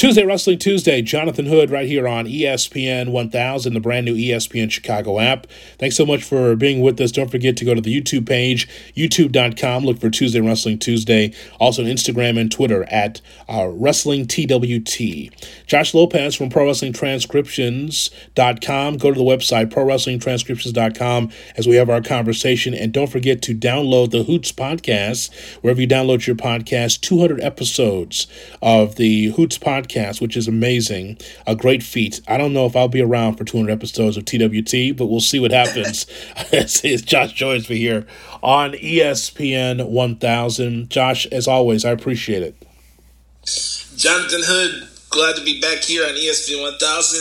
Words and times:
Tuesday 0.00 0.24
Wrestling 0.24 0.58
Tuesday, 0.58 1.02
Jonathan 1.02 1.44
Hood 1.44 1.68
right 1.68 1.86
here 1.86 2.08
on 2.08 2.24
ESPN 2.24 3.10
1000, 3.10 3.74
the 3.74 3.80
brand 3.80 4.06
new 4.06 4.14
ESPN 4.14 4.70
Chicago 4.70 5.20
app. 5.20 5.46
Thanks 5.78 5.94
so 5.94 6.06
much 6.06 6.24
for 6.24 6.56
being 6.56 6.80
with 6.80 6.98
us. 7.02 7.12
Don't 7.12 7.30
forget 7.30 7.54
to 7.58 7.66
go 7.66 7.74
to 7.74 7.82
the 7.82 8.00
YouTube 8.00 8.26
page, 8.26 8.66
youtube.com. 8.96 9.84
Look 9.84 10.00
for 10.00 10.08
Tuesday 10.08 10.40
Wrestling 10.40 10.78
Tuesday. 10.78 11.34
Also 11.58 11.82
on 11.82 11.88
Instagram 11.90 12.40
and 12.40 12.50
Twitter 12.50 12.84
at 12.84 13.20
uh, 13.46 13.68
Wrestling 13.70 14.26
TWT. 14.26 15.66
Josh 15.66 15.92
Lopez 15.92 16.34
from 16.34 16.48
Pro 16.48 16.64
Wrestling 16.64 16.94
Transcriptions.com. 16.94 18.96
Go 18.96 19.12
to 19.12 19.18
the 19.18 19.22
website, 19.22 19.70
Pro 19.70 19.84
Wrestling 19.84 20.18
Transcriptions.com, 20.18 21.30
as 21.58 21.68
we 21.68 21.76
have 21.76 21.90
our 21.90 22.00
conversation. 22.00 22.72
And 22.72 22.90
don't 22.90 23.10
forget 23.10 23.42
to 23.42 23.54
download 23.54 24.12
the 24.12 24.22
Hoots 24.22 24.50
podcast, 24.50 25.30
wherever 25.60 25.82
you 25.82 25.86
download 25.86 26.26
your 26.26 26.36
podcast. 26.36 27.02
200 27.02 27.42
episodes 27.42 28.26
of 28.62 28.96
the 28.96 29.32
Hoots 29.32 29.58
podcast, 29.58 29.89
which 30.20 30.36
is 30.36 30.48
amazing. 30.48 31.18
A 31.46 31.54
great 31.54 31.82
feat. 31.82 32.20
I 32.28 32.36
don't 32.36 32.52
know 32.52 32.66
if 32.66 32.76
I'll 32.76 32.88
be 32.88 33.02
around 33.02 33.36
for 33.36 33.44
200 33.44 33.70
episodes 33.72 34.16
of 34.16 34.24
TWT, 34.24 34.96
but 34.96 35.06
we'll 35.06 35.20
see 35.20 35.40
what 35.40 35.52
happens. 35.52 36.06
it's 36.52 37.02
Josh 37.02 37.32
Joyce 37.32 37.66
here 37.66 38.06
on 38.42 38.72
ESPN 38.72 39.88
1000. 39.88 40.90
Josh, 40.90 41.26
as 41.26 41.46
always, 41.46 41.84
I 41.84 41.90
appreciate 41.90 42.42
it. 42.42 42.56
Jonathan 43.96 44.40
Hood, 44.44 44.88
glad 45.10 45.36
to 45.36 45.44
be 45.44 45.60
back 45.60 45.78
here 45.82 46.04
on 46.04 46.12
ESPN 46.12 46.62
1000. 46.62 47.20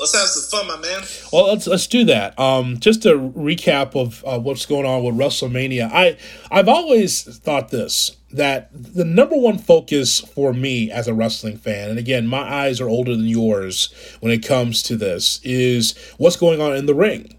Let's 0.00 0.16
have 0.16 0.28
some 0.28 0.60
fun, 0.60 0.68
my 0.68 0.76
man. 0.80 1.02
Well, 1.32 1.48
let's 1.48 1.66
let's 1.66 1.86
do 1.86 2.04
that. 2.04 2.38
Um, 2.38 2.78
just 2.78 3.04
a 3.04 3.14
recap 3.14 3.96
of 3.96 4.24
uh, 4.24 4.38
what's 4.38 4.66
going 4.66 4.86
on 4.86 5.02
with 5.02 5.16
WrestleMania. 5.16 5.90
I 5.92 6.16
I've 6.50 6.68
always 6.68 7.22
thought 7.38 7.70
this 7.70 8.16
that 8.32 8.70
the 8.72 9.04
number 9.04 9.36
one 9.36 9.58
focus 9.58 10.20
for 10.20 10.52
me 10.52 10.90
as 10.90 11.08
a 11.08 11.14
wrestling 11.14 11.56
fan, 11.56 11.90
and 11.90 11.98
again, 11.98 12.26
my 12.26 12.42
eyes 12.42 12.80
are 12.80 12.88
older 12.88 13.16
than 13.16 13.26
yours 13.26 13.92
when 14.20 14.32
it 14.32 14.46
comes 14.46 14.82
to 14.84 14.96
this, 14.96 15.40
is 15.44 15.96
what's 16.18 16.36
going 16.36 16.60
on 16.60 16.76
in 16.76 16.86
the 16.86 16.94
ring. 16.94 17.34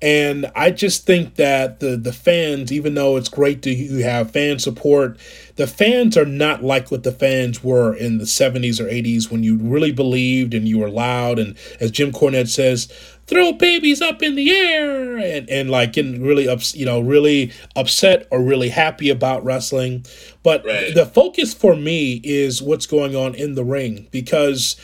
And 0.00 0.48
I 0.54 0.70
just 0.70 1.06
think 1.06 1.34
that 1.36 1.80
the 1.80 1.96
the 1.96 2.12
fans, 2.12 2.72
even 2.72 2.94
though 2.94 3.16
it's 3.16 3.28
great 3.28 3.62
to 3.62 3.70
you 3.74 4.04
have 4.04 4.30
fan 4.30 4.60
support, 4.60 5.18
the 5.56 5.66
fans 5.66 6.16
are 6.16 6.24
not 6.24 6.62
like 6.62 6.92
what 6.92 7.02
the 7.02 7.10
fans 7.10 7.64
were 7.64 7.94
in 7.94 8.18
the 8.18 8.24
70s 8.24 8.78
or 8.78 8.84
80s 8.84 9.28
when 9.28 9.42
you 9.42 9.56
really 9.56 9.90
believed 9.90 10.54
and 10.54 10.68
you 10.68 10.78
were 10.78 10.90
loud. 10.90 11.40
And 11.40 11.56
as 11.80 11.90
Jim 11.90 12.12
Cornette 12.12 12.48
says, 12.48 12.88
throw 13.28 13.52
babies 13.52 14.00
up 14.00 14.22
in 14.22 14.34
the 14.34 14.50
air 14.50 15.18
and, 15.18 15.48
and 15.48 15.70
like 15.70 15.92
getting 15.92 16.22
really 16.22 16.48
ups, 16.48 16.74
you 16.74 16.86
know, 16.86 16.98
really 16.98 17.52
upset 17.76 18.26
or 18.30 18.42
really 18.42 18.70
happy 18.70 19.10
about 19.10 19.44
wrestling. 19.44 20.04
But 20.42 20.64
right. 20.64 20.94
the 20.94 21.06
focus 21.06 21.52
for 21.54 21.76
me 21.76 22.20
is 22.24 22.62
what's 22.62 22.86
going 22.86 23.14
on 23.14 23.34
in 23.34 23.54
the 23.54 23.64
ring 23.64 24.08
because 24.10 24.76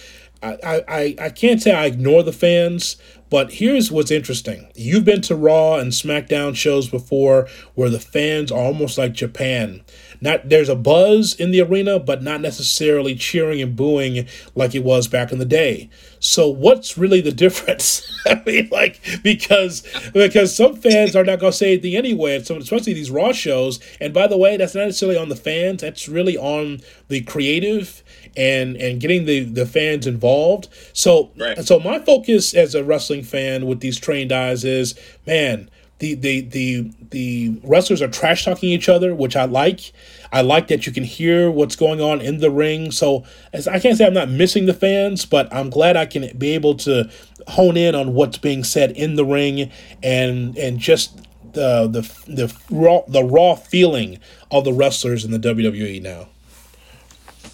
I, 0.43 0.85
I, 0.87 1.17
I 1.19 1.31
can't 1.31 1.63
say 1.63 1.73
I 1.73 1.87
ignore 1.87 2.23
the 2.23 2.33
fans, 2.33 2.97
but 3.31 3.51
here's 3.51 3.91
what's 3.91 4.11
interesting. 4.11 4.71
You've 4.75 5.05
been 5.05 5.23
to 5.23 5.35
Raw 5.35 5.77
and 5.77 5.91
SmackDown 5.91 6.55
shows 6.55 6.89
before 6.89 7.49
where 7.75 7.89
the 7.89 8.01
fans 8.01 8.53
are 8.53 8.61
almost 8.61 8.99
like 8.99 9.13
Japan. 9.13 9.83
Not 10.25 10.49
there's 10.49 10.71
a 10.71 10.75
buzz 10.75 11.35
in 11.35 11.51
the 11.51 11.61
arena, 11.61 12.01
but 12.01 12.23
not 12.23 12.41
necessarily 12.41 13.15
cheering 13.15 13.61
and 13.61 13.77
booing 13.77 14.27
like 14.55 14.75
it 14.75 14.83
was 14.83 15.07
back 15.07 15.31
in 15.31 15.39
the 15.39 15.45
day. 15.45 15.91
So 16.19 16.49
what's 16.49 16.97
really 16.97 17.21
the 17.21 17.31
difference? 17.45 18.11
I 18.27 18.43
mean, 18.47 18.71
like 18.73 19.01
because 19.23 19.83
because 20.15 20.57
some 20.57 20.77
fans 20.77 21.15
are 21.15 21.25
not 21.25 21.41
gonna 21.41 21.53
say 21.53 21.73
anything 21.75 21.95
anyway, 21.95 22.43
so 22.43 22.57
especially 22.57 22.95
these 22.95 23.11
Raw 23.11 23.33
shows. 23.33 23.81
And 24.01 24.15
by 24.15 24.27
the 24.27 24.39
way, 24.39 24.57
that's 24.57 24.75
not 24.75 24.87
necessarily 24.87 25.19
on 25.19 25.29
the 25.29 25.37
fans. 25.37 25.83
That's 25.83 26.09
really 26.09 26.39
on 26.39 26.81
the 27.09 27.21
creative 27.21 28.03
and 28.35 28.77
and 28.79 29.03
getting 29.03 29.27
the 29.27 29.41
the 29.41 29.67
fans 29.67 30.07
involved. 30.07 30.71
So 30.95 31.33
right. 31.37 31.63
so 31.63 31.79
my 31.81 31.99
focus 31.99 32.55
as 32.55 32.75
a 32.75 32.83
wrestling 32.83 33.25
fan 33.25 33.67
with 33.67 33.81
these 33.81 34.01
trained 34.01 34.33
eyes 34.33 34.65
is 34.65 34.95
man. 35.27 35.69
The, 36.01 36.15
the 36.15 36.41
the 36.41 36.91
the 37.11 37.61
wrestlers 37.63 38.03
are 38.03 38.09
trash 38.09 38.45
talking 38.45 38.71
each 38.71 38.89
other, 38.89 39.15
which 39.15 39.37
I 39.37 39.45
like. 39.45 39.93
I 40.33 40.41
like 40.41 40.67
that 40.69 40.87
you 40.87 40.93
can 40.93 41.05
hear 41.05 41.51
what's 41.51 41.77
going 41.77 42.01
on 42.01 42.21
in 42.21 42.39
the 42.39 42.51
ring. 42.51 42.91
So 42.91 43.25
as 43.53 43.69
I 43.69 43.79
can't 43.79 43.97
say 43.97 44.05
I'm 44.05 44.15
not 44.15 44.29
missing 44.29 44.67
the 44.67 44.75
fans, 44.75 45.25
but 45.25 45.53
I'm 45.55 45.71
glad 45.71 45.97
I 45.97 46.07
can 46.07 46.37
be 46.37 46.51
able 46.55 46.75
to 46.79 47.09
hone 47.47 47.77
in 47.77 47.95
on 47.95 48.15
what's 48.15 48.39
being 48.39 48.65
said 48.65 48.91
in 48.93 49.15
the 49.15 49.25
ring 49.25 49.71
and 50.03 50.59
and 50.59 50.79
just 50.79 51.17
the 51.53 51.87
the 51.87 52.03
the 52.27 52.55
raw 52.71 53.03
the 53.07 53.23
raw 53.23 53.55
feeling 53.55 54.19
of 54.51 54.65
the 54.65 54.73
wrestlers 54.73 55.25
in 55.25 55.31
the 55.31 55.39
WWE 55.39 56.03
now. 56.03 56.29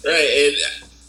Right, 0.03 0.29
and 0.47 0.55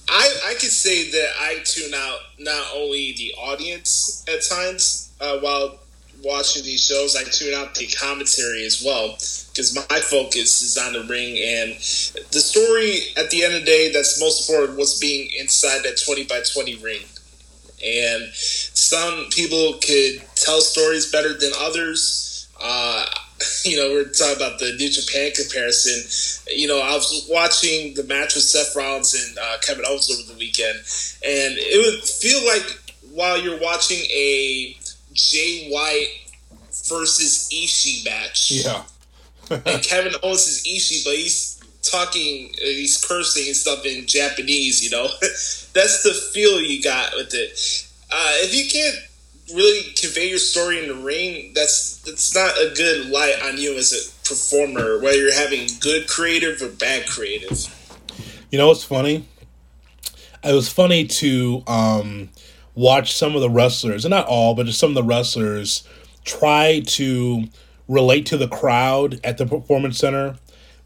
I 0.08 0.50
I 0.50 0.54
could 0.54 0.70
say 0.70 1.10
that 1.10 1.28
I 1.40 1.58
tune 1.64 1.94
out 1.94 2.18
not 2.38 2.66
only 2.74 3.14
the 3.16 3.32
audience 3.38 4.24
at 4.28 4.42
times 4.42 5.12
uh, 5.20 5.38
while 5.38 5.78
watching 6.24 6.62
these 6.62 6.84
shows, 6.84 7.16
I 7.16 7.24
tune 7.24 7.54
out 7.54 7.74
the 7.74 7.86
commentary 7.86 8.64
as 8.64 8.82
well 8.84 9.12
because 9.52 9.74
my 9.74 10.00
focus 10.00 10.62
is 10.62 10.78
on 10.78 10.92
the 10.92 11.04
ring 11.04 11.36
and 11.38 11.74
the 12.32 12.40
story. 12.40 13.00
At 13.16 13.30
the 13.30 13.44
end 13.44 13.54
of 13.54 13.60
the 13.60 13.66
day, 13.66 13.92
that's 13.92 14.20
most 14.20 14.48
important. 14.48 14.78
What's 14.78 14.98
being 14.98 15.30
inside 15.38 15.82
that 15.84 16.00
twenty 16.04 16.24
by 16.24 16.42
twenty 16.52 16.76
ring, 16.76 17.02
and 17.84 18.32
some 18.34 19.26
people 19.30 19.74
could 19.84 20.22
tell 20.36 20.60
stories 20.60 21.10
better 21.10 21.34
than 21.34 21.52
others. 21.58 22.48
Uh, 22.60 23.06
you 23.64 23.76
know, 23.76 23.90
we're 23.90 24.08
talking 24.08 24.36
about 24.36 24.58
the 24.58 24.74
New 24.76 24.90
Japan 24.90 25.32
comparison. 25.34 26.02
You 26.56 26.68
know, 26.68 26.80
I 26.80 26.94
was 26.94 27.26
watching 27.30 27.94
the 27.94 28.04
match 28.04 28.34
with 28.34 28.44
Seth 28.44 28.76
Rollins 28.76 29.14
and 29.14 29.38
uh, 29.38 29.58
Kevin 29.62 29.84
Owens 29.86 30.10
over 30.10 30.32
the 30.32 30.38
weekend, 30.38 30.76
and 31.24 31.54
it 31.58 31.78
would 31.84 32.04
feel 32.04 32.44
like 32.46 32.78
while 33.12 33.38
you're 33.38 33.60
watching 33.60 33.98
a 34.10 34.76
Jay 35.12 35.68
White 35.70 36.08
versus 36.88 37.48
Ishii 37.52 38.04
match. 38.04 38.50
Yeah. 38.50 38.82
and 39.50 39.82
Kevin 39.82 40.14
Owens 40.22 40.46
is 40.46 40.66
Ishii, 40.66 41.04
but 41.04 41.14
he's 41.14 41.60
talking, 41.82 42.52
uh, 42.54 42.64
he's 42.64 43.02
cursing 43.04 43.46
and 43.46 43.56
stuff 43.56 43.84
in 43.84 44.06
Japanese. 44.06 44.82
You 44.82 44.90
know, 44.90 45.08
that's 45.20 46.02
the 46.02 46.14
feel 46.32 46.60
you 46.60 46.82
got 46.82 47.14
with 47.14 47.34
it. 47.34 47.86
Uh, 48.10 48.32
if 48.42 48.54
you 48.54 48.70
can't 48.70 48.96
really 49.54 49.92
convey 49.94 50.28
your 50.28 50.38
story 50.38 50.80
in 50.82 50.88
the 50.88 51.02
ring, 51.02 51.52
that's 51.54 51.98
that's 52.02 52.34
not 52.34 52.50
a 52.58 52.72
good 52.74 53.06
light 53.10 53.36
on 53.42 53.58
you 53.58 53.76
as 53.76 53.92
a 53.92 54.28
performer, 54.28 54.98
whether 55.00 55.16
you're 55.16 55.34
having 55.34 55.68
good 55.80 56.08
creative 56.08 56.62
or 56.62 56.68
bad 56.68 57.06
creative. 57.06 57.66
You 58.50 58.58
know 58.58 58.68
what's 58.68 58.84
funny? 58.84 59.26
It 60.44 60.52
was 60.52 60.68
funny 60.68 61.06
to 61.06 61.62
um, 61.66 62.30
watch 62.74 63.14
some 63.14 63.34
of 63.34 63.40
the 63.40 63.50
wrestlers, 63.50 64.04
and 64.04 64.10
not 64.10 64.26
all, 64.26 64.54
but 64.54 64.66
just 64.66 64.78
some 64.78 64.90
of 64.90 64.94
the 64.94 65.02
wrestlers 65.02 65.86
try 66.24 66.80
to 66.86 67.44
relate 67.88 68.26
to 68.26 68.36
the 68.36 68.48
crowd 68.48 69.20
at 69.24 69.38
the 69.38 69.46
performance 69.46 69.98
center 69.98 70.36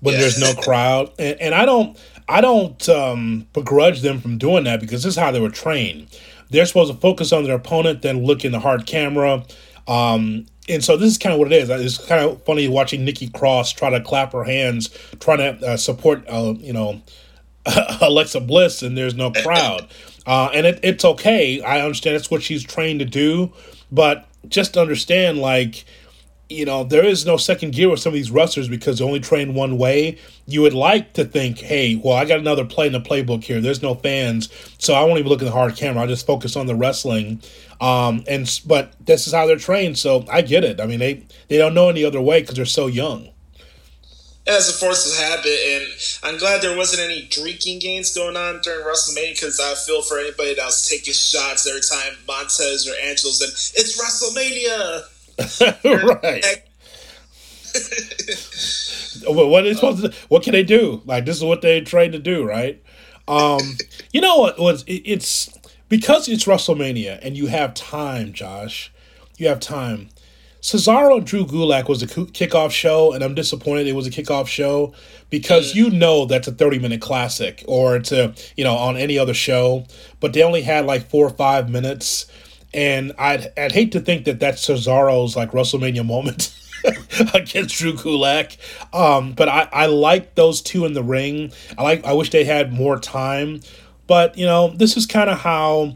when 0.00 0.14
yeah. 0.14 0.20
there's 0.20 0.40
no 0.40 0.54
crowd, 0.62 1.10
and, 1.18 1.40
and 1.40 1.54
I 1.54 1.64
don't. 1.64 1.98
I 2.28 2.40
don't 2.40 2.88
um, 2.88 3.46
begrudge 3.52 4.00
them 4.00 4.20
from 4.20 4.36
doing 4.36 4.64
that 4.64 4.80
because 4.80 5.04
this 5.04 5.14
is 5.14 5.16
how 5.16 5.30
they 5.30 5.38
were 5.38 5.48
trained 5.48 6.08
they're 6.50 6.66
supposed 6.66 6.92
to 6.92 6.98
focus 6.98 7.32
on 7.32 7.44
their 7.44 7.56
opponent, 7.56 8.02
then 8.02 8.24
look 8.24 8.44
in 8.44 8.52
the 8.52 8.60
hard 8.60 8.86
camera. 8.86 9.44
Um, 9.88 10.46
and 10.68 10.84
so 10.84 10.96
this 10.96 11.10
is 11.10 11.18
kind 11.18 11.32
of 11.32 11.38
what 11.38 11.52
it 11.52 11.56
is. 11.56 11.70
It's 11.70 12.06
kind 12.06 12.24
of 12.24 12.42
funny 12.44 12.68
watching 12.68 13.04
Nikki 13.04 13.28
Cross 13.28 13.72
try 13.72 13.90
to 13.90 14.00
clap 14.00 14.32
her 14.32 14.44
hands, 14.44 14.90
trying 15.20 15.38
to 15.38 15.66
uh, 15.66 15.76
support, 15.76 16.24
uh, 16.28 16.54
you 16.58 16.72
know, 16.72 17.00
Alexa 18.00 18.40
Bliss, 18.40 18.82
and 18.82 18.96
there's 18.96 19.14
no 19.14 19.30
crowd. 19.30 19.88
Uh, 20.26 20.50
and 20.52 20.66
it, 20.66 20.80
it's 20.82 21.04
okay. 21.04 21.62
I 21.62 21.80
understand 21.80 22.16
that's 22.16 22.30
what 22.30 22.42
she's 22.42 22.64
trained 22.64 23.00
to 23.00 23.06
do, 23.06 23.52
but 23.92 24.26
just 24.48 24.76
understand, 24.76 25.38
like, 25.38 25.84
you 26.48 26.64
know, 26.64 26.84
there 26.84 27.04
is 27.04 27.26
no 27.26 27.36
second 27.36 27.72
gear 27.72 27.88
with 27.88 27.98
some 27.98 28.10
of 28.10 28.14
these 28.14 28.30
wrestlers 28.30 28.68
because 28.68 28.98
they 28.98 29.04
only 29.04 29.18
train 29.18 29.54
one 29.54 29.78
way. 29.78 30.18
You 30.46 30.62
would 30.62 30.74
like 30.74 31.12
to 31.14 31.24
think, 31.24 31.58
hey, 31.58 31.96
well, 31.96 32.14
I 32.14 32.24
got 32.24 32.38
another 32.38 32.64
play 32.64 32.86
in 32.86 32.92
the 32.92 33.00
playbook 33.00 33.42
here. 33.42 33.60
There's 33.60 33.82
no 33.82 33.94
fans, 33.94 34.48
so 34.78 34.94
I 34.94 35.02
won't 35.04 35.18
even 35.18 35.28
look 35.28 35.42
at 35.42 35.46
the 35.46 35.50
hard 35.50 35.76
camera. 35.76 36.04
I 36.04 36.06
just 36.06 36.26
focus 36.26 36.56
on 36.56 36.66
the 36.66 36.76
wrestling. 36.76 37.42
Um, 37.80 38.24
and 38.28 38.48
but 38.64 38.94
this 39.04 39.26
is 39.26 39.32
how 39.32 39.46
they're 39.46 39.56
trained, 39.56 39.98
so 39.98 40.24
I 40.30 40.42
get 40.42 40.62
it. 40.64 40.80
I 40.80 40.86
mean, 40.86 41.00
they 41.00 41.26
they 41.48 41.58
don't 41.58 41.74
know 41.74 41.88
any 41.88 42.04
other 42.04 42.20
way 42.20 42.40
because 42.40 42.56
they're 42.56 42.64
so 42.64 42.86
young. 42.86 43.30
As 44.48 44.68
a 44.68 44.72
force 44.72 45.10
of 45.10 45.18
habit, 45.18 45.58
and 45.66 45.84
I'm 46.22 46.38
glad 46.38 46.62
there 46.62 46.76
wasn't 46.76 47.10
any 47.10 47.26
drinking 47.26 47.80
games 47.80 48.14
going 48.14 48.36
on 48.36 48.60
during 48.62 48.86
WrestleMania 48.86 49.32
because 49.32 49.58
I 49.58 49.74
feel 49.74 50.02
for 50.02 50.20
anybody 50.20 50.54
that 50.54 50.64
was 50.64 50.88
taking 50.88 51.14
shots 51.14 51.66
every 51.66 51.80
time 51.80 52.16
Montez 52.28 52.88
or 52.88 52.94
Angels 53.02 53.40
and 53.40 53.50
it's 53.50 53.98
WrestleMania. 53.98 55.02
right. 56.22 56.62
what 59.26 59.60
are 59.60 59.68
they 59.68 59.74
supposed 59.74 60.04
to? 60.04 60.12
What 60.28 60.42
can 60.42 60.52
they 60.52 60.62
do? 60.62 61.02
Like 61.04 61.24
this 61.24 61.36
is 61.36 61.44
what 61.44 61.62
they 61.62 61.80
trained 61.80 62.12
to 62.12 62.18
do, 62.18 62.44
right? 62.44 62.82
Um, 63.28 63.60
you 64.12 64.20
know 64.20 64.38
what 64.38 64.58
was? 64.58 64.82
It, 64.84 65.02
it's 65.04 65.50
because 65.88 66.28
it's 66.28 66.44
WrestleMania 66.44 67.18
and 67.22 67.36
you 67.36 67.46
have 67.46 67.74
time, 67.74 68.32
Josh. 68.32 68.92
You 69.36 69.48
have 69.48 69.60
time. 69.60 70.08
Cesaro 70.66 71.18
and 71.18 71.24
Drew 71.24 71.46
Gulak 71.46 71.88
was 71.88 72.02
a 72.02 72.08
kickoff 72.08 72.72
show, 72.72 73.12
and 73.12 73.22
I'm 73.22 73.36
disappointed 73.36 73.86
it 73.86 73.92
was 73.92 74.08
a 74.08 74.10
kickoff 74.10 74.48
show 74.48 74.92
because 75.30 75.76
you 75.76 75.90
know 75.90 76.26
that's 76.26 76.48
a 76.48 76.50
30 76.50 76.80
minute 76.80 77.00
classic 77.00 77.62
or 77.68 77.94
it's 77.94 78.10
a, 78.10 78.34
you 78.56 78.64
know, 78.64 78.74
on 78.74 78.96
any 78.96 79.16
other 79.16 79.32
show, 79.32 79.86
but 80.18 80.32
they 80.32 80.42
only 80.42 80.62
had 80.62 80.84
like 80.84 81.08
four 81.08 81.24
or 81.24 81.30
five 81.30 81.70
minutes. 81.70 82.26
And 82.74 83.12
I'd, 83.16 83.52
I'd 83.56 83.70
hate 83.70 83.92
to 83.92 84.00
think 84.00 84.24
that 84.24 84.40
that's 84.40 84.66
Cesaro's 84.66 85.36
like 85.36 85.52
WrestleMania 85.52 86.04
moment 86.04 86.52
against 87.32 87.76
Drew 87.76 87.92
Gulak. 87.92 88.56
Um, 88.92 89.34
but 89.34 89.48
I, 89.48 89.68
I 89.72 89.86
like 89.86 90.34
those 90.34 90.60
two 90.60 90.84
in 90.84 90.94
the 90.94 91.04
ring. 91.04 91.52
I 91.78 91.84
like 91.84 92.04
I 92.04 92.12
wish 92.12 92.30
they 92.30 92.42
had 92.42 92.72
more 92.72 92.98
time. 92.98 93.60
But, 94.08 94.36
you 94.36 94.46
know, 94.46 94.70
this 94.74 94.96
is 94.96 95.06
kind 95.06 95.30
of 95.30 95.38
how 95.38 95.94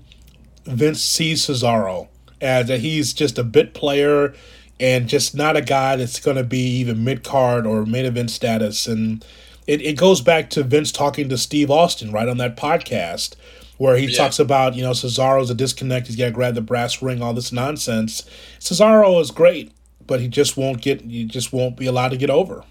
Vince 0.65 1.03
sees 1.03 1.45
Cesaro 1.45 2.07
as 2.41 2.69
that 2.69 2.79
he's 2.81 3.13
just 3.13 3.37
a 3.37 3.45
bit 3.45 3.75
player 3.75 4.33
and 4.81 5.09
just 5.09 5.35
not 5.35 5.57
a 5.57 5.61
guy 5.61 5.95
that's 5.97 6.19
going 6.19 6.39
to 6.39 6.43
be 6.43 6.79
even 6.79 7.05
mid 7.05 7.23
card 7.23 7.67
or 7.67 7.85
main 7.85 8.07
event 8.07 8.31
status. 8.31 8.87
And 8.87 9.25
it, 9.67 9.83
it 9.83 9.97
goes 9.97 10.23
back 10.23 10.49
to 10.51 10.63
Vince 10.63 10.91
talking 10.91 11.29
to 11.29 11.37
Steve 11.37 11.71
Austin 11.71 12.11
right 12.11 12.29
on 12.29 12.39
that 12.39 12.57
podcast 12.57 13.37
where 13.77 13.97
he 13.97 14.07
yeah. 14.07 14.17
talks 14.17 14.39
about, 14.39 14.75
you 14.75 14.83
know, 14.83 14.93
Cesaro's 14.93 15.51
a 15.51 15.55
disconnect. 15.55 16.07
He's 16.07 16.17
got 16.17 16.27
to 16.27 16.31
grab 16.31 16.55
the 16.55 16.63
brass 16.63 17.01
ring, 17.03 17.23
all 17.23 17.35
this 17.35 17.53
nonsense. 17.53 18.25
Cesaro 18.59 19.21
is 19.21 19.31
great, 19.31 19.73
but 20.07 20.21
he 20.21 20.29
just 20.29 20.57
won't 20.57 20.81
get, 20.81 21.03
he 21.03 21.25
just 21.25 21.53
won't 21.53 21.77
be 21.77 21.87
allowed 21.87 22.11
to 22.11 22.17
get 22.17 22.31
over. 22.31 22.65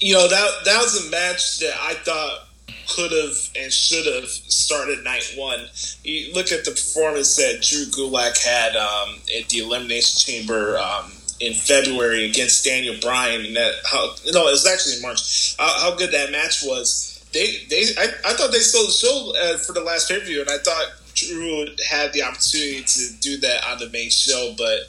You 0.00 0.14
know, 0.14 0.28
that, 0.28 0.50
that 0.64 0.78
was 0.78 1.06
a 1.06 1.10
match 1.10 1.58
that 1.60 1.74
I 1.78 1.94
thought 1.94 2.46
could 2.88 3.12
have 3.12 3.36
and 3.56 3.72
should 3.72 4.06
have 4.06 4.28
started 4.28 5.04
night 5.04 5.32
one. 5.36 5.66
You 6.04 6.32
look 6.34 6.52
at 6.52 6.64
the 6.64 6.72
performance 6.72 7.36
that 7.36 7.62
Drew 7.62 7.86
Gulak 7.86 8.42
had 8.42 8.76
um, 8.76 9.16
at 9.38 9.48
the 9.48 9.60
Elimination 9.60 10.18
Chamber 10.18 10.78
um, 10.78 11.12
in 11.40 11.54
February 11.54 12.26
against 12.26 12.64
Daniel 12.64 12.96
Bryan, 13.00 13.46
and 13.46 13.56
that 13.56 13.72
how 13.90 14.14
no, 14.32 14.48
it 14.48 14.52
was 14.52 14.66
actually 14.66 14.96
in 14.96 15.02
March. 15.02 15.56
How, 15.58 15.90
how 15.90 15.96
good 15.96 16.12
that 16.12 16.30
match 16.30 16.62
was. 16.62 17.24
They 17.32 17.64
they 17.68 17.84
I, 17.96 18.08
I 18.26 18.34
thought 18.34 18.52
they 18.52 18.58
stole 18.58 18.86
the 18.86 18.92
show 18.92 19.32
uh, 19.36 19.58
for 19.58 19.72
the 19.72 19.82
last 19.82 20.08
pay 20.08 20.18
per 20.18 20.24
view, 20.24 20.40
and 20.40 20.50
I 20.50 20.58
thought 20.58 20.86
Drew 21.14 21.66
had 21.88 22.12
the 22.12 22.22
opportunity 22.22 22.82
to 22.82 23.12
do 23.20 23.38
that 23.38 23.64
on 23.68 23.78
the 23.78 23.88
main 23.90 24.10
show, 24.10 24.54
but 24.58 24.80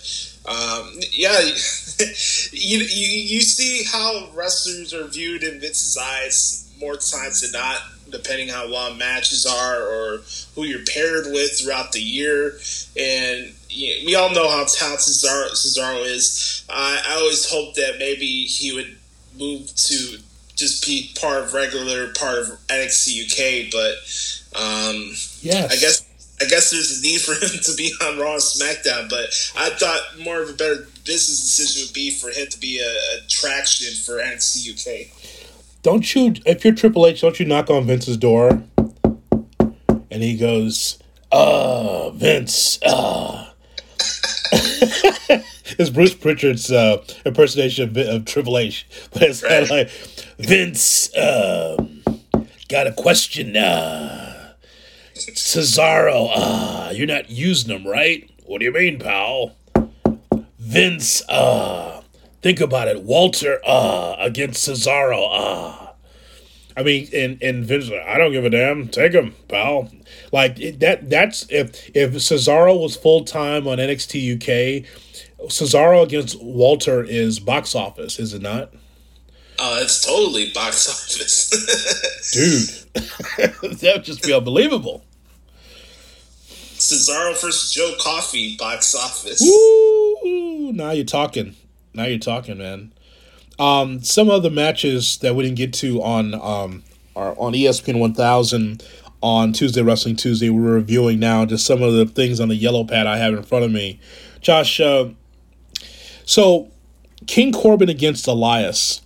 um, 0.45 0.99
yeah, 1.11 1.39
you, 2.51 2.79
you 2.79 3.07
you 3.07 3.41
see 3.41 3.83
how 3.83 4.29
wrestlers 4.33 4.93
are 4.93 5.07
viewed 5.07 5.43
in 5.43 5.59
Vince's 5.59 5.97
eyes 5.97 6.70
more 6.81 6.95
times 6.95 7.41
than 7.41 7.51
not, 7.51 7.77
depending 8.09 8.49
how 8.49 8.67
long 8.67 8.97
matches 8.97 9.45
are 9.45 9.81
or 9.81 10.21
who 10.55 10.63
you're 10.63 10.85
paired 10.93 11.27
with 11.27 11.59
throughout 11.59 11.91
the 11.91 12.01
year. 12.01 12.57
And 12.99 13.53
we 13.69 14.15
all 14.15 14.33
know 14.33 14.49
how 14.49 14.65
talented 14.65 15.13
Cesaro, 15.13 15.51
Cesaro 15.51 16.05
is. 16.05 16.65
I, 16.69 17.01
I 17.07 17.15
always 17.15 17.49
hoped 17.49 17.77
that 17.77 17.97
maybe 17.99 18.25
he 18.25 18.73
would 18.73 18.97
move 19.37 19.73
to 19.75 20.17
just 20.55 20.85
be 20.85 21.11
part 21.19 21.43
of 21.43 21.53
regular 21.53 22.11
part 22.13 22.39
of 22.39 22.47
NXT 22.67 23.25
UK, 23.25 23.71
but 23.71 23.95
um, 24.59 25.13
yes. 25.41 25.71
I 25.71 25.77
guess 25.77 26.05
I 26.41 26.45
guess 26.45 26.71
there's 26.71 26.99
a 26.99 27.01
need 27.01 27.21
for 27.21 27.33
him 27.45 27.59
to 27.63 27.75
be 27.75 27.93
on 28.01 28.19
Raw 28.19 28.33
and 28.33 28.41
SmackDown, 28.41 29.09
but 29.09 29.25
I 29.55 29.69
thought 29.69 30.01
more 30.23 30.41
of 30.41 30.49
a 30.49 30.53
better 30.53 30.87
business 31.05 31.41
decision 31.41 31.87
would 31.87 31.93
be 31.93 32.11
for 32.11 32.29
him 32.29 32.47
to 32.49 32.59
be 32.59 32.79
a 32.79 33.23
attraction 33.23 33.93
for 33.95 34.21
NXT 34.21 34.73
UK 34.73 35.20
don't 35.81 36.15
you 36.15 36.33
if 36.45 36.63
you're 36.63 36.73
Triple 36.75 37.07
H, 37.07 37.21
don't 37.21 37.39
you 37.39 37.45
knock 37.45 37.69
on 37.69 37.85
Vince's 37.85 38.17
door? 38.17 38.63
And 40.09 40.23
he 40.23 40.35
goes, 40.35 40.99
uh, 41.31 42.09
Vince, 42.11 42.79
uh 42.83 43.51
it's 45.79 45.89
Bruce 45.89 46.13
Pritchard's 46.13 46.71
uh, 46.71 47.03
impersonation 47.25 47.89
of, 47.89 47.97
of, 47.97 48.25
Triple 48.25 48.57
H, 48.57 48.85
but 49.13 49.23
it's 49.23 49.41
kind 49.41 49.63
of 49.63 49.69
like 49.69 49.89
Vince. 50.37 51.13
Uh, 51.15 51.77
got 52.67 52.87
a 52.87 52.93
question. 52.93 53.55
Uh, 53.55 54.53
Cesaro, 55.15 56.29
uh, 56.33 56.91
you're 56.93 57.07
not 57.07 57.29
using 57.29 57.69
them, 57.69 57.87
right? 57.87 58.29
What 58.45 58.59
do 58.59 58.65
you 58.65 58.73
mean, 58.73 58.99
pal? 58.99 59.55
Vince, 60.59 61.21
uh, 61.29 62.00
Think 62.41 62.59
about 62.59 62.87
it. 62.87 63.03
Walter 63.03 63.59
uh 63.65 64.15
against 64.19 64.67
Cesaro 64.67 65.27
uh 65.31 65.91
I 66.75 66.83
mean, 66.83 67.09
and 67.13 67.41
and 67.43 67.65
Vince, 67.65 67.89
I 67.91 68.17
don't 68.17 68.31
give 68.31 68.45
a 68.45 68.49
damn. 68.49 68.87
Take 68.87 69.13
him, 69.13 69.35
pal. 69.47 69.91
Like 70.31 70.79
that. 70.79 71.09
That's 71.09 71.45
if 71.49 71.89
if 71.95 72.13
Cesaro 72.13 72.79
was 72.79 72.95
full 72.95 73.25
time 73.25 73.67
on 73.67 73.77
NXT 73.77 74.35
UK, 74.35 74.85
Cesaro 75.49 76.03
against 76.03 76.41
Walter 76.41 77.03
is 77.03 77.39
box 77.39 77.75
office, 77.75 78.19
is 78.19 78.33
it 78.33 78.41
not? 78.41 78.73
Uh, 79.59 79.79
it's 79.81 80.05
totally 80.05 80.51
box 80.53 80.89
office, 80.89 81.49
dude. 82.31 83.03
that 83.79 83.91
would 83.95 84.03
just 84.03 84.23
be 84.23 84.33
unbelievable. 84.33 85.03
Cesaro 86.47 87.39
versus 87.39 87.71
Joe 87.71 87.93
Coffey 87.99 88.55
box 88.57 88.95
office. 88.95 89.39
Woo! 89.41 90.71
Now 90.71 90.91
you're 90.91 91.05
talking. 91.05 91.55
Now 91.93 92.05
you're 92.05 92.19
talking, 92.19 92.57
man. 92.57 92.93
Um, 93.59 94.01
some 94.01 94.27
the 94.27 94.49
matches 94.49 95.17
that 95.17 95.35
we 95.35 95.43
didn't 95.43 95.57
get 95.57 95.73
to 95.75 96.01
on 96.01 96.33
um, 96.33 96.83
are 97.15 97.37
on 97.37 97.53
ESPN 97.53 97.99
1000 97.99 98.83
on 99.21 99.53
Tuesday 99.53 99.81
Wrestling 99.81 100.15
Tuesday. 100.15 100.49
We're 100.49 100.73
reviewing 100.73 101.19
now 101.19 101.45
just 101.45 101.65
some 101.65 101.83
of 101.83 101.93
the 101.93 102.05
things 102.05 102.39
on 102.39 102.47
the 102.47 102.55
yellow 102.55 102.83
pad 102.83 103.07
I 103.07 103.17
have 103.17 103.33
in 103.33 103.43
front 103.43 103.65
of 103.65 103.71
me. 103.71 103.99
Josh, 104.39 104.79
uh, 104.79 105.09
so 106.25 106.71
King 107.27 107.51
Corbin 107.51 107.89
against 107.89 108.27
Elias. 108.27 109.01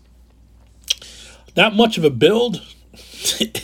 Not 1.57 1.75
much 1.75 1.97
of 1.97 2.03
a 2.03 2.09
build. 2.09 2.61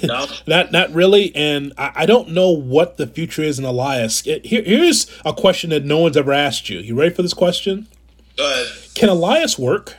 No. 0.03 0.25
not 0.47 0.71
not 0.71 0.91
really, 0.91 1.35
and 1.35 1.71
I, 1.77 1.91
I, 1.97 2.05
don't 2.07 2.29
know 2.29 2.49
what 2.49 2.97
the 2.97 3.05
future 3.05 3.43
is 3.43 3.59
in 3.59 3.65
Elias. 3.65 4.25
It, 4.25 4.47
here, 4.47 4.63
here's 4.63 5.05
a 5.23 5.33
question 5.33 5.69
that 5.69 5.85
no 5.85 5.99
one's 5.99 6.17
ever 6.17 6.33
asked 6.33 6.67
you. 6.69 6.79
You 6.79 6.95
ready 6.95 7.13
for 7.13 7.21
this 7.21 7.35
question? 7.35 7.87
Can 8.93 9.09
Elias 9.09 9.57
work? 9.57 9.95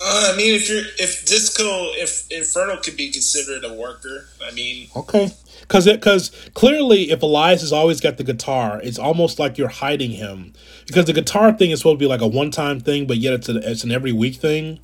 Uh, 0.00 0.32
I 0.32 0.36
mean, 0.36 0.54
if 0.54 0.68
you're 0.68 0.82
if 0.98 1.24
Disco 1.24 1.64
if 1.94 2.30
Inferno 2.30 2.76
could 2.80 2.96
be 2.96 3.10
considered 3.10 3.64
a 3.64 3.72
worker, 3.72 4.28
I 4.46 4.52
mean, 4.52 4.88
okay, 4.94 5.32
because 5.62 5.86
because 5.86 6.30
clearly, 6.52 7.10
if 7.10 7.22
Elias 7.22 7.62
has 7.62 7.72
always 7.72 8.00
got 8.02 8.18
the 8.18 8.24
guitar, 8.24 8.80
it's 8.82 8.98
almost 8.98 9.38
like 9.38 9.56
you're 9.56 9.68
hiding 9.68 10.10
him 10.10 10.52
because 10.86 11.06
the 11.06 11.14
guitar 11.14 11.54
thing 11.54 11.70
is 11.70 11.78
supposed 11.78 12.00
to 12.00 12.04
be 12.04 12.08
like 12.08 12.20
a 12.20 12.26
one 12.26 12.50
time 12.50 12.80
thing, 12.80 13.06
but 13.06 13.16
yet 13.16 13.32
it's 13.32 13.48
a, 13.48 13.56
it's 13.70 13.82
an 13.82 13.90
every 13.90 14.12
week 14.12 14.34
thing. 14.34 14.78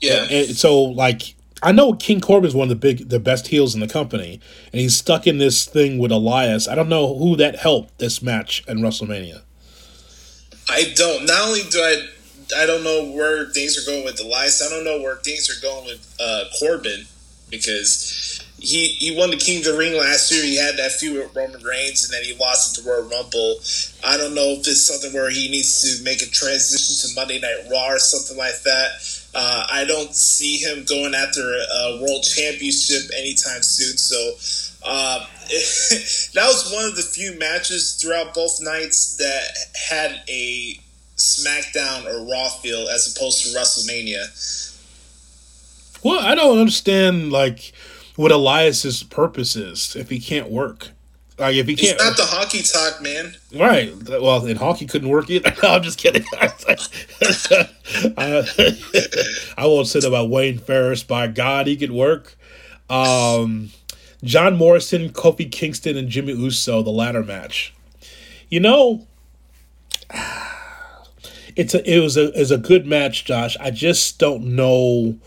Yeah, 0.00 0.22
and, 0.22 0.30
and 0.30 0.56
so 0.56 0.80
like 0.80 1.34
I 1.60 1.72
know 1.72 1.92
King 1.94 2.20
Corbin 2.20 2.46
is 2.46 2.54
one 2.54 2.64
of 2.64 2.68
the 2.68 2.76
big, 2.76 3.08
the 3.08 3.20
best 3.20 3.48
heels 3.48 3.74
in 3.74 3.80
the 3.80 3.88
company, 3.88 4.40
and 4.72 4.80
he's 4.80 4.96
stuck 4.96 5.26
in 5.26 5.38
this 5.38 5.64
thing 5.64 5.98
with 5.98 6.12
Elias. 6.12 6.68
I 6.68 6.74
don't 6.74 6.88
know 6.88 7.16
who 7.18 7.36
that 7.36 7.56
helped 7.56 7.98
this 7.98 8.22
match 8.22 8.64
in 8.68 8.78
WrestleMania. 8.78 9.42
I 10.68 10.92
don't. 10.94 11.26
Not 11.26 11.48
only 11.48 11.62
do 11.70 11.78
I, 11.78 12.08
I 12.62 12.66
don't 12.66 12.84
know 12.84 13.12
where 13.12 13.46
things 13.50 13.76
are 13.78 13.90
going 13.90 14.04
with 14.04 14.20
Elias. 14.20 14.62
I 14.62 14.70
don't 14.70 14.84
know 14.84 15.00
where 15.00 15.16
things 15.16 15.50
are 15.50 15.60
going 15.60 15.86
with 15.86 16.16
uh, 16.20 16.44
Corbin 16.58 17.06
because 17.50 18.42
he 18.58 18.86
he 18.86 19.16
won 19.16 19.30
the 19.30 19.36
King 19.36 19.58
of 19.58 19.64
the 19.64 19.76
Ring 19.76 19.98
last 19.98 20.30
year. 20.30 20.44
He 20.44 20.56
had 20.56 20.76
that 20.76 20.92
feud 20.92 21.18
with 21.18 21.34
Roman 21.34 21.62
Reigns, 21.62 22.04
and 22.04 22.12
then 22.12 22.22
he 22.22 22.34
lost 22.38 22.78
at 22.78 22.84
the 22.84 22.90
Royal 22.90 23.08
Rumble. 23.08 23.56
I 24.04 24.16
don't 24.16 24.34
know 24.34 24.54
if 24.54 24.60
it's 24.60 24.86
something 24.86 25.12
where 25.12 25.30
he 25.30 25.50
needs 25.50 25.82
to 25.82 26.02
make 26.04 26.22
a 26.22 26.26
transition 26.26 27.08
to 27.08 27.14
Monday 27.14 27.40
Night 27.40 27.68
Raw 27.70 27.94
or 27.94 27.98
something 27.98 28.36
like 28.36 28.62
that. 28.62 28.90
Uh, 29.34 29.66
I 29.70 29.84
don't 29.84 30.14
see 30.14 30.58
him 30.58 30.84
going 30.84 31.14
after 31.14 31.42
a 31.42 32.00
world 32.02 32.22
championship 32.22 33.10
anytime 33.16 33.62
soon. 33.62 33.96
So 33.96 34.16
uh, 34.84 35.26
that 35.48 36.46
was 36.46 36.72
one 36.72 36.84
of 36.84 36.96
the 36.96 37.02
few 37.02 37.38
matches 37.38 37.94
throughout 38.00 38.34
both 38.34 38.58
nights 38.60 39.16
that 39.16 39.48
had 39.90 40.22
a 40.28 40.78
SmackDown 41.16 42.06
or 42.06 42.28
Raw 42.28 42.48
feel 42.48 42.88
as 42.88 43.14
opposed 43.14 43.44
to 43.44 43.58
WrestleMania. 43.58 44.70
Well, 46.02 46.20
I 46.20 46.34
don't 46.34 46.58
understand 46.58 47.30
like 47.30 47.72
what 48.16 48.32
Elias's 48.32 49.02
purpose 49.04 49.56
is 49.56 49.94
if 49.96 50.10
he 50.10 50.18
can't 50.18 50.50
work. 50.50 50.88
Like 51.38 51.56
if 51.56 51.66
he 51.66 51.76
can't, 51.76 51.94
it's 51.94 52.04
not 52.04 52.16
the 52.16 52.24
hockey 52.24 52.62
talk, 52.62 53.00
man. 53.02 53.34
Right. 53.54 53.92
Well, 54.08 54.44
in 54.44 54.56
hockey 54.56 54.86
couldn't 54.86 55.08
work 55.08 55.30
either. 55.30 55.54
no, 55.62 55.68
I'm 55.74 55.82
just 55.82 55.98
kidding. 55.98 56.24
I, 56.40 56.52
I 59.56 59.66
won't 59.66 59.86
say 59.86 60.00
that 60.00 60.08
about 60.08 60.28
Wayne 60.28 60.58
Farris. 60.58 61.02
By 61.02 61.28
God, 61.28 61.66
he 61.66 61.76
could 61.76 61.92
work. 61.92 62.36
Um, 62.90 63.70
John 64.24 64.56
Morrison, 64.56 65.10
Kofi 65.10 65.50
Kingston, 65.50 65.96
and 65.96 66.08
Jimmy 66.08 66.32
Uso, 66.32 66.82
the 66.82 66.90
latter 66.90 67.24
match. 67.24 67.74
You 68.48 68.60
know, 68.60 69.06
it's 71.56 71.74
a 71.74 71.90
it 71.90 72.00
was 72.00 72.16
a 72.16 72.32
is 72.38 72.50
a 72.50 72.58
good 72.58 72.86
match, 72.86 73.24
Josh. 73.24 73.56
I 73.60 73.70
just 73.70 74.18
don't 74.18 74.54
know. 74.56 75.18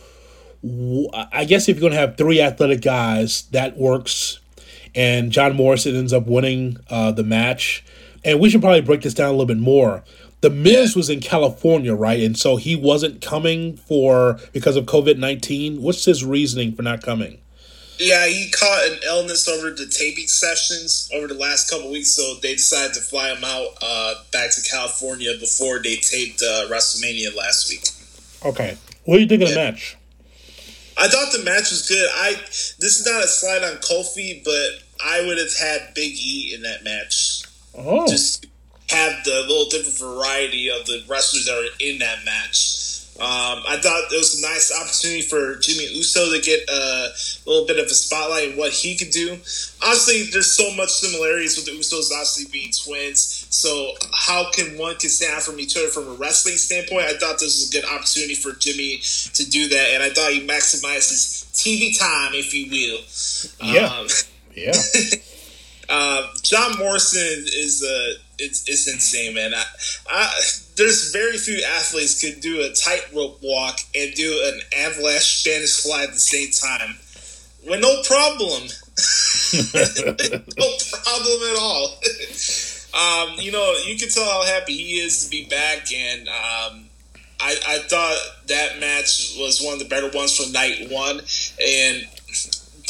I 1.32 1.46
guess 1.46 1.68
if 1.70 1.78
you're 1.78 1.90
gonna 1.90 2.00
have 2.00 2.18
three 2.18 2.42
athletic 2.42 2.82
guys, 2.82 3.44
that 3.52 3.78
works. 3.78 4.40
And 4.96 5.32
John 5.32 5.56
Morrison 5.58 5.94
ends 5.96 6.14
up 6.14 6.26
winning 6.26 6.78
uh, 6.90 7.12
the 7.12 7.24
match. 7.24 7.84
and 8.24 8.40
we 8.40 8.50
should 8.50 8.62
probably 8.62 8.80
break 8.82 9.02
this 9.02 9.14
down 9.14 9.28
a 9.28 9.32
little 9.32 9.46
bit 9.46 9.58
more. 9.58 10.04
The 10.40 10.50
Miz 10.50 10.96
was 10.96 11.10
in 11.10 11.20
California, 11.20 11.94
right? 11.94 12.22
And 12.22 12.38
so 12.38 12.56
he 12.56 12.76
wasn't 12.78 13.22
coming 13.22 13.76
for 13.76 14.40
because 14.54 14.76
of 14.78 14.86
COVID 14.86 15.18
nineteen. 15.18 15.82
What's 15.82 16.06
his 16.06 16.24
reasoning 16.24 16.74
for 16.74 16.82
not 16.82 17.04
coming? 17.04 17.40
Yeah, 17.98 18.28
he 18.28 18.52
caught 18.52 18.88
an 18.88 19.00
illness 19.06 19.48
over 19.48 19.72
the 19.72 19.86
taping 19.86 20.28
sessions 20.28 21.10
over 21.14 21.28
the 21.28 21.34
last 21.34 21.70
couple 21.70 21.92
weeks, 21.92 22.12
so 22.12 22.36
they 22.42 22.54
decided 22.54 22.94
to 22.96 23.02
fly 23.02 23.34
him 23.34 23.44
out 23.44 23.70
uh, 23.82 24.16
back 24.32 24.52
to 24.56 24.62
California 24.70 25.34
before 25.40 25.80
they 25.80 25.96
taped 25.96 26.42
uh, 26.42 26.68
WrestleMania 26.70 27.36
last 27.36 27.70
week. 27.70 27.86
Okay, 28.44 28.78
what 29.06 29.16
do 29.16 29.22
you 29.22 29.28
think 29.28 29.44
of 29.44 29.50
the 29.50 29.56
match? 29.56 29.98
I 30.98 31.08
thought 31.08 31.32
the 31.32 31.44
match 31.44 31.72
was 31.72 31.88
good. 31.88 32.10
I 32.14 32.36
this 32.80 33.00
is 33.00 33.06
not 33.06 33.24
a 33.24 33.28
slide 33.28 33.64
on 33.64 33.78
Kofi, 33.78 34.44
but 34.44 34.84
I 35.04 35.26
would 35.26 35.38
have 35.38 35.56
had 35.58 35.94
Big 35.94 36.14
E 36.14 36.54
in 36.56 36.62
that 36.64 36.84
match. 36.84 37.44
Oh. 37.78 38.08
Just 38.08 38.46
have 38.90 39.24
the 39.24 39.42
little 39.48 39.66
different 39.70 39.98
variety 39.98 40.70
of 40.70 40.86
the 40.86 41.04
wrestlers 41.08 41.46
that 41.46 41.54
are 41.54 41.86
in 41.86 42.00
that 42.00 42.24
match. 42.24 42.85
Um, 43.18 43.64
I 43.66 43.78
thought 43.78 44.12
it 44.12 44.18
was 44.18 44.40
a 44.40 44.42
nice 44.42 44.76
opportunity 44.76 45.22
for 45.22 45.56
Jimmy 45.62 45.88
Uso 45.96 46.36
to 46.36 46.42
get 46.42 46.68
a 46.68 47.08
little 47.46 47.66
bit 47.66 47.80
of 47.80 47.86
a 47.86 47.96
spotlight 47.96 48.50
and 48.50 48.58
what 48.58 48.74
he 48.74 48.98
could 48.98 49.12
do. 49.12 49.40
Honestly, 49.82 50.28
there's 50.34 50.52
so 50.52 50.70
much 50.76 50.90
similarities 50.90 51.56
with 51.56 51.66
the 51.66 51.72
Usos 51.72 52.12
obviously 52.12 52.52
being 52.52 52.74
twins. 52.76 53.48
So 53.52 53.94
how 54.14 54.52
can 54.52 54.78
one 54.78 54.98
can 54.98 55.10
stand 55.10 55.38
out 55.38 55.44
from 55.44 55.62
each 55.62 55.78
other 55.78 55.88
from 55.88 56.10
a 56.10 56.14
wrestling 56.16 56.58
standpoint? 56.58 57.06
I 57.06 57.14
thought 57.14 57.40
this 57.40 57.56
was 57.56 57.70
a 57.70 57.72
good 57.72 57.86
opportunity 57.86 58.36
for 58.36 58.52
Jimmy 58.52 59.00
to 59.00 59.50
do 59.50 59.70
that, 59.70 59.92
and 59.94 60.04
I 60.04 60.10
thought 60.10 60.34
he 60.34 60.46
maximized 60.46 61.08
his 61.08 61.48
TV 61.54 61.98
time, 61.98 62.34
if 62.34 62.54
you 62.54 62.68
will. 62.70 63.00
Yeah. 63.64 63.96
Um, 63.96 64.08
yeah. 64.54 64.74
uh, 65.90 66.28
John 66.44 66.78
Morrison 66.80 67.46
is 67.48 67.82
a 67.82 68.25
it's 68.40 68.68
it's 68.68 68.92
insane, 68.92 69.36
man. 69.36 69.54
I, 69.54 69.64
I, 70.10 70.42
there's 70.78 71.12
very 71.12 71.38
few 71.38 71.64
athletes 71.78 72.22
could 72.22 72.42
do 72.42 72.62
a 72.62 72.74
tightrope 72.74 73.40
walk 73.42 73.80
and 73.96 74.14
do 74.14 74.42
an 74.46 74.62
avalanche 74.78 75.42
Spanish 75.42 75.82
fly 75.82 76.04
at 76.04 76.14
the 76.14 76.20
same 76.20 76.52
time 76.52 76.98
with 77.68 77.82
no 77.82 78.02
problem. 78.04 78.70
no 79.56 80.70
problem 81.04 81.40
at 81.50 81.58
all. 81.58 82.00
um, 82.96 83.36
you 83.40 83.52
know, 83.52 83.76
you 83.86 83.98
can 83.98 84.10
tell 84.10 84.24
how 84.24 84.46
happy 84.46 84.74
he 84.74 85.00
is 85.00 85.26
to 85.26 85.30
be 85.30 85.46
back, 85.48 85.92
and 85.94 86.28
um, 86.28 86.86
I, 87.40 87.56
I 87.68 87.78
thought 87.80 88.18
that 88.48 88.80
match 88.80 89.36
was 89.38 89.62
one 89.62 89.74
of 89.74 89.80
the 89.80 89.86
better 89.86 90.10
ones 90.16 90.36
from 90.36 90.52
night 90.52 90.90
one, 90.90 91.22
and 91.62 92.08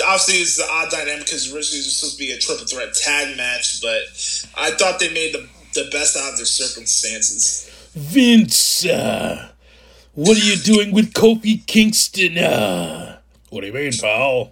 obviously 0.04 0.36
it's 0.36 0.58
the 0.58 0.68
odd 0.70 0.90
dynamic 0.92 1.26
because 1.26 1.54
originally 1.54 1.80
it 1.80 1.86
was 1.86 1.98
supposed 1.98 2.18
to 2.18 2.20
be 2.20 2.32
a 2.32 2.38
triple 2.38 2.66
threat 2.66 2.94
tag 2.94 3.38
match, 3.38 3.82
but 3.82 4.02
I 4.56 4.72
thought 4.72 5.00
they 5.00 5.14
made 5.14 5.34
the 5.34 5.48
the 5.74 5.90
best 5.92 6.18
out 6.18 6.32
of 6.32 6.38
their 6.38 6.46
circumstances. 6.46 7.70
Vince, 7.94 8.86
uh, 8.86 9.50
what 10.14 10.38
are 10.38 10.46
you 10.46 10.56
doing 10.56 10.94
with 10.94 11.14
Kofi 11.14 11.66
Kingston? 11.66 12.38
Uh? 12.38 13.20
What 13.50 13.62
do 13.62 13.68
you 13.68 13.74
mean, 13.74 13.92
pal? 13.92 14.52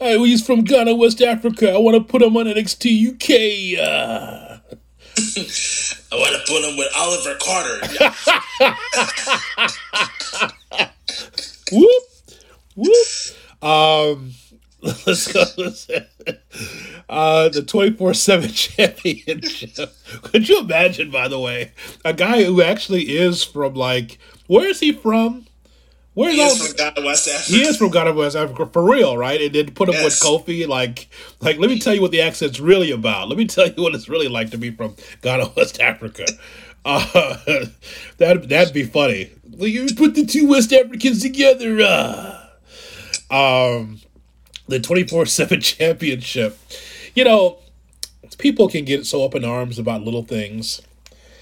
I 0.00 0.16
well, 0.16 0.24
he's 0.24 0.44
from 0.46 0.62
Ghana, 0.62 0.94
West 0.94 1.20
Africa. 1.22 1.72
I 1.72 1.78
want 1.78 1.96
to 1.96 2.02
put 2.02 2.22
him 2.22 2.36
on 2.36 2.46
NXT 2.46 3.14
UK. 3.14 3.78
Uh. 3.80 4.58
I 6.10 6.16
want 6.16 6.34
to 6.34 6.42
put 6.46 6.62
him 6.62 6.76
with 6.76 6.88
Oliver 6.96 7.36
Carter. 7.40 7.80
whoop, 11.72 12.02
whoop. 12.76 13.06
Um, 13.60 14.32
let's 15.06 15.32
go. 15.32 15.44
uh, 17.08 17.48
the 17.48 17.62
24 17.62 18.14
7 18.14 18.48
championship. 18.50 19.92
Could 20.22 20.48
you 20.48 20.60
imagine, 20.60 21.10
by 21.10 21.26
the 21.26 21.38
way, 21.38 21.72
a 22.04 22.12
guy 22.12 22.44
who 22.44 22.62
actually 22.62 23.16
is 23.16 23.42
from, 23.42 23.74
like, 23.74 24.18
where 24.46 24.68
is 24.68 24.78
he 24.78 24.92
from? 24.92 25.46
Where's 26.14 26.34
he 26.34 26.42
is 26.42 26.66
from 26.66 26.76
Ghana, 26.76 27.06
West 27.06 27.28
Africa. 27.28 27.52
He 27.52 27.62
is 27.62 27.76
from 27.76 27.90
Ghana, 27.90 28.12
West 28.12 28.36
Africa, 28.36 28.66
for 28.66 28.82
real, 28.82 29.16
right? 29.16 29.40
And 29.40 29.54
then 29.54 29.70
put 29.72 29.88
him 29.88 29.94
yes. 29.94 30.04
with 30.04 30.20
Kofi, 30.20 30.66
like, 30.66 31.08
like, 31.40 31.58
let 31.58 31.70
me 31.70 31.78
tell 31.78 31.94
you 31.94 32.02
what 32.02 32.10
the 32.12 32.20
accent's 32.20 32.60
really 32.60 32.90
about. 32.92 33.28
Let 33.28 33.38
me 33.38 33.46
tell 33.46 33.68
you 33.68 33.82
what 33.82 33.94
it's 33.94 34.08
really 34.08 34.28
like 34.28 34.50
to 34.50 34.58
be 34.58 34.70
from 34.70 34.94
Ghana, 35.22 35.50
West 35.56 35.80
Africa. 35.80 36.24
Uh, 36.84 37.36
that 38.16 38.48
that'd 38.48 38.72
be 38.72 38.84
funny. 38.84 39.30
Well, 39.50 39.68
you 39.68 39.94
put 39.94 40.14
the 40.14 40.24
two 40.24 40.48
West 40.48 40.72
Africans 40.72 41.20
together. 41.20 41.80
Uh. 41.82 42.48
Um, 43.30 44.00
the 44.68 44.80
24 44.80 45.26
7 45.26 45.60
championship. 45.62 46.58
You 47.14 47.24
know, 47.24 47.58
people 48.38 48.68
can 48.68 48.84
get 48.84 49.06
so 49.06 49.24
up 49.24 49.34
in 49.34 49.44
arms 49.44 49.78
about 49.78 50.02
little 50.02 50.22
things. 50.22 50.82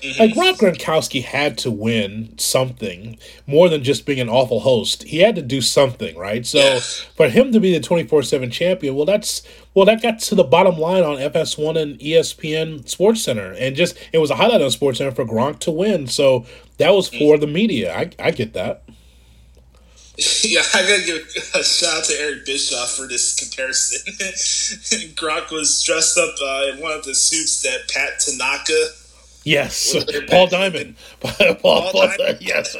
Mm-hmm. 0.02 0.20
Like 0.20 0.36
Rob 0.36 0.56
Gronkowski 0.56 1.24
had 1.24 1.56
to 1.58 1.70
win 1.70 2.34
something 2.38 3.18
more 3.46 3.68
than 3.68 3.82
just 3.82 4.04
being 4.04 4.20
an 4.20 4.28
awful 4.28 4.60
host. 4.60 5.04
He 5.04 5.18
had 5.18 5.34
to 5.36 5.42
do 5.42 5.60
something, 5.60 6.16
right? 6.16 6.44
So 6.46 6.78
for 7.16 7.28
him 7.28 7.50
to 7.52 7.60
be 7.60 7.72
the 7.72 7.80
twenty 7.80 8.06
four 8.06 8.22
seven 8.22 8.50
champion, 8.50 8.94
well, 8.94 9.06
that's 9.06 9.42
well 9.74 9.86
that 9.86 10.02
got 10.02 10.18
to 10.20 10.34
the 10.34 10.44
bottom 10.44 10.76
line 10.76 11.02
on 11.02 11.16
FS1 11.16 11.80
and 11.80 11.98
ESPN 11.98 12.86
Sports 12.86 13.22
Center, 13.22 13.52
and 13.52 13.74
just 13.74 13.96
it 14.12 14.18
was 14.18 14.30
a 14.30 14.36
highlight 14.36 14.60
on 14.60 14.70
Sports 14.70 14.98
Center 14.98 15.12
for 15.12 15.24
Gronk 15.24 15.60
to 15.60 15.70
win. 15.70 16.06
So 16.06 16.44
that 16.76 16.90
was 16.90 17.08
for 17.08 17.34
mm-hmm. 17.34 17.40
the 17.40 17.46
media. 17.46 17.96
I 17.96 18.10
I 18.18 18.30
get 18.32 18.52
that. 18.52 18.82
Yeah, 20.42 20.62
I 20.72 20.82
gotta 20.82 21.04
give 21.04 21.28
a 21.54 21.62
shout 21.62 21.98
out 21.98 22.04
to 22.04 22.14
Eric 22.14 22.46
Bischoff 22.46 22.92
for 22.92 23.06
this 23.06 23.34
comparison. 23.34 24.12
Gronk 25.14 25.50
was 25.50 25.82
dressed 25.82 26.16
up 26.16 26.34
uh, 26.40 26.72
in 26.72 26.80
one 26.80 26.92
of 26.92 27.04
the 27.04 27.14
suits 27.14 27.62
that 27.62 27.88
Pat 27.92 28.20
Tanaka. 28.20 28.72
Yes, 29.44 29.94
Paul 30.28 30.48
Diamond. 30.48 30.96
Paul, 31.20 31.54
Paul, 31.54 31.92
Paul 31.92 32.08
Diamond. 32.18 32.38
Yes, 32.40 32.74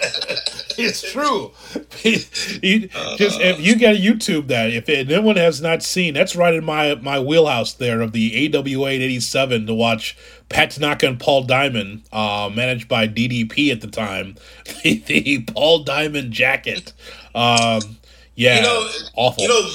it's 0.76 1.12
true. 1.12 1.52
He, 1.94 2.90
uh, 2.92 3.16
just 3.16 3.40
if 3.40 3.60
you 3.60 3.78
got 3.78 3.96
YouTube 3.96 4.48
that, 4.48 4.70
if 4.70 4.88
anyone 4.88 5.36
has 5.36 5.60
not 5.60 5.84
seen, 5.84 6.14
that's 6.14 6.34
right 6.34 6.54
in 6.54 6.64
my 6.64 6.96
my 6.96 7.20
wheelhouse 7.20 7.74
there 7.74 8.00
of 8.00 8.10
the 8.12 8.52
AWA 8.52 8.88
eighty 8.88 9.20
seven 9.20 9.66
to 9.66 9.74
watch 9.74 10.16
Pat 10.48 10.72
Tanaka 10.72 11.06
and 11.06 11.20
Paul 11.20 11.44
Diamond, 11.44 12.02
uh, 12.12 12.50
managed 12.52 12.88
by 12.88 13.06
DDP 13.08 13.70
at 13.70 13.80
the 13.80 13.86
time, 13.88 14.36
the, 14.82 14.98
the 15.06 15.42
Paul 15.42 15.84
Diamond 15.84 16.32
jacket. 16.32 16.92
Um, 17.36 17.98
yeah, 18.34 18.56
you 18.56 18.62
know, 18.62 18.90
awful. 19.14 19.42
You 19.42 19.48
know, 19.48 19.68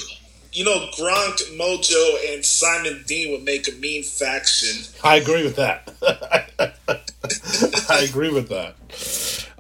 you 0.52 0.66
know, 0.66 0.88
Gronk, 0.98 1.58
Mojo, 1.58 2.34
and 2.34 2.44
Simon 2.44 3.04
Dean 3.06 3.32
would 3.32 3.44
make 3.44 3.68
a 3.68 3.72
mean 3.74 4.04
faction. 4.04 4.92
I 5.04 5.18
agree 5.18 5.44
with 5.44 5.56
that. 5.58 5.94
I 7.90 8.00
agree 8.02 8.32
with 8.32 8.50
that. 8.50 8.76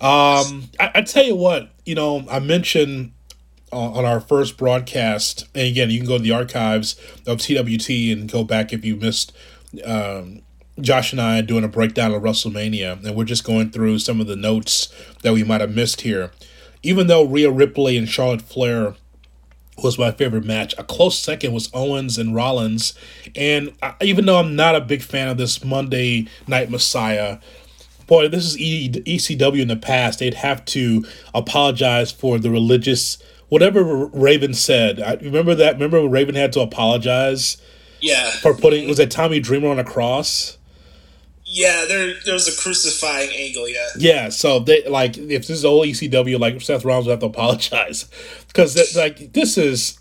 Um, 0.04 0.70
I, 0.80 0.92
I, 0.96 1.02
tell 1.04 1.24
you 1.24 1.36
what, 1.36 1.70
you 1.86 1.94
know, 1.94 2.26
I 2.30 2.40
mentioned 2.40 3.12
uh, 3.72 3.92
on 3.92 4.04
our 4.04 4.20
first 4.20 4.58
broadcast, 4.58 5.48
and 5.54 5.68
again, 5.68 5.92
you 5.92 6.00
can 6.00 6.08
go 6.08 6.18
to 6.18 6.24
the 6.24 6.32
archives 6.32 7.00
of 7.28 7.38
TWT 7.38 7.90
and 8.12 8.30
go 8.30 8.44
back 8.44 8.74
if 8.74 8.84
you 8.84 8.96
missed. 8.96 9.32
Um, 9.86 10.42
Josh 10.80 11.12
and 11.12 11.22
I 11.22 11.42
doing 11.42 11.64
a 11.64 11.68
breakdown 11.68 12.14
of 12.14 12.24
WrestleMania, 12.24 13.06
and 13.06 13.16
we're 13.16 13.26
just 13.26 13.44
going 13.44 13.70
through 13.70 14.00
some 14.00 14.20
of 14.20 14.26
the 14.26 14.36
notes 14.36 14.92
that 15.22 15.34
we 15.34 15.44
might 15.44 15.62
have 15.62 15.76
missed 15.76 16.02
here 16.02 16.32
even 16.84 17.08
though 17.08 17.24
Rhea 17.24 17.52
Ripley 17.52 17.98
and 17.98 18.10
Charlotte 18.10 18.42
Flair 18.42 18.96
was 19.84 19.98
my 19.98 20.12
favorite 20.12 20.46
match, 20.46 20.76
a 20.78 20.84
close 20.84 21.18
second 21.18 21.54
was 21.54 21.70
Owens 21.74 22.18
and 22.18 22.36
Rollins. 22.36 22.94
And 23.36 23.74
I, 23.82 23.96
even 24.02 24.26
though 24.26 24.38
I'm 24.38 24.56
not 24.56 24.76
a 24.76 24.82
big 24.82 25.02
fan 25.02 25.28
of 25.28 25.38
this 25.38 25.64
Monday 25.64 26.28
Night 26.48 26.70
Messiah, 26.70 27.40
boy, 28.08 28.28
this 28.28 28.46
is 28.46 28.60
e- 28.60 28.90
ECW 28.90 29.62
in 29.62 29.68
the 29.68 29.76
past. 29.76 30.20
They'd 30.20 30.36
have 30.36 30.66
to 30.66 31.06
apologize 31.34 32.12
for 32.12 32.38
the 32.38 32.50
religious 32.50 33.18
whatever 33.50 34.06
Raven 34.08 34.54
said. 34.54 35.02
I 35.02 35.16
remember 35.16 35.54
that. 35.56 35.74
Remember 35.74 36.02
when 36.02 36.12
Raven 36.12 36.36
had 36.36 36.54
to 36.54 36.62
apologize? 36.62 37.58
Yeah. 38.00 38.32
For 38.32 38.54
putting 38.54 38.88
was 38.88 38.98
that 38.98 39.12
Tommy 39.12 39.40
Dreamer 39.40 39.68
on 39.68 39.78
a 39.78 39.84
cross? 39.84 40.58
Yeah, 41.54 41.84
there 41.86 42.14
there 42.24 42.34
was 42.34 42.48
a 42.48 42.56
crucifying 42.56 43.30
angle. 43.30 43.68
Yeah. 43.68 43.88
Yeah, 43.98 44.30
so 44.30 44.60
they 44.60 44.88
like 44.88 45.18
if 45.18 45.48
this 45.48 45.50
is 45.50 45.66
old 45.66 45.86
ECW, 45.86 46.40
like 46.40 46.62
Seth 46.62 46.86
Rollins 46.86 47.08
would 47.08 47.12
have 47.12 47.20
to 47.20 47.26
apologize 47.26 48.10
because 48.48 48.96
like 48.96 49.34
this 49.34 49.58
is, 49.58 50.00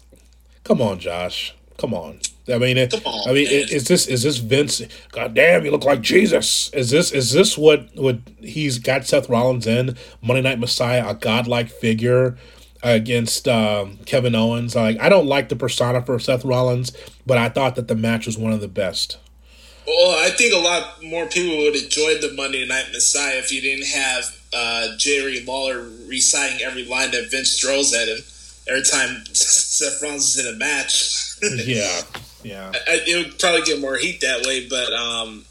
come 0.62 0.80
on, 0.80 1.00
Josh, 1.00 1.52
come 1.76 1.92
on. 1.92 2.21
I 2.49 2.59
mean, 2.59 2.78
it, 2.78 2.95
on, 3.04 3.28
I 3.28 3.33
mean, 3.33 3.49
is 3.50 3.88
this 3.88 4.07
is 4.07 4.23
this 4.23 4.37
Vince? 4.37 4.80
God 5.11 5.35
damn, 5.35 5.64
you 5.64 5.73
look 5.73 5.85
like 5.85 6.02
Jesus. 6.02 6.71
Is 6.71 6.90
this 6.90 7.11
is 7.11 7.33
this 7.33 7.59
what 7.59 7.88
what 7.97 8.19
he's 8.38 8.78
got 8.78 9.04
Seth 9.04 9.28
Rollins 9.28 9.66
in 9.66 9.97
Monday 10.23 10.42
Night 10.42 10.61
Messiah, 10.61 11.09
a 11.09 11.14
godlike 11.14 11.69
figure 11.69 12.37
against 12.80 13.49
um, 13.49 13.99
Kevin 14.07 14.37
Owens? 14.37 14.76
Like, 14.76 15.00
I 15.00 15.09
don't 15.09 15.26
like 15.26 15.49
the 15.49 15.57
persona 15.57 16.00
for 16.00 16.19
Seth 16.21 16.45
Rollins, 16.45 16.92
but 17.26 17.38
I 17.38 17.49
thought 17.49 17.75
that 17.75 17.88
the 17.88 17.97
match 17.97 18.26
was 18.26 18.38
one 18.38 18.52
of 18.52 18.61
the 18.61 18.69
best. 18.69 19.19
Well, 19.90 20.25
I 20.25 20.30
think 20.30 20.54
a 20.54 20.59
lot 20.59 21.02
more 21.02 21.26
people 21.26 21.56
would 21.64 21.75
enjoy 21.75 22.18
the 22.20 22.32
Monday 22.37 22.64
Night 22.64 22.87
Messiah 22.92 23.38
if 23.38 23.50
you 23.50 23.61
didn't 23.61 23.88
have 23.88 24.25
uh, 24.54 24.97
Jerry 24.99 25.42
Lawler 25.42 25.90
reciting 26.06 26.62
every 26.62 26.85
line 26.85 27.11
that 27.11 27.28
Vince 27.32 27.59
throws 27.59 27.92
at 27.92 28.06
him 28.06 28.18
every 28.68 28.85
time 28.85 29.25
Seth 29.32 30.00
Rollins 30.00 30.37
is 30.37 30.47
in 30.47 30.54
a 30.54 30.56
match. 30.56 31.35
yeah, 31.66 32.02
yeah. 32.44 32.70
I, 32.73 33.00
it 33.04 33.26
would 33.26 33.38
probably 33.40 33.62
get 33.62 33.80
more 33.80 33.97
heat 33.97 34.20
that 34.20 34.47
way, 34.47 34.68
but 34.68 34.92
um, 34.92 35.44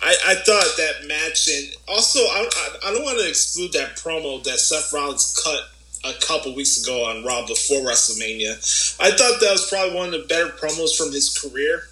I, 0.00 0.16
I 0.28 0.34
thought 0.36 0.76
that 0.76 1.08
match, 1.08 1.48
and 1.48 1.74
also 1.88 2.20
I, 2.20 2.48
I, 2.54 2.76
I 2.86 2.92
don't 2.92 3.02
want 3.02 3.18
to 3.18 3.28
exclude 3.28 3.72
that 3.72 3.96
promo 3.96 4.42
that 4.44 4.60
Seth 4.60 4.92
Rollins 4.92 5.36
cut 5.42 5.64
a 6.04 6.18
couple 6.20 6.54
weeks 6.54 6.82
ago 6.82 7.04
on 7.04 7.24
Raw 7.24 7.44
before 7.46 7.80
WrestleMania. 7.80 8.54
I 9.00 9.10
thought 9.10 9.40
that 9.40 9.50
was 9.50 9.68
probably 9.68 9.96
one 9.96 10.14
of 10.14 10.20
the 10.20 10.26
better 10.28 10.50
promos 10.50 10.96
from 10.96 11.12
his 11.12 11.36
career, 11.36 11.89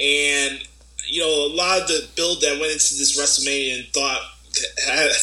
and 0.00 0.62
you 1.06 1.20
know 1.20 1.46
a 1.46 1.52
lot 1.54 1.82
of 1.82 1.88
the 1.88 2.08
build 2.16 2.40
that 2.40 2.58
went 2.60 2.72
into 2.72 2.94
this 2.94 3.18
WrestleMania 3.18 3.78
and 3.78 3.88
thought 3.92 4.20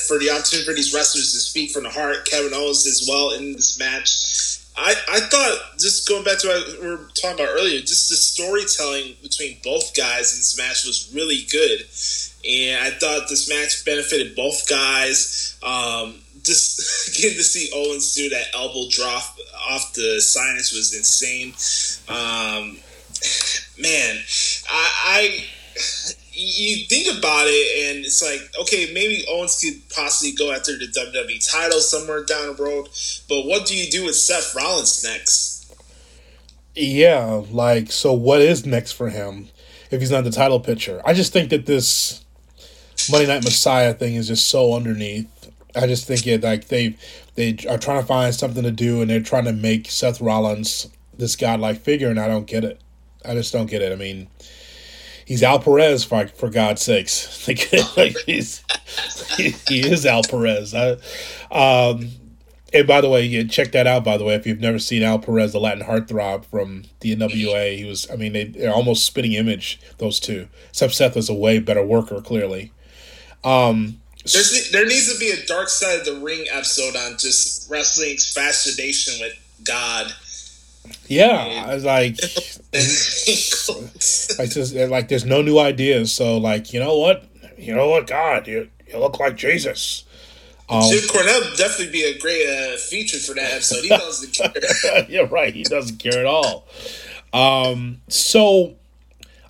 for 0.08 0.20
the 0.20 0.30
opportunity 0.30 0.66
for 0.66 0.74
these 0.74 0.94
wrestlers 0.94 1.34
to 1.34 1.40
speak 1.40 1.72
from 1.72 1.84
the 1.84 1.90
heart, 1.90 2.26
Kevin 2.26 2.54
Owens 2.54 2.86
as 2.88 3.08
well 3.10 3.32
in 3.32 3.54
this 3.54 3.78
match. 3.78 4.64
I, 4.80 4.94
I 5.12 5.20
thought 5.22 5.80
just 5.80 6.08
going 6.08 6.24
back 6.24 6.38
to 6.40 6.48
what 6.48 6.82
we 6.82 6.88
were 6.88 7.10
talking 7.20 7.44
about 7.44 7.50
earlier, 7.50 7.80
just 7.80 8.10
the 8.10 8.16
storytelling 8.16 9.16
between 9.24 9.58
both 9.64 9.96
guys 9.96 10.34
in 10.34 10.40
this 10.40 10.56
match 10.58 10.86
was 10.86 11.12
really 11.16 11.46
good, 11.52 11.82
and 12.48 12.86
I 12.86 12.92
thought 12.92 13.28
this 13.28 13.50
match 13.50 13.84
benefited 13.86 14.36
both 14.36 14.70
guys. 14.70 15.58
Um, 15.64 16.22
just 16.44 17.18
getting 17.22 17.38
to 17.38 17.44
see 17.44 17.72
Owens 17.74 18.14
do 18.14 18.30
that 18.30 18.54
elbow 18.54 18.88
drop 18.90 19.24
off 19.70 19.94
the 19.94 20.22
signage 20.22 20.74
was 20.76 20.94
insane. 20.96 21.54
Um, 22.08 22.78
man, 23.82 24.22
I, 24.70 24.92
I 25.06 25.46
you 26.34 26.86
think 26.86 27.18
about 27.18 27.48
it, 27.48 27.96
and 27.96 28.06
it's 28.06 28.22
like, 28.22 28.42
okay, 28.62 28.92
maybe 28.94 29.26
Owens 29.30 29.60
could 29.60 29.82
possibly 29.90 30.34
go 30.34 30.52
after 30.52 30.78
the 30.78 30.86
WWE 30.86 31.52
title 31.52 31.80
somewhere 31.80 32.24
down 32.24 32.56
the 32.56 32.64
road, 32.64 32.90
but 33.28 33.46
what 33.46 33.66
do 33.66 33.76
you 33.76 33.90
do 33.90 34.06
with 34.06 34.16
Seth 34.16 34.56
Rollins 34.56 35.04
next? 35.04 35.76
Yeah, 36.76 37.44
like, 37.50 37.92
so 37.92 38.14
what 38.14 38.42
is 38.42 38.66
next 38.66 38.92
for 38.92 39.10
him 39.10 39.48
if 39.90 40.00
he's 40.00 40.12
not 40.12 40.26
the 40.26 40.32
title 40.32 40.60
picture? 40.60 41.02
I 41.04 41.14
just 41.14 41.34
think 41.34 41.50
that 41.50 41.66
this 41.66 42.24
Monday 43.10 43.28
Night 43.28 43.44
Messiah 43.44 43.94
thing 43.94 44.16
is 44.16 44.28
just 44.28 44.48
so 44.48 44.74
underneath. 44.74 45.28
I 45.76 45.88
just 45.88 46.08
think 46.08 46.26
it 46.28 46.44
like 46.44 46.68
they 46.68 46.98
they 47.36 47.58
are 47.70 47.78
trying 47.78 48.02
to 48.02 48.06
find 48.06 48.34
something 48.34 48.64
to 48.64 48.72
do, 48.72 49.02
and 49.02 49.10
they're 49.10 49.22
trying 49.22 49.46
to 49.46 49.54
make 49.54 49.90
Seth 49.90 50.22
Rollins 50.22 50.88
this 51.18 51.36
godlike 51.36 51.82
figure, 51.82 52.10
and 52.10 52.20
I 52.20 52.28
don't 52.28 52.48
get 52.48 52.64
it. 52.64 52.82
I 53.26 53.34
just 53.34 53.54
don't 53.54 53.70
get 53.70 53.82
it. 53.82 53.92
I 53.92 53.96
mean, 53.96 54.28
he's 55.28 55.44
Al 55.44 55.60
Perez 55.60 56.04
for 56.04 56.28
for 56.28 56.50
God's 56.50 56.82
sakes. 56.82 57.48
like 57.98 58.18
he's 58.26 58.64
he, 59.36 59.54
he, 59.68 59.88
is 59.88 60.06
Al 60.06 60.24
Perez. 60.24 60.74
I, 60.74 60.94
um, 61.52 62.10
and 62.74 62.88
by 62.88 63.02
the 63.02 63.10
way, 63.10 63.46
check 63.46 63.72
that 63.74 63.86
out. 63.86 64.04
By 64.04 64.18
the 64.18 64.24
way, 64.24 64.34
if 64.34 64.48
you've 64.48 64.60
never 64.60 64.80
seen 64.80 65.04
Al 65.04 65.20
Perez, 65.20 65.52
the 65.52 65.60
Latin 65.60 65.86
heartthrob 65.86 66.46
from 66.46 66.86
the 67.02 67.16
NWA, 67.16 67.78
he 67.78 67.86
was. 67.86 68.10
I 68.12 68.16
mean, 68.16 68.34
they, 68.34 68.46
they're 68.46 68.74
almost 68.74 69.06
spitting 69.06 69.34
image. 69.34 69.80
Those 70.00 70.20
two, 70.20 70.48
except 70.70 70.96
Seth 70.96 71.16
was 71.16 71.30
a 71.30 71.34
way 71.34 71.60
better 71.60 71.86
worker. 71.86 72.22
Clearly, 72.22 72.72
um, 73.44 74.00
There's, 74.24 74.72
there 74.72 74.86
needs 74.86 75.14
to 75.14 75.20
be 75.20 75.30
a 75.30 75.46
dark 75.46 75.70
side 75.70 76.00
of 76.00 76.06
the 76.06 76.20
ring 76.20 76.46
episode 76.52 76.96
on 76.96 77.18
just 77.18 77.70
wrestling's 77.70 78.34
fascination 78.34 79.14
with 79.22 79.34
God 79.64 80.14
yeah, 81.08 81.66
I 81.68 81.74
was 81.74 81.86
like, 81.86 82.16
I 84.40 84.46
just 84.46 84.76
like 84.76 85.08
there's 85.08 85.26
no 85.26 85.42
new 85.42 85.60
ideas. 85.60 86.14
So 86.14 86.38
like, 86.38 86.74
you 86.74 86.80
know 86.80 86.98
what, 86.98 87.24
you 87.58 87.76
know 87.76 87.90
what, 87.90 88.08
God, 88.08 88.48
you 88.48 88.70
you 88.88 89.00
look 89.00 89.20
like 89.20 89.36
Jesus. 89.36 90.06
Um, 90.70 90.84
Jim 90.90 91.00
Cornette 91.04 91.50
would 91.50 91.58
definitely 91.58 91.92
be 91.92 92.04
a 92.04 92.18
great 92.20 92.48
uh, 92.48 92.78
feature 92.78 93.20
for 93.20 93.34
that 93.36 93.54
episode. 93.54 93.84
He 93.84 93.90
doesn't 93.90 94.34
care. 94.34 95.06
yeah, 95.10 95.28
right. 95.30 95.54
He 95.54 95.64
doesn't 95.64 95.98
care 95.98 96.20
at 96.20 96.26
all. 96.26 96.68
Um, 97.32 98.02
so 98.10 98.76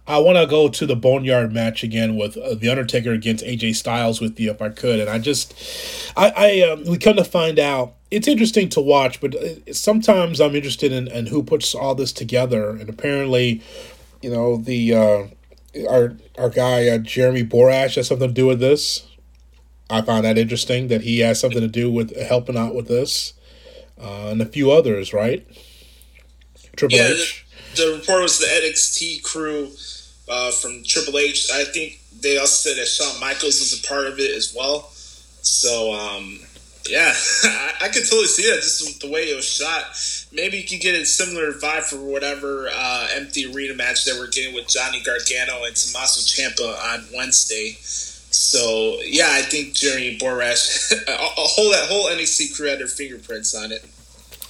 I 0.07 0.19
want 0.19 0.37
to 0.37 0.45
go 0.45 0.69
to 0.69 0.85
the 0.85 0.95
Boneyard 0.95 1.51
match 1.51 1.83
again 1.83 2.15
with 2.15 2.37
uh, 2.37 2.53
the 2.53 2.69
Undertaker 2.69 3.11
against 3.11 3.43
AJ 3.43 3.75
Styles 3.75 4.21
with 4.21 4.39
you 4.39 4.51
if 4.51 4.61
I 4.61 4.69
could, 4.69 4.99
and 4.99 5.09
I 5.09 5.19
just, 5.19 5.53
I, 6.15 6.31
I 6.35 6.61
um, 6.69 6.83
we 6.85 6.97
come 6.97 7.15
to 7.15 7.23
find 7.23 7.57
out 7.57 7.95
it's 8.09 8.27
interesting 8.27 8.69
to 8.69 8.81
watch, 8.81 9.19
but 9.19 9.35
uh, 9.35 9.73
sometimes 9.73 10.39
I'm 10.39 10.55
interested 10.55 10.91
in, 10.91 11.07
in 11.07 11.27
who 11.27 11.43
puts 11.43 11.75
all 11.75 11.95
this 11.95 12.11
together. 12.11 12.71
And 12.71 12.89
apparently, 12.89 13.61
you 14.21 14.29
know, 14.29 14.57
the 14.57 14.93
uh, 14.93 15.27
our 15.89 16.15
our 16.37 16.49
guy 16.49 16.87
uh, 16.87 16.97
Jeremy 16.99 17.43
Borash 17.43 17.95
has 17.95 18.07
something 18.07 18.29
to 18.29 18.33
do 18.33 18.45
with 18.45 18.59
this. 18.59 19.07
I 19.89 20.01
found 20.01 20.25
that 20.25 20.37
interesting 20.37 20.87
that 20.89 21.01
he 21.01 21.19
has 21.19 21.39
something 21.39 21.61
to 21.61 21.67
do 21.67 21.91
with 21.91 22.15
helping 22.27 22.57
out 22.57 22.75
with 22.75 22.87
this, 22.87 23.33
uh, 24.01 24.27
and 24.27 24.41
a 24.41 24.45
few 24.45 24.71
others, 24.71 25.13
right? 25.13 25.47
Triple 26.75 26.97
yeah, 26.97 27.09
H. 27.09 27.45
The, 27.75 27.83
the 27.83 27.97
report 27.97 28.23
was 28.23 28.39
the 28.39 28.45
NXT 28.45 29.23
crew 29.23 29.71
uh, 30.29 30.51
from 30.51 30.83
Triple 30.83 31.17
H. 31.17 31.49
I 31.53 31.63
think 31.63 31.99
they 32.21 32.37
also 32.37 32.69
said 32.69 32.77
that 32.77 32.87
Shawn 32.87 33.19
Michaels 33.19 33.59
was 33.59 33.79
a 33.79 33.87
part 33.87 34.07
of 34.07 34.19
it 34.19 34.35
as 34.35 34.53
well. 34.57 34.89
So 35.41 35.93
um, 35.93 36.39
yeah, 36.89 37.13
I, 37.81 37.89
could 37.89 38.03
totally 38.03 38.27
see 38.27 38.49
that 38.49 38.61
just 38.61 39.01
the 39.01 39.09
way 39.09 39.29
it 39.29 39.35
was 39.35 39.45
shot. 39.45 39.83
Maybe 40.31 40.57
you 40.57 40.67
could 40.67 40.81
get 40.81 40.95
a 40.95 41.05
similar 41.05 41.51
vibe 41.53 41.83
for 41.83 41.97
whatever 41.97 42.69
uh, 42.73 43.07
empty 43.13 43.51
arena 43.51 43.75
match 43.75 44.05
that 44.05 44.15
we're 44.17 44.29
getting 44.29 44.53
with 44.53 44.67
Johnny 44.67 45.01
Gargano 45.01 45.63
and 45.65 45.75
Tommaso 45.75 46.21
Ciampa 46.21 46.93
on 46.93 47.05
Wednesday. 47.15 47.77
So 47.79 48.99
yeah, 49.03 49.29
I 49.29 49.41
think 49.41 49.73
Jeremy 49.73 50.17
Borash, 50.17 50.91
a 51.07 51.15
whole 51.17 51.71
that 51.71 51.87
whole 51.89 52.07
NXT 52.07 52.55
crew 52.55 52.67
had 52.67 52.79
their 52.79 52.87
fingerprints 52.87 53.55
on 53.55 53.71
it. 53.71 53.85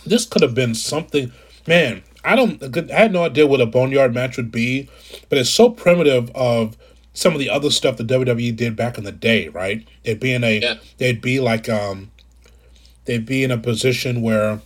This 0.05 0.25
could 0.25 0.41
have 0.41 0.55
been 0.55 0.75
something, 0.75 1.31
man. 1.67 2.03
I 2.23 2.35
don't. 2.35 2.61
I 2.91 2.99
had 2.99 3.13
no 3.13 3.23
idea 3.23 3.47
what 3.47 3.61
a 3.61 3.65
boneyard 3.65 4.13
match 4.13 4.37
would 4.37 4.51
be, 4.51 4.89
but 5.29 5.37
it's 5.37 5.49
so 5.49 5.69
primitive 5.69 6.29
of 6.35 6.75
some 7.13 7.33
of 7.33 7.39
the 7.39 7.49
other 7.49 7.71
stuff 7.71 7.97
the 7.97 8.03
WWE 8.03 8.55
did 8.55 8.75
back 8.75 8.97
in 8.97 9.03
the 9.03 9.11
day, 9.11 9.47
right? 9.47 9.87
It'd 10.03 10.19
be 10.19 10.33
in 10.33 10.43
a, 10.43 10.59
yeah. 10.59 10.75
they'd 10.97 11.19
be 11.19 11.39
like 11.39 11.67
um 11.67 12.11
they'd 13.07 13.25
be 13.25 13.43
in 13.43 13.51
a 13.51 13.57
position 13.57 14.21
where 14.21 14.61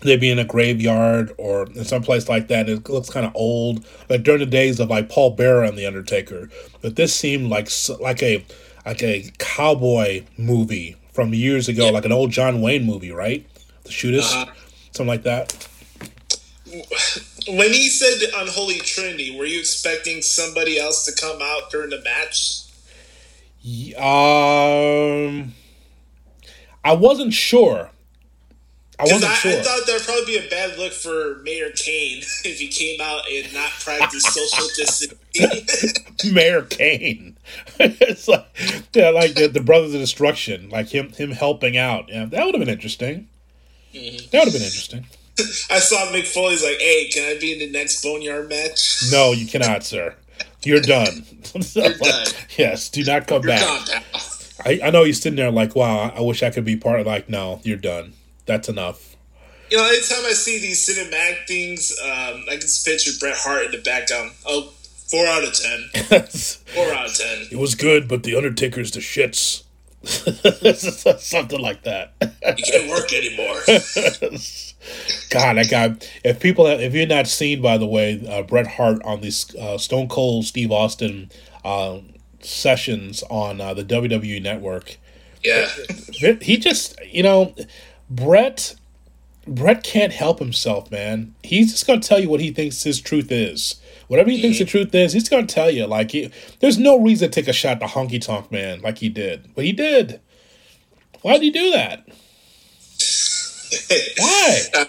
they'd 0.00 0.20
be 0.20 0.30
in 0.30 0.38
a 0.38 0.44
graveyard 0.44 1.32
or 1.38 1.66
in 1.66 1.84
some 1.84 2.02
place 2.02 2.28
like 2.28 2.48
that. 2.48 2.68
It 2.68 2.88
looks 2.88 3.10
kind 3.10 3.24
of 3.24 3.32
old, 3.34 3.84
like 4.08 4.22
during 4.22 4.40
the 4.40 4.46
days 4.46 4.80
of 4.80 4.90
like 4.90 5.08
Paul 5.08 5.30
Bearer 5.30 5.62
and 5.62 5.78
the 5.78 5.86
Undertaker. 5.86 6.50
But 6.82 6.96
this 6.96 7.14
seemed 7.14 7.50
like 7.50 7.68
like 8.00 8.22
a 8.22 8.44
like 8.84 9.02
a 9.02 9.30
cowboy 9.38 10.24
movie 10.36 10.96
from 11.12 11.32
years 11.32 11.68
ago, 11.68 11.86
yeah. 11.86 11.92
like 11.92 12.04
an 12.04 12.12
old 12.12 12.30
John 12.30 12.60
Wayne 12.60 12.84
movie, 12.84 13.12
right? 13.12 13.46
The 13.84 13.90
Shootist, 13.90 14.32
uh-huh. 14.32 14.52
something 14.92 15.06
like 15.06 15.22
that. 15.22 15.68
When 17.46 17.72
he 17.72 17.88
said 17.88 18.30
Unholy 18.36 18.78
Trinity, 18.78 19.36
were 19.38 19.44
you 19.44 19.60
expecting 19.60 20.22
somebody 20.22 20.78
else 20.78 21.04
to 21.06 21.12
come 21.14 21.38
out 21.40 21.70
during 21.70 21.90
the 21.90 22.02
match? 22.02 22.62
Um 23.96 25.54
I 26.84 26.92
wasn't 26.92 27.32
sure. 27.32 27.90
I 28.98 29.04
wasn't 29.04 29.24
I, 29.24 29.34
sure. 29.34 29.52
I 29.52 29.62
thought 29.62 29.86
that'd 29.86 30.06
probably 30.06 30.26
be 30.26 30.46
a 30.46 30.48
bad 30.48 30.78
look 30.78 30.92
for 30.92 31.40
Mayor 31.42 31.70
Kane 31.70 32.18
if 32.44 32.60
he 32.60 32.68
came 32.68 33.00
out 33.00 33.22
and 33.30 33.52
not 33.52 33.70
practice 33.80 34.22
social 34.22 34.68
distancing. 34.76 36.32
Mayor 36.34 36.62
Kane, 36.62 37.36
it's 37.80 38.28
like 38.28 38.46
yeah, 38.92 39.10
like 39.10 39.34
the, 39.34 39.48
the, 39.48 39.60
Brothers 39.60 39.94
of 39.94 40.00
Destruction, 40.00 40.68
like 40.68 40.88
him 40.88 41.10
him 41.10 41.32
helping 41.32 41.76
out. 41.76 42.08
Yeah, 42.08 42.26
that 42.26 42.44
would 42.46 42.54
have 42.54 42.64
been 42.64 42.72
interesting. 42.72 43.28
Mm-hmm. 43.92 44.28
That 44.30 44.44
would 44.44 44.44
have 44.44 44.52
been 44.52 44.62
interesting. 44.62 45.06
I 45.70 45.80
saw 45.80 46.12
Mick 46.12 46.28
Foley's 46.32 46.62
like, 46.62 46.78
"Hey, 46.78 47.08
can 47.08 47.36
I 47.36 47.40
be 47.40 47.52
in 47.52 47.58
the 47.58 47.70
next 47.70 48.00
Boneyard 48.04 48.48
match?" 48.48 49.02
No, 49.10 49.32
you 49.32 49.46
cannot, 49.46 49.82
sir. 49.82 50.14
You're 50.62 50.80
done. 50.80 51.24
You're 51.52 51.92
done. 51.94 52.26
yes, 52.56 52.88
do 52.90 53.02
not 53.02 53.26
come 53.26 53.42
You're 53.42 53.56
back. 53.56 54.04
I, 54.64 54.80
I 54.84 54.90
know 54.90 55.04
he's 55.04 55.20
sitting 55.20 55.36
there 55.36 55.50
like, 55.50 55.74
wow, 55.74 56.12
I 56.14 56.20
wish 56.20 56.42
I 56.42 56.50
could 56.50 56.64
be 56.64 56.76
part 56.76 57.00
of 57.00 57.06
like, 57.06 57.28
no, 57.28 57.60
you're 57.64 57.76
done. 57.76 58.14
That's 58.46 58.68
enough. 58.68 59.16
You 59.70 59.78
know, 59.78 59.86
anytime 59.86 60.24
I 60.26 60.32
see 60.32 60.60
these 60.60 60.86
cinematic 60.86 61.46
things, 61.46 61.92
um, 62.02 62.44
I 62.48 62.52
can 62.52 62.60
just 62.60 62.86
picture 62.86 63.10
Bret 63.18 63.36
Hart 63.36 63.66
in 63.66 63.70
the 63.72 63.78
background. 63.78 64.32
Oh, 64.46 64.72
four 65.10 65.26
out 65.26 65.42
of 65.42 65.54
ten. 65.54 65.88
four 66.74 66.92
out 66.92 67.06
of 67.06 67.16
ten. 67.16 67.46
It 67.50 67.58
was 67.58 67.74
good, 67.74 68.06
but 68.06 68.22
the 68.22 68.36
Undertaker's 68.36 68.90
the 68.92 69.00
shits. 69.00 69.62
Something 71.18 71.60
like 71.60 71.82
that. 71.84 72.12
You 72.20 72.64
can't 72.64 72.90
work 72.90 73.10
anymore. 73.12 73.56
God, 75.30 75.56
that 75.56 75.68
guy. 75.70 75.96
If 76.22 76.40
people, 76.40 76.66
have, 76.66 76.80
if 76.80 76.92
you're 76.92 77.06
not 77.06 77.26
seen, 77.26 77.62
by 77.62 77.78
the 77.78 77.86
way, 77.86 78.24
uh, 78.28 78.42
Bret 78.42 78.66
Hart 78.66 79.02
on 79.02 79.22
this 79.22 79.54
uh, 79.54 79.78
Stone 79.78 80.08
Cold 80.08 80.44
Steve 80.44 80.70
Austin 80.70 81.30
uh, 81.64 82.00
sessions 82.44 83.22
on 83.30 83.60
uh, 83.60 83.74
the 83.74 83.84
WWE 83.84 84.42
network. 84.42 84.96
Yeah. 85.42 85.68
He 86.40 86.56
just, 86.56 86.98
you 87.04 87.22
know, 87.22 87.54
Bret. 88.08 88.76
Bret 89.46 89.84
can't 89.84 90.12
help 90.12 90.38
himself, 90.38 90.90
man. 90.90 91.34
He's 91.42 91.70
just 91.70 91.86
going 91.86 92.00
to 92.00 92.08
tell 92.08 92.18
you 92.18 92.30
what 92.30 92.40
he 92.40 92.50
thinks 92.50 92.82
his 92.82 92.98
truth 92.98 93.30
is. 93.30 93.74
Whatever 94.08 94.30
he 94.30 94.36
mm-hmm. 94.36 94.42
thinks 94.42 94.58
the 94.58 94.64
truth 94.64 94.94
is, 94.94 95.12
he's 95.12 95.28
going 95.28 95.46
to 95.46 95.54
tell 95.54 95.70
you. 95.70 95.86
Like, 95.86 96.12
he, 96.12 96.30
there's 96.60 96.78
no 96.78 96.98
reason 96.98 97.30
to 97.30 97.34
take 97.34 97.48
a 97.48 97.52
shot 97.52 97.80
to 97.80 97.86
Honky 97.86 98.24
Tonk 98.24 98.50
Man 98.50 98.80
like 98.80 98.98
he 98.98 99.10
did. 99.10 99.54
But 99.54 99.64
he 99.64 99.72
did. 99.72 100.20
Why 101.20 101.34
did 101.34 101.42
he 101.42 101.50
do 101.50 101.70
that? 101.72 102.06
Why? 104.18 104.86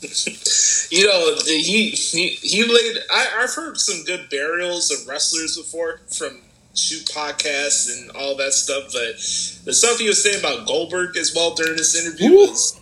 you 0.90 1.06
know, 1.06 1.36
he 1.44 1.90
he 1.90 2.28
he 2.28 2.64
laid. 2.64 2.98
I, 3.10 3.40
I've 3.40 3.54
heard 3.54 3.78
some 3.78 4.04
good 4.04 4.28
burials 4.30 4.90
of 4.90 5.06
wrestlers 5.08 5.56
before 5.56 6.00
from 6.08 6.40
shoot 6.78 7.06
podcasts 7.06 7.90
and 7.92 8.10
all 8.12 8.36
that 8.36 8.52
stuff. 8.52 8.84
But 8.92 9.16
the 9.64 9.74
stuff 9.74 9.98
he 9.98 10.08
was 10.08 10.22
saying 10.22 10.40
about 10.40 10.66
Goldberg 10.66 11.16
as 11.16 11.34
well 11.34 11.54
during 11.54 11.76
this 11.76 11.94
interview 11.94 12.30
Ooh. 12.30 12.48
was 12.48 12.80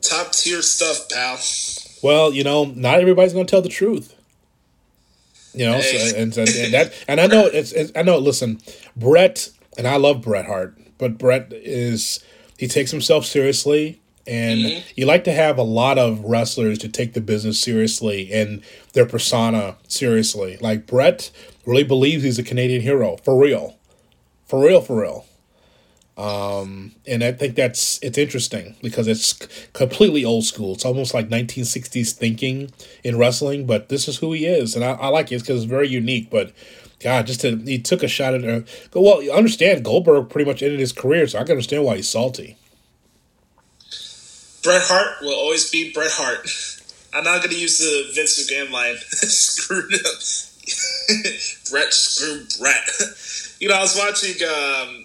top 0.00 0.32
tier 0.32 0.62
stuff, 0.62 1.08
pal. 1.08 1.38
Well, 2.02 2.32
you 2.32 2.44
know, 2.44 2.64
not 2.64 3.00
everybody's 3.00 3.32
going 3.32 3.46
to 3.46 3.50
tell 3.50 3.62
the 3.62 3.68
truth. 3.68 4.14
You 5.54 5.66
know, 5.66 5.74
hey. 5.74 5.98
so, 5.98 6.16
and, 6.16 6.36
and, 6.36 6.48
and, 6.48 6.74
that, 6.74 6.92
and 7.08 7.20
I 7.20 7.26
know 7.26 7.46
it's, 7.46 7.72
it's, 7.72 7.90
I 7.96 8.02
know. 8.02 8.18
Listen, 8.18 8.60
Bret, 8.94 9.50
and 9.76 9.88
I 9.88 9.96
love 9.96 10.22
Bret 10.22 10.46
Hart, 10.46 10.78
but 10.98 11.18
Bret 11.18 11.52
is 11.52 12.22
he 12.56 12.68
takes 12.68 12.90
himself 12.90 13.24
seriously, 13.24 14.00
and 14.26 14.60
mm-hmm. 14.60 14.80
you 14.94 15.06
like 15.06 15.24
to 15.24 15.32
have 15.32 15.58
a 15.58 15.62
lot 15.62 15.98
of 15.98 16.20
wrestlers 16.20 16.78
to 16.78 16.88
take 16.88 17.14
the 17.14 17.20
business 17.20 17.58
seriously 17.58 18.32
and 18.32 18.62
their 18.92 19.06
persona 19.06 19.76
seriously. 19.88 20.58
Like 20.60 20.86
Bret 20.86 21.30
really 21.68 21.84
believes 21.84 22.24
he's 22.24 22.38
a 22.38 22.42
Canadian 22.42 22.80
hero 22.80 23.18
for 23.18 23.38
real, 23.38 23.76
for 24.46 24.64
real, 24.64 24.80
for 24.80 25.02
real. 25.02 25.26
Um, 26.16 26.92
and 27.06 27.22
I 27.22 27.30
think 27.30 27.54
that's 27.54 28.00
it's 28.02 28.18
interesting 28.18 28.74
because 28.82 29.06
it's 29.06 29.34
completely 29.74 30.24
old 30.24 30.44
school. 30.44 30.72
It's 30.72 30.84
almost 30.84 31.14
like 31.14 31.28
1960s 31.28 32.12
thinking 32.12 32.72
in 33.04 33.18
wrestling, 33.18 33.66
but 33.66 33.88
this 33.88 34.08
is 34.08 34.16
who 34.16 34.32
he 34.32 34.46
is, 34.46 34.74
and 34.74 34.84
I, 34.84 34.92
I 34.92 35.08
like 35.08 35.30
it 35.30 35.40
because 35.40 35.62
it's 35.62 35.70
very 35.70 35.88
unique. 35.88 36.30
But 36.30 36.52
God, 37.00 37.26
just 37.28 37.42
to, 37.42 37.56
he 37.58 37.78
took 37.78 38.02
a 38.02 38.08
shot 38.08 38.34
at 38.34 38.42
her. 38.42 38.64
Well, 38.94 39.22
you 39.22 39.30
understand 39.30 39.84
Goldberg 39.84 40.30
pretty 40.30 40.50
much 40.50 40.62
ended 40.62 40.80
his 40.80 40.92
career, 40.92 41.28
so 41.28 41.38
I 41.38 41.42
can 41.42 41.52
understand 41.52 41.84
why 41.84 41.96
he's 41.96 42.08
salty. 42.08 42.56
Bret 44.64 44.82
Hart 44.84 45.20
will 45.20 45.34
always 45.34 45.70
be 45.70 45.92
Bret 45.92 46.10
Hart. 46.12 46.48
I'm 47.14 47.24
not 47.24 47.38
going 47.42 47.54
to 47.54 47.60
use 47.60 47.78
the 47.78 48.10
Vince 48.14 48.50
McMahon 48.50 48.70
line. 48.70 48.96
Screwed 49.10 49.94
up. 49.94 50.47
Bret 51.70 51.92
screw 51.92 52.44
Bret. 52.58 52.88
you 53.60 53.68
know, 53.68 53.74
I 53.74 53.80
was 53.80 53.96
watching. 53.96 54.42
Um, 54.42 55.04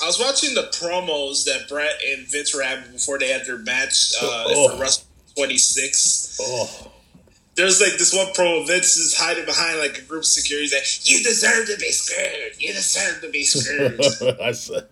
I 0.00 0.06
was 0.06 0.18
watching 0.20 0.54
the 0.54 0.70
promos 0.72 1.44
that 1.46 1.68
Bret 1.68 2.00
and 2.06 2.26
Vince 2.28 2.54
were 2.54 2.62
having 2.62 2.92
before 2.92 3.18
they 3.18 3.28
had 3.28 3.44
their 3.46 3.58
match 3.58 4.12
uh, 4.22 4.44
oh. 4.46 4.70
for 4.70 4.80
Wrestle 4.80 5.04
26. 5.36 6.38
Oh. 6.40 6.92
There's 7.56 7.80
like 7.80 7.98
this 7.98 8.14
one 8.14 8.26
promo. 8.34 8.64
Vince 8.68 8.96
is 8.96 9.18
hiding 9.18 9.44
behind 9.44 9.80
like 9.80 9.98
a 9.98 10.02
group 10.02 10.20
of 10.20 10.26
security. 10.26 10.68
He's 10.68 10.74
like, 10.74 11.10
"You 11.10 11.24
deserve 11.24 11.66
to 11.66 11.76
be 11.76 11.90
screwed. 11.90 12.62
You 12.62 12.72
deserve 12.72 13.20
to 13.20 13.30
be 13.30 13.42
screwed." 13.42 14.00
I 14.40 14.52
said, 14.52 14.86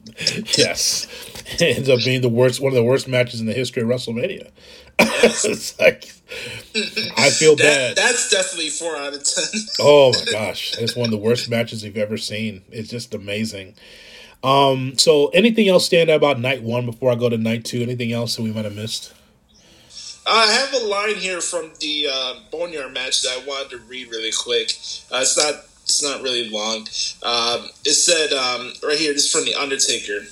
"Yes." 0.59 1.07
It 1.61 1.77
ends 1.77 1.89
up 1.89 2.01
being 2.05 2.23
the 2.23 2.29
worst, 2.29 2.61
one 2.61 2.73
of 2.73 2.75
the 2.75 2.83
worst 2.83 3.07
matches 3.07 3.41
in 3.41 3.47
the 3.47 3.53
history 3.53 3.83
of 3.83 3.89
WrestleMania. 3.89 4.51
It's 4.99 5.79
like 5.79 6.05
I 7.19 7.31
feel 7.31 7.57
that, 7.57 7.95
bad. 7.95 7.97
That's 7.97 8.31
definitely 8.31 8.71
four 8.71 8.97
out 8.97 9.15
of 9.15 9.25
ten. 9.25 9.45
oh 9.81 10.13
my 10.13 10.25
gosh, 10.33 10.77
it's 10.79 10.97
one 10.97 11.07
of 11.07 11.11
the 11.11 11.19
worst 11.19 11.51
matches 11.51 11.85
you've 11.85 11.97
ever 11.97 12.17
seen. 12.17 12.63
It's 12.71 12.89
just 12.89 13.15
amazing. 13.15 13.75
Um, 14.43 14.97
so 14.99 15.29
anything 15.29 15.69
else 15.69 15.87
stand 15.87 16.11
out 16.11 16.17
about 16.17 16.41
night 16.41 16.63
one 16.63 16.87
before 16.87 17.11
I 17.11 17.15
go 17.15 17.29
to 17.29 17.39
night 17.39 17.65
two? 17.65 17.83
Anything 17.83 18.13
else 18.13 18.37
that 18.37 18.43
we 18.43 18.53
might 18.53 18.65
have 18.65 18.77
missed? 18.77 19.15
I 20.27 20.47
have 20.47 20.83
a 20.83 20.87
line 20.87 21.17
here 21.17 21.41
from 21.41 21.71
the 21.81 22.09
uh, 22.13 22.35
Boneyard 22.51 22.93
match 22.93 23.23
that 23.23 23.41
I 23.41 23.47
wanted 23.47 23.71
to 23.71 23.79
read 23.79 24.09
really 24.11 24.33
quick. 24.33 24.71
Uh, 25.13 25.21
it's 25.21 25.37
not 25.37 25.55
it's 25.83 26.03
not 26.03 26.23
really 26.23 26.49
long. 26.49 26.81
Um, 27.23 27.69
it 27.85 27.95
said 27.95 28.33
um, 28.33 28.73
right 28.83 28.99
here. 28.99 29.13
This 29.13 29.27
is 29.27 29.33
from 29.33 29.45
the 29.45 29.55
Undertaker. 29.55 30.27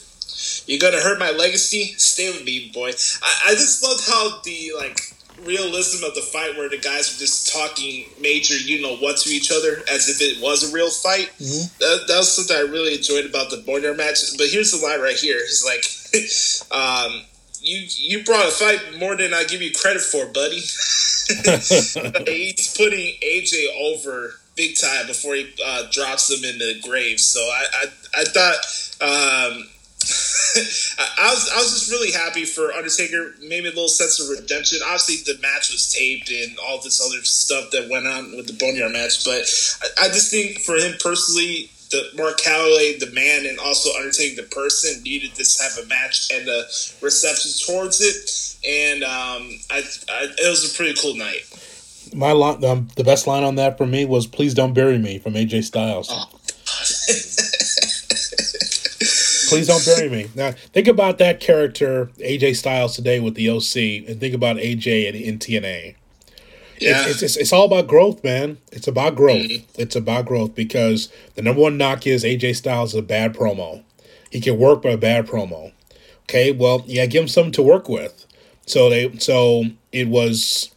You're 0.67 0.81
gonna 0.81 1.03
hurt 1.03 1.19
my 1.19 1.31
legacy. 1.31 1.95
Stay 1.99 2.31
with 2.31 2.45
me, 2.45 2.71
boy. 2.73 2.91
I, 3.23 3.41
I 3.49 3.51
just 3.53 3.83
loved 3.83 4.09
how 4.09 4.41
the 4.45 4.73
like 4.77 4.99
realism 5.43 6.05
of 6.05 6.15
the 6.15 6.21
fight 6.21 6.57
where 6.57 6.69
the 6.69 6.79
guys 6.79 7.13
were 7.13 7.19
just 7.19 7.53
talking 7.53 8.07
major, 8.21 8.57
you 8.57 8.81
know 8.81 8.97
what 8.97 9.17
to 9.19 9.31
each 9.31 9.51
other 9.51 9.83
as 9.91 10.09
if 10.09 10.21
it 10.21 10.43
was 10.43 10.71
a 10.71 10.75
real 10.75 10.91
fight. 10.91 11.31
Mm-hmm. 11.39 11.79
That, 11.81 12.05
that, 12.09 12.17
was 12.19 12.33
something 12.33 12.57
I 12.57 12.71
really 12.71 12.95
enjoyed 12.95 13.27
about 13.27 13.51
the 13.51 13.59
Boneyard 13.59 13.97
match. 13.97 14.19
But 14.37 14.49
here's 14.49 14.71
the 14.71 14.85
line 14.85 15.01
right 15.01 15.17
here. 15.17 15.39
He's 15.39 15.65
like, 15.65 15.85
um, 16.73 17.23
"You 17.61 17.87
you 17.89 18.25
brought 18.25 18.47
a 18.47 18.51
fight 18.51 18.99
more 18.99 19.17
than 19.17 19.35
I 19.35 19.45
give 19.45 19.63
you 19.63 19.73
credit 19.73 20.03
for, 20.03 20.27
buddy." 20.27 20.61
He's 21.25 22.77
putting 22.77 23.15
AJ 23.23 23.67
over 23.81 24.35
big 24.57 24.77
time 24.79 25.07
before 25.07 25.35
he 25.35 25.51
uh, 25.65 25.85
drops 25.91 26.31
him 26.31 26.45
in 26.45 26.59
the 26.59 26.81
grave. 26.87 27.19
So 27.21 27.41
I 27.41 27.65
I, 27.75 28.21
I 28.21 28.25
thought. 28.25 28.61
Um, 29.01 29.69
I 30.99 31.31
was 31.33 31.51
I 31.53 31.57
was 31.59 31.73
just 31.73 31.91
really 31.91 32.13
happy 32.13 32.45
for 32.45 32.73
Undertaker. 32.73 33.35
Maybe 33.41 33.67
a 33.67 33.71
little 33.71 33.89
sense 33.89 34.21
of 34.21 34.29
redemption. 34.29 34.79
Obviously, 34.85 35.17
the 35.33 35.41
match 35.41 35.71
was 35.73 35.91
taped 35.93 36.31
and 36.31 36.57
all 36.59 36.81
this 36.81 37.01
other 37.05 37.23
stuff 37.25 37.71
that 37.73 37.89
went 37.91 38.07
on 38.07 38.37
with 38.37 38.47
the 38.47 38.53
Boneyard 38.53 38.93
match. 38.93 39.25
But 39.25 39.43
I, 39.99 40.07
I 40.07 40.09
just 40.09 40.31
think 40.31 40.59
for 40.61 40.77
him 40.77 40.95
personally, 41.03 41.71
the 41.91 42.11
Mark 42.17 42.39
Calaway, 42.39 42.99
the 42.99 43.11
man, 43.13 43.47
and 43.47 43.59
also 43.59 43.91
Undertaker, 43.97 44.43
the 44.43 44.49
person, 44.49 45.03
needed 45.03 45.33
this 45.37 45.59
type 45.59 45.83
of 45.83 45.89
match 45.89 46.31
and 46.33 46.47
the 46.47 46.65
reception 47.01 47.53
towards 47.67 48.01
it. 48.01 48.31
And 48.67 49.03
um, 49.03 49.51
I, 49.71 49.83
I, 50.09 50.29
it 50.39 50.49
was 50.49 50.73
a 50.73 50.77
pretty 50.77 50.99
cool 51.01 51.17
night. 51.17 51.43
My 52.15 52.33
line, 52.33 52.65
um, 52.65 52.89
the 52.97 53.05
best 53.05 53.27
line 53.27 53.43
on 53.43 53.57
that 53.57 53.77
for 53.77 53.87
me 53.87 54.05
was 54.05 54.27
"Please 54.27 54.55
don't 54.55 54.73
bury 54.73 54.99
me" 54.99 55.19
from 55.19 55.35
AJ 55.35 55.65
Styles. 55.65 56.09
Oh. 56.11 56.29
Please 59.49 59.67
don't 59.67 59.85
bury 59.85 60.09
me. 60.09 60.31
Now, 60.35 60.53
think 60.53 60.89
about 60.89 61.19
that 61.19 61.41
character, 61.41 62.11
AJ 62.19 62.57
Styles, 62.57 62.95
today 62.95 63.21
with 63.21 63.35
the 63.35 63.49
OC, 63.49 64.09
and 64.09 64.21
think 64.21 64.35
about 64.35 64.57
AJ 64.57 65.09
in, 65.09 65.15
in 65.15 65.39
TNA. 65.39 65.97
Yeah. 66.81 67.07
It's, 67.07 67.23
it's, 67.23 67.37
it's, 67.37 67.53
all 67.53 67.67
about 67.67 67.87
growth, 67.87 68.25
man. 68.25 68.59
It's 68.73 68.89
about 68.89 69.15
growth. 69.15 69.47
Mm-hmm. 69.47 69.81
It's 69.81 69.97
about 69.97 70.27
growth 70.27 70.55
because 70.55 71.11
the 71.35 71.43
number 71.43 71.63
one 71.63 71.79
knock 71.79 72.07
is 72.07 72.25
AJ 72.25 72.57
Styles 72.57 72.95
is 72.95 72.99
a 72.99 73.03
bad 73.03 73.35
promo. 73.35 73.83
He 74.31 74.41
can 74.41 74.59
work, 74.59 74.83
but 74.83 74.93
a 74.93 74.99
bad 74.99 75.27
promo. 75.27 75.73
Okay, 76.25 76.53
well, 76.53 76.83
yeah, 76.87 77.07
give 77.07 77.23
him 77.23 77.29
something 77.29 77.53
to 77.53 77.63
work 77.63 77.89
with. 77.89 78.27
So 78.67 78.91
they, 78.91 79.17
so 79.19 79.65
it 79.93 80.09
was 80.09 80.74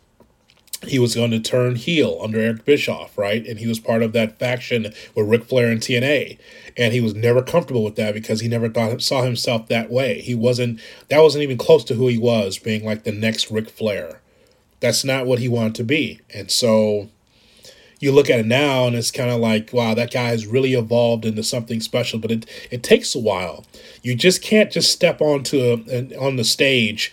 he 0.87 0.99
was 0.99 1.15
going 1.15 1.31
to 1.31 1.39
turn 1.39 1.75
heel 1.75 2.19
under 2.21 2.39
Eric 2.39 2.65
Bischoff, 2.65 3.17
right? 3.17 3.45
And 3.45 3.59
he 3.59 3.67
was 3.67 3.79
part 3.79 4.03
of 4.03 4.13
that 4.13 4.39
faction 4.39 4.93
with 5.15 5.27
Ric 5.27 5.45
Flair 5.45 5.69
and 5.69 5.81
TNA. 5.81 6.37
And 6.75 6.93
he 6.93 7.01
was 7.01 7.15
never 7.15 7.41
comfortable 7.41 7.83
with 7.83 7.95
that 7.95 8.13
because 8.13 8.39
he 8.39 8.47
never 8.47 8.69
thought 8.69 9.01
saw 9.01 9.23
himself 9.23 9.67
that 9.67 9.89
way. 9.89 10.21
He 10.21 10.35
wasn't 10.35 10.79
that 11.09 11.21
wasn't 11.21 11.43
even 11.43 11.57
close 11.57 11.83
to 11.85 11.95
who 11.95 12.07
he 12.07 12.17
was, 12.17 12.57
being 12.57 12.85
like 12.85 13.03
the 13.03 13.11
next 13.11 13.51
Ric 13.51 13.69
Flair. 13.69 14.21
That's 14.79 15.03
not 15.03 15.25
what 15.25 15.39
he 15.39 15.47
wanted 15.47 15.75
to 15.75 15.83
be. 15.83 16.21
And 16.33 16.51
so 16.51 17.09
you 17.99 18.11
look 18.11 18.29
at 18.29 18.39
it 18.39 18.45
now 18.45 18.85
and 18.85 18.95
it's 18.95 19.09
kind 19.09 19.31
of 19.31 19.39
like, 19.39 19.73
wow, 19.73 19.95
that 19.95 20.11
guy 20.11 20.29
has 20.29 20.45
really 20.45 20.75
evolved 20.75 21.25
into 21.25 21.43
something 21.43 21.81
special, 21.81 22.19
but 22.19 22.31
it 22.31 22.45
it 22.69 22.83
takes 22.83 23.15
a 23.15 23.19
while. 23.19 23.65
You 24.03 24.15
just 24.15 24.41
can't 24.41 24.71
just 24.71 24.91
step 24.91 25.19
onto 25.19 25.83
a, 25.89 26.15
on 26.17 26.35
the 26.35 26.43
stage 26.43 27.11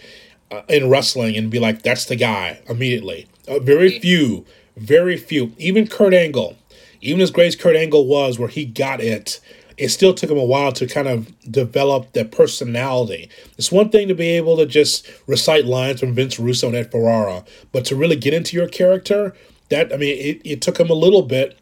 uh, 0.51 0.63
in 0.69 0.91
wrestling 0.91 1.37
and 1.37 1.51
be 1.51 1.59
like, 1.59 1.83
that's 1.83 2.05
the 2.05 2.17
guy 2.17 2.61
immediately 2.69 3.27
uh, 3.49 3.59
very 3.59 3.99
few, 3.99 4.45
very 4.77 5.17
few. 5.17 5.53
Even 5.59 5.87
Kurt 5.87 6.15
Angle, 6.15 6.57
even 7.01 7.21
as 7.21 7.31
great 7.31 7.49
as 7.49 7.57
Kurt 7.57 7.77
Angle 7.77 8.07
was, 8.07 8.39
where 8.39 8.49
he 8.49 8.65
got 8.65 9.01
it, 9.01 9.41
it 9.77 9.89
still 9.89 10.15
took 10.15 10.31
him 10.31 10.39
a 10.39 10.45
while 10.45 10.73
to 10.73 10.87
kind 10.87 11.09
of 11.09 11.33
develop 11.51 12.13
that 12.13 12.31
personality. 12.31 13.29
It's 13.59 13.73
one 13.73 13.91
thing 13.91 14.09
to 14.09 14.15
be 14.15 14.29
able 14.31 14.57
to 14.57 14.67
just 14.67 15.11
recite 15.27 15.65
lines 15.65 16.01
from 16.01 16.15
Vince 16.15 16.39
Russo 16.39 16.69
and 16.69 16.77
Ed 16.77 16.91
Ferrara, 16.91 17.45
but 17.73 17.85
to 17.87 17.97
really 17.97 18.17
get 18.17 18.35
into 18.35 18.57
your 18.57 18.69
character, 18.69 19.35
that 19.71 19.93
I 19.93 19.97
mean, 19.97 20.17
it, 20.19 20.41
it 20.45 20.63
took 20.63 20.79
him 20.79 20.91
a 20.91 20.95
little 20.95 21.23
bit. 21.23 21.59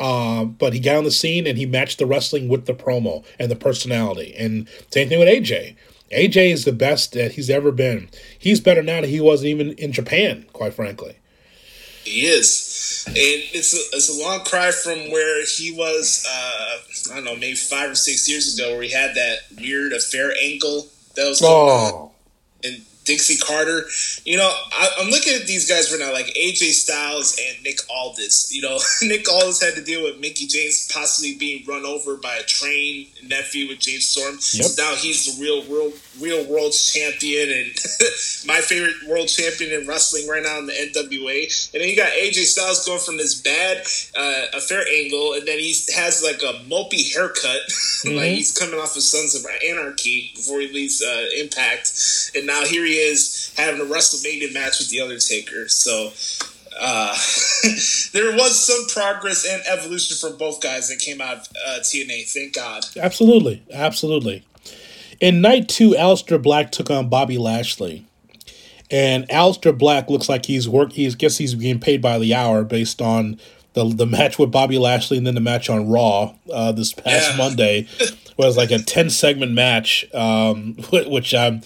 Uh, 0.00 0.44
but 0.44 0.72
he 0.72 0.80
got 0.80 0.96
on 0.96 1.04
the 1.04 1.10
scene 1.10 1.46
and 1.46 1.56
he 1.56 1.66
matched 1.66 2.00
the 2.00 2.04
wrestling 2.04 2.48
with 2.48 2.66
the 2.66 2.74
promo 2.74 3.24
and 3.38 3.48
the 3.48 3.54
personality. 3.56 4.34
And 4.36 4.68
same 4.90 5.08
thing 5.08 5.20
with 5.20 5.28
AJ. 5.28 5.76
AJ 6.10 6.52
is 6.52 6.64
the 6.64 6.72
best 6.72 7.12
that 7.12 7.32
he's 7.32 7.50
ever 7.50 7.72
been. 7.72 8.08
He's 8.38 8.60
better 8.60 8.82
now 8.82 9.00
than 9.00 9.10
he 9.10 9.20
wasn't 9.20 9.48
even 9.48 9.72
in 9.72 9.92
Japan, 9.92 10.46
quite 10.52 10.74
frankly. 10.74 11.16
He 12.04 12.26
is, 12.26 13.04
and 13.06 13.16
it's 13.16 13.72
a, 13.72 13.96
it's 13.96 14.10
a 14.10 14.22
long 14.22 14.40
cry 14.44 14.70
from 14.70 15.10
where 15.10 15.44
he 15.46 15.72
was. 15.72 16.26
Uh, 16.30 17.12
I 17.12 17.14
don't 17.14 17.24
know, 17.24 17.34
maybe 17.34 17.54
five 17.56 17.90
or 17.90 17.94
six 17.94 18.28
years 18.28 18.58
ago, 18.58 18.72
where 18.72 18.82
he 18.82 18.90
had 18.90 19.14
that 19.14 19.38
weird 19.58 19.94
affair 19.94 20.34
angle 20.42 20.88
that 21.16 21.26
was 21.26 21.40
going 21.40 21.52
oh. 21.52 21.96
on, 21.96 22.10
and 22.62 22.82
Dixie 23.04 23.38
Carter. 23.38 23.84
You 24.24 24.36
know, 24.36 24.50
I, 24.72 24.88
am 25.00 25.10
looking 25.10 25.34
at 25.34 25.46
these 25.46 25.68
guys 25.68 25.90
right 25.90 26.00
now, 26.00 26.12
like 26.12 26.26
AJ 26.26 26.72
Styles 26.72 27.38
and 27.38 27.62
Nick 27.62 27.78
Aldis. 27.90 28.54
You 28.54 28.62
know, 28.62 28.78
Nick 29.02 29.30
Aldis 29.30 29.62
had 29.62 29.74
to 29.74 29.82
deal 29.82 30.02
with 30.02 30.18
Mickie 30.20 30.46
James 30.46 30.90
possibly 30.92 31.36
being 31.36 31.64
run 31.66 31.84
over 31.84 32.16
by 32.16 32.36
a 32.36 32.42
train 32.42 33.08
nephew 33.22 33.68
with 33.68 33.78
James 33.78 34.06
Storm. 34.06 34.34
Yep. 34.34 34.40
So 34.42 34.82
now 34.82 34.94
he's 34.96 35.36
the 35.36 35.42
real, 35.42 35.62
real, 35.64 35.92
real 36.20 36.44
world 36.46 36.72
champion 36.72 37.50
and 37.50 37.66
my 38.46 38.60
favorite 38.60 38.94
world 39.08 39.28
champion 39.28 39.80
in 39.80 39.86
wrestling 39.86 40.26
right 40.28 40.42
now 40.42 40.58
in 40.58 40.66
the 40.66 40.72
NWA. 40.72 41.72
And 41.72 41.82
then 41.82 41.88
you 41.88 41.96
got 41.96 42.12
AJ 42.12 42.44
Styles 42.44 42.84
going 42.86 43.00
from 43.00 43.16
this 43.16 43.40
bad 43.40 43.86
uh, 44.16 44.56
affair 44.56 44.84
angle, 44.92 45.34
and 45.34 45.46
then 45.46 45.58
he 45.58 45.74
has 45.94 46.22
like 46.22 46.42
a 46.42 46.58
mopey 46.64 47.12
haircut, 47.12 47.42
mm-hmm. 47.68 48.16
like 48.16 48.32
he's 48.32 48.56
coming 48.56 48.78
off 48.78 48.96
of 48.96 49.02
Sons 49.02 49.34
of 49.34 49.44
Anarchy 49.66 50.32
before 50.34 50.60
he 50.60 50.68
leaves 50.68 51.02
uh, 51.02 51.26
Impact, 51.38 51.92
and 52.34 52.46
now 52.46 52.64
here 52.64 52.84
he 52.84 52.94
is 52.94 53.52
having 53.56 53.80
a 53.80 53.84
WrestleMania 53.84 54.52
match 54.52 54.78
with 54.78 54.90
the 54.90 55.00
Undertaker. 55.00 55.68
So 55.68 56.10
uh, 56.80 57.16
there 58.12 58.32
was 58.32 58.58
some 58.58 58.86
progress 58.88 59.46
and 59.48 59.62
evolution 59.66 60.16
from 60.16 60.38
both 60.38 60.60
guys 60.60 60.88
that 60.88 60.98
came 60.98 61.20
out 61.20 61.38
of 61.38 61.48
uh, 61.66 61.78
TNA. 61.80 62.28
Thank 62.32 62.54
God. 62.54 62.84
Absolutely, 62.96 63.62
absolutely. 63.72 64.44
In 65.24 65.40
night 65.40 65.70
two, 65.70 65.92
Aleister 65.92 66.40
Black 66.40 66.70
took 66.70 66.90
on 66.90 67.08
Bobby 67.08 67.38
Lashley, 67.38 68.04
and 68.90 69.26
Aleister 69.28 69.76
Black 69.76 70.10
looks 70.10 70.28
like 70.28 70.44
he's 70.44 70.68
work. 70.68 70.92
He's 70.92 71.14
guess 71.14 71.38
he's 71.38 71.54
being 71.54 71.80
paid 71.80 72.02
by 72.02 72.18
the 72.18 72.34
hour 72.34 72.62
based 72.62 73.00
on 73.00 73.40
the 73.72 73.86
the 73.86 74.04
match 74.04 74.38
with 74.38 74.50
Bobby 74.50 74.76
Lashley 74.76 75.16
and 75.16 75.26
then 75.26 75.34
the 75.34 75.40
match 75.40 75.70
on 75.70 75.88
Raw 75.88 76.34
uh, 76.52 76.72
this 76.72 76.92
past 76.92 77.30
yeah. 77.30 77.36
Monday 77.38 77.88
was 78.36 78.58
like 78.58 78.70
a 78.70 78.78
ten 78.80 79.08
segment 79.08 79.52
match, 79.52 80.04
um, 80.12 80.74
which 80.92 81.32
I'm 81.32 81.62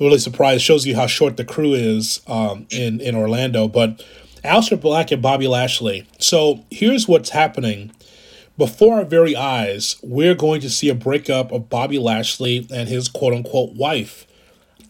really 0.00 0.16
surprised. 0.16 0.62
Shows 0.62 0.86
you 0.86 0.96
how 0.96 1.06
short 1.06 1.36
the 1.36 1.44
crew 1.44 1.74
is 1.74 2.22
um, 2.26 2.66
in 2.70 2.98
in 3.02 3.14
Orlando, 3.14 3.68
but. 3.68 4.02
Aleister 4.42 4.80
Black 4.80 5.12
and 5.12 5.22
Bobby 5.22 5.46
Lashley. 5.46 6.04
So 6.18 6.64
here's 6.68 7.06
what's 7.06 7.30
happening. 7.30 7.92
Before 8.62 8.98
our 8.98 9.04
very 9.04 9.34
eyes, 9.34 9.96
we're 10.04 10.36
going 10.36 10.60
to 10.60 10.70
see 10.70 10.88
a 10.88 10.94
breakup 10.94 11.50
of 11.50 11.68
Bobby 11.68 11.98
Lashley 11.98 12.64
and 12.72 12.88
his 12.88 13.08
quote 13.08 13.34
unquote 13.34 13.74
wife. 13.74 14.24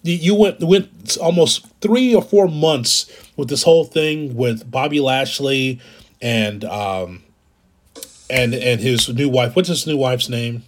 You 0.03 0.35
went 0.35 0.61
went 0.61 1.17
almost 1.17 1.65
three 1.81 2.15
or 2.15 2.21
four 2.21 2.49
months 2.49 3.11
with 3.35 3.49
this 3.49 3.63
whole 3.63 3.85
thing 3.85 4.37
with 4.37 4.71
Bobby 4.71 5.01
Lashley 5.01 5.81
and 6.21 6.67
um 6.67 7.23
and 8.29 8.53
and 8.53 8.79
his 8.79 9.09
new 9.09 9.31
wife. 9.31 9.57
What's 9.57 9.71
his 9.71 9.87
new 9.87 9.97
wife's 9.97 10.29
name? 10.29 10.65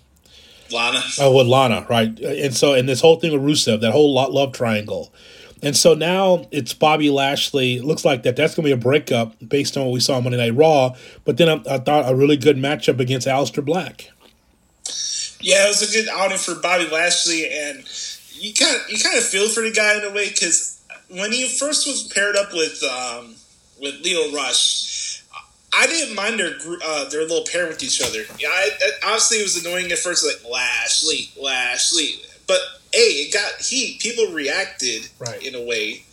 Lana. 0.73 1.03
Oh, 1.21 1.37
with 1.37 1.47
Lana, 1.47 1.87
right? 1.91 2.19
And 2.19 2.57
so, 2.57 2.73
and 2.73 2.89
this 2.89 3.03
whole 3.03 3.21
thing 3.21 3.33
with 3.33 3.43
Rusev, 3.43 3.83
that 3.83 3.93
whole 3.93 4.15
love 4.15 4.55
triangle. 4.55 5.13
And 5.65 5.75
so 5.75 5.95
now 5.95 6.47
it's 6.51 6.75
Bobby 6.75 7.09
Lashley. 7.09 7.77
It 7.77 7.85
looks 7.85 8.05
like 8.05 8.23
that 8.25 8.37
that's 8.37 8.55
going 8.55 8.69
to 8.69 8.77
be 8.77 8.79
a 8.79 8.83
breakup 8.83 9.35
based 9.49 9.79
on 9.79 9.87
what 9.87 9.93
we 9.93 10.01
saw 10.01 10.19
on 10.19 10.25
Monday 10.25 10.37
Night 10.37 10.55
Raw. 10.55 10.95
But 11.25 11.39
then 11.39 11.49
I, 11.49 11.75
I 11.75 11.79
thought 11.79 12.11
a 12.11 12.15
really 12.15 12.37
good 12.37 12.59
matchup 12.59 13.01
against 13.01 13.27
Aleister 13.27 13.65
Black. 13.65 14.11
Yeah, 15.41 15.65
it 15.65 15.69
was 15.69 15.83
a 15.83 15.93
good 15.93 16.07
outing 16.11 16.37
for 16.37 16.55
Bobby 16.61 16.87
Lashley, 16.89 17.49
and 17.51 17.79
you 18.33 18.53
kind 18.53 18.77
of 18.77 18.91
you 18.91 18.99
kind 18.99 19.17
of 19.17 19.25
feel 19.25 19.49
for 19.49 19.63
the 19.63 19.73
guy 19.73 19.99
in 19.99 20.05
a 20.05 20.15
way 20.15 20.29
because 20.29 20.83
when 21.09 21.33
he 21.33 21.49
first 21.49 21.87
was 21.87 22.11
paired 22.15 22.37
up 22.37 22.53
with 22.53 22.83
um, 22.83 23.35
with 23.81 24.01
Lio 24.03 24.33
Rush, 24.33 25.23
I 25.73 25.87
didn't 25.87 26.15
mind 26.15 26.39
their 26.39 26.57
uh, 26.85 27.09
their 27.09 27.23
little 27.23 27.45
pair 27.51 27.69
with 27.69 27.83
each 27.83 28.03
other. 28.03 28.23
Yeah, 28.39 28.49
I, 28.49 28.71
obviously 29.03 29.39
it 29.39 29.43
was 29.43 29.65
annoying 29.65 29.91
at 29.93 29.99
first, 29.99 30.27
like 30.27 30.51
Lashley, 30.51 31.31
Lashley, 31.41 32.21
but 32.47 32.59
hey, 32.95 33.27
it 33.27 33.35
got 33.35 33.61
heat. 33.61 33.99
People 34.01 34.33
reacted 34.33 35.09
right. 35.19 35.43
in 35.43 35.57
a 35.57 35.61
way. 35.61 36.05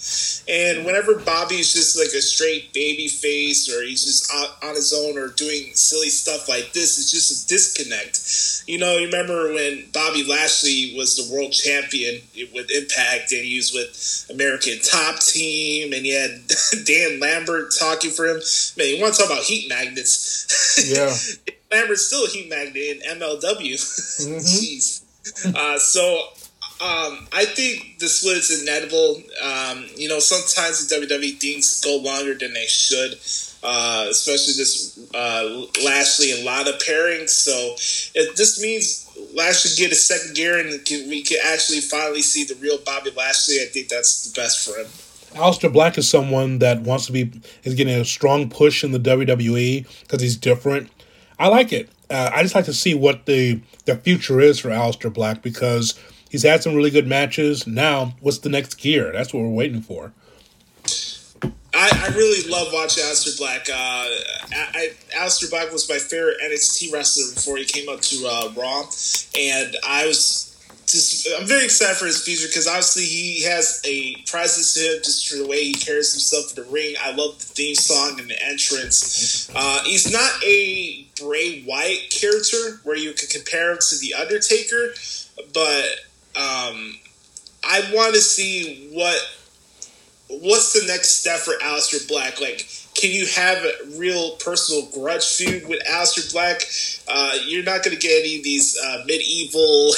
And 0.50 0.84
whenever 0.84 1.20
Bobby's 1.20 1.72
just 1.72 1.96
like 1.96 2.08
a 2.08 2.22
straight 2.22 2.74
baby 2.74 3.08
face 3.08 3.70
or 3.70 3.84
he's 3.84 4.04
just 4.04 4.34
on 4.64 4.74
his 4.74 4.92
own 4.92 5.16
or 5.16 5.28
doing 5.30 5.76
silly 5.76 6.10
stuff 6.10 6.50
like 6.50 6.74
this, 6.74 6.98
it's 6.98 7.12
just 7.12 7.46
a 7.46 7.48
disconnect. 7.48 8.68
You 8.68 8.80
know, 8.80 8.98
you 8.98 9.06
remember 9.06 9.54
when 9.54 9.86
Bobby 9.94 10.24
Lashley 10.24 10.96
was 10.98 11.16
the 11.16 11.32
world 11.32 11.52
champion 11.52 12.22
with 12.52 12.72
Impact 12.72 13.32
and 13.32 13.46
he 13.46 13.58
was 13.58 13.72
with 13.72 14.32
American 14.34 14.80
Top 14.82 15.20
Team 15.20 15.94
and 15.94 16.04
he 16.04 16.16
had 16.16 16.32
Dan 16.86 17.20
Lambert 17.20 17.74
talking 17.80 18.10
for 18.10 18.26
him. 18.26 18.42
Man, 18.76 18.96
you 18.96 19.00
want 19.00 19.14
to 19.14 19.22
talk 19.22 19.32
about 19.32 19.44
heat 19.44 19.70
magnets? 19.70 20.48
Yeah. 20.82 21.14
Lambert's 21.72 22.08
still 22.08 22.26
a 22.26 22.30
heat 22.30 22.50
magnet 22.50 22.76
in 22.76 23.20
MLW. 23.20 23.78
Mm-hmm. 24.22 24.38
Jeez. 24.38 25.56
Uh, 25.56 25.78
so 25.78 26.30
um, 26.82 27.28
I 27.32 27.46
think 27.46 28.00
the 28.00 28.10
split 28.10 28.38
is 28.38 28.64
inevitable. 28.64 29.22
Um, 29.44 29.86
you 29.96 30.10
know, 30.10 30.18
sometimes 30.18 30.88
the 30.88 30.96
WWE 30.96 31.40
things 31.40 31.80
go 31.84 31.98
longer 31.98 32.34
than 32.34 32.54
they 32.54 32.66
should, 32.66 33.20
uh, 33.62 34.08
especially 34.10 34.54
this 34.54 34.98
uh, 35.14 35.66
Lashley 35.86 36.32
and 36.32 36.44
Lana 36.44 36.72
pairing. 36.84 37.28
So 37.28 37.52
it 38.16 38.36
just 38.36 38.60
means 38.64 39.08
Lashley 39.36 39.72
get 39.78 39.92
a 39.92 39.96
second 39.96 40.36
gear 40.36 40.58
and 40.58 40.84
can, 40.84 41.08
we 41.08 41.22
can 41.22 41.38
actually 41.46 41.82
finally 41.82 42.24
see 42.24 42.46
the 42.46 42.56
real 42.56 42.80
Bobby 42.84 43.12
Lashley. 43.16 43.58
I 43.62 43.66
think 43.66 43.88
that's 43.88 44.32
the 44.32 44.42
best 44.42 44.68
for 44.68 44.80
him. 44.80 44.88
Aleister 45.40 45.72
Black 45.72 46.00
is 46.00 46.10
someone 46.10 46.60
that 46.60 46.82
wants 46.82 47.06
to 47.06 47.12
be 47.12 47.32
is 47.64 47.76
getting 47.76 47.94
a 47.94 48.06
strong 48.06 48.50
push 48.50 48.84
in 48.84 48.92
the 48.92 49.00
WWE 49.00 49.86
because 50.02 50.22
he's 50.22 50.36
different. 50.36 50.90
I 51.38 51.48
like 51.48 51.72
it. 51.72 51.90
Uh, 52.10 52.32
I 52.34 52.42
just 52.42 52.56
like 52.56 52.66
to 52.66 52.74
see 52.74 52.96
what 52.96 53.28
the 53.28 53.62
the 53.86 53.98
future 53.98 54.42
is 54.42 54.58
for 54.58 54.70
Aleister 54.70 55.14
Black 55.14 55.44
because 55.44 55.98
He's 56.32 56.44
had 56.44 56.64
some 56.64 56.76
really 56.76 56.92
good 56.92 57.08
matches. 57.08 57.68
Now, 57.68 58.14
what's 58.22 58.38
the 58.38 58.48
next 58.48 58.76
gear? 58.76 59.12
That's 59.12 59.34
what 59.34 59.44
we're 59.44 59.50
waiting 59.50 59.82
for. 59.82 60.14
I, 61.74 61.90
I 61.94 62.14
really 62.16 62.50
love 62.50 62.70
watching 62.72 63.04
Aleister 63.04 63.38
Black. 63.38 63.68
Uh, 63.70 63.74
I, 63.74 64.94
Aleister 65.14 65.50
Black 65.50 65.74
was 65.74 65.90
my 65.90 65.98
favorite 65.98 66.38
NXT 66.42 66.94
wrestler 66.94 67.36
before 67.36 67.58
he 67.58 67.66
came 67.66 67.90
up 67.90 68.00
to 68.00 68.26
uh, 68.26 68.54
Raw, 68.56 68.84
and 69.38 69.76
I 69.86 70.08
was 70.08 70.48
just 70.88 71.28
I'm 71.38 71.48
very 71.48 71.66
excited 71.66 71.98
for 71.98 72.06
his 72.06 72.24
future 72.24 72.48
because 72.48 72.66
obviously 72.66 73.04
he 73.04 73.44
has 73.44 73.82
a 73.86 74.16
presence 74.26 74.74
to 74.76 74.80
him 74.80 75.02
just 75.04 75.28
for 75.28 75.36
the 75.36 75.48
way 75.48 75.66
he 75.66 75.74
carries 75.74 76.14
himself 76.14 76.58
in 76.58 76.64
the 76.64 76.70
ring. 76.70 76.96
I 77.02 77.12
love 77.12 77.40
the 77.40 77.46
theme 77.46 77.76
song 77.76 78.22
and 78.22 78.30
the 78.30 78.42
entrance. 78.42 79.52
Uh, 79.54 79.84
he's 79.84 80.10
not 80.10 80.32
a 80.46 81.06
Bray 81.20 81.66
Wyatt 81.68 82.10
character 82.10 82.80
where 82.86 82.96
you 82.96 83.12
can 83.12 83.28
compare 83.28 83.72
him 83.72 83.80
to 83.90 83.98
the 83.98 84.14
Undertaker, 84.14 84.94
but 85.54 85.86
um, 86.36 86.98
I 87.64 87.90
want 87.94 88.16
to 88.16 88.22
see 88.22 88.90
what 88.94 89.20
what's 90.40 90.74
the 90.74 90.88
next 90.88 91.20
step 91.20 91.40
for 91.40 91.54
Aleister 91.64 92.08
Black. 92.08 92.40
Like, 92.40 92.66
can 92.96 93.12
you 93.12 93.26
have 93.28 93.58
a 93.64 93.98
real 93.98 94.36
personal 94.38 94.88
grudge 94.94 95.26
feud 95.26 95.68
with 95.68 95.82
Aleister 95.86 96.32
Black? 96.32 96.62
Uh, 97.08 97.38
you're 97.48 97.64
not 97.64 97.84
going 97.84 97.96
to 97.96 98.02
get 98.02 98.20
any 98.20 98.38
of 98.38 98.44
these 98.44 98.78
uh, 98.82 99.04
medieval, 99.06 99.92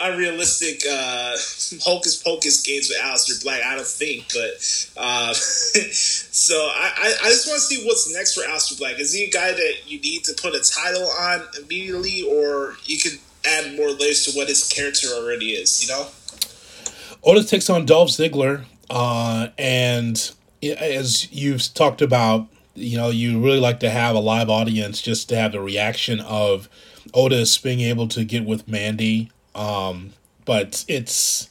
unrealistic 0.00 0.82
uh, 0.90 1.36
hocus 1.82 2.20
pocus 2.22 2.62
games 2.62 2.88
with 2.88 2.98
Aleister 2.98 3.42
Black. 3.42 3.62
I 3.62 3.76
don't 3.76 3.86
think, 3.86 4.26
but 4.32 4.52
uh, 4.96 5.32
so 5.34 6.54
I, 6.54 7.14
I 7.22 7.28
just 7.28 7.46
want 7.46 7.60
to 7.60 7.66
see 7.66 7.84
what's 7.86 8.12
next 8.12 8.34
for 8.34 8.42
Aleister 8.42 8.78
Black. 8.78 8.98
Is 8.98 9.12
he 9.12 9.24
a 9.24 9.30
guy 9.30 9.52
that 9.52 9.74
you 9.86 10.00
need 10.00 10.24
to 10.24 10.34
put 10.40 10.54
a 10.54 10.60
title 10.60 11.08
on 11.08 11.42
immediately, 11.62 12.22
or 12.22 12.76
you 12.84 12.98
can 12.98 13.12
add 13.44 13.76
more 13.76 13.90
layers 13.90 14.24
to 14.24 14.32
what 14.32 14.48
his 14.48 14.68
character 14.68 15.08
already 15.08 15.52
is, 15.52 15.82
you 15.82 15.88
know? 15.88 16.06
Otis 17.24 17.48
takes 17.48 17.70
on 17.70 17.86
Dolph 17.86 18.10
Ziggler, 18.10 18.64
uh, 18.90 19.48
and 19.56 20.32
as 20.62 21.32
you've 21.32 21.72
talked 21.74 22.02
about, 22.02 22.48
you 22.74 22.96
know, 22.96 23.10
you 23.10 23.42
really 23.42 23.60
like 23.60 23.80
to 23.80 23.90
have 23.90 24.14
a 24.14 24.20
live 24.20 24.48
audience 24.48 25.00
just 25.00 25.28
to 25.28 25.36
have 25.36 25.52
the 25.52 25.60
reaction 25.60 26.20
of 26.20 26.68
Otis 27.14 27.58
being 27.58 27.80
able 27.80 28.08
to 28.08 28.24
get 28.24 28.44
with 28.44 28.66
Mandy. 28.68 29.30
Um, 29.54 30.12
but 30.44 30.84
it's, 30.88 31.48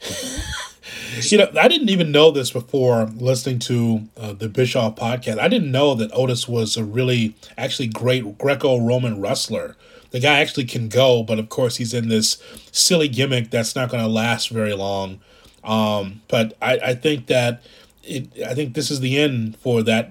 you 1.30 1.38
know, 1.38 1.50
I 1.58 1.68
didn't 1.68 1.90
even 1.90 2.10
know 2.10 2.30
this 2.30 2.50
before 2.50 3.04
listening 3.04 3.58
to 3.60 4.08
uh, 4.16 4.32
the 4.32 4.48
Bischoff 4.48 4.96
podcast. 4.96 5.38
I 5.38 5.48
didn't 5.48 5.70
know 5.70 5.94
that 5.94 6.10
Otis 6.12 6.48
was 6.48 6.76
a 6.76 6.84
really, 6.84 7.34
actually 7.58 7.88
great 7.88 8.38
Greco 8.38 8.78
Roman 8.78 9.20
wrestler 9.20 9.76
the 10.16 10.20
guy 10.20 10.38
actually 10.40 10.64
can 10.64 10.88
go, 10.88 11.22
but 11.22 11.38
of 11.38 11.50
course 11.50 11.76
he's 11.76 11.92
in 11.92 12.08
this 12.08 12.42
silly 12.72 13.06
gimmick 13.06 13.50
that's 13.50 13.76
not 13.76 13.90
going 13.90 14.02
to 14.02 14.08
last 14.08 14.48
very 14.48 14.72
long. 14.72 15.20
Um, 15.62 16.22
but 16.28 16.56
I, 16.62 16.78
I 16.78 16.94
think 16.94 17.26
that 17.26 17.62
it, 18.02 18.30
I 18.42 18.54
think 18.54 18.72
this 18.72 18.90
is 18.90 19.00
the 19.00 19.18
end 19.18 19.58
for 19.58 19.82
that 19.82 20.08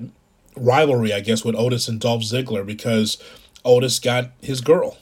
rivalry, 0.56 1.12
I 1.12 1.22
guess, 1.22 1.44
with 1.44 1.56
Otis 1.56 1.88
and 1.88 2.00
Dolph 2.00 2.22
Ziggler 2.22 2.63
because 2.63 3.18
Otis 3.63 3.98
got 3.98 4.30
his 4.44 4.62
girl. 4.62 5.00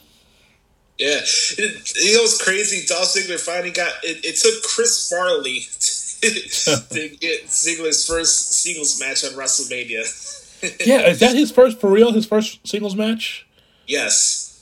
Yeah, 0.96 1.18
it, 1.18 1.92
it 1.96 2.22
was 2.22 2.40
crazy. 2.40 2.86
Dolph 2.86 3.08
Ziggler 3.08 3.38
finally 3.38 3.72
got 3.72 3.92
it. 4.04 4.24
It 4.24 4.36
took 4.36 4.62
Chris 4.62 5.10
Farley 5.10 5.60
to 6.22 7.08
get 7.20 7.44
Ziggler's 7.48 8.06
first 8.06 8.54
singles 8.54 8.98
match 8.98 9.22
on 9.22 9.32
WrestleMania. 9.32 10.86
yeah, 10.86 11.08
is 11.08 11.20
that 11.20 11.34
his 11.34 11.52
first 11.52 11.78
for 11.78 11.90
real? 11.90 12.12
His 12.12 12.24
first 12.24 12.66
singles 12.66 12.96
match? 12.96 13.46
Yes. 13.86 14.53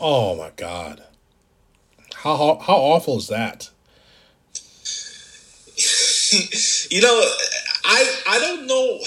Oh 0.00 0.36
my 0.36 0.50
god. 0.56 1.02
How 2.14 2.36
how, 2.36 2.56
how 2.56 2.76
awful 2.76 3.18
is 3.18 3.28
that? 3.28 3.70
you 6.90 7.00
know, 7.00 7.22
I 7.84 8.22
I 8.28 8.38
don't 8.40 8.66
know. 8.66 9.00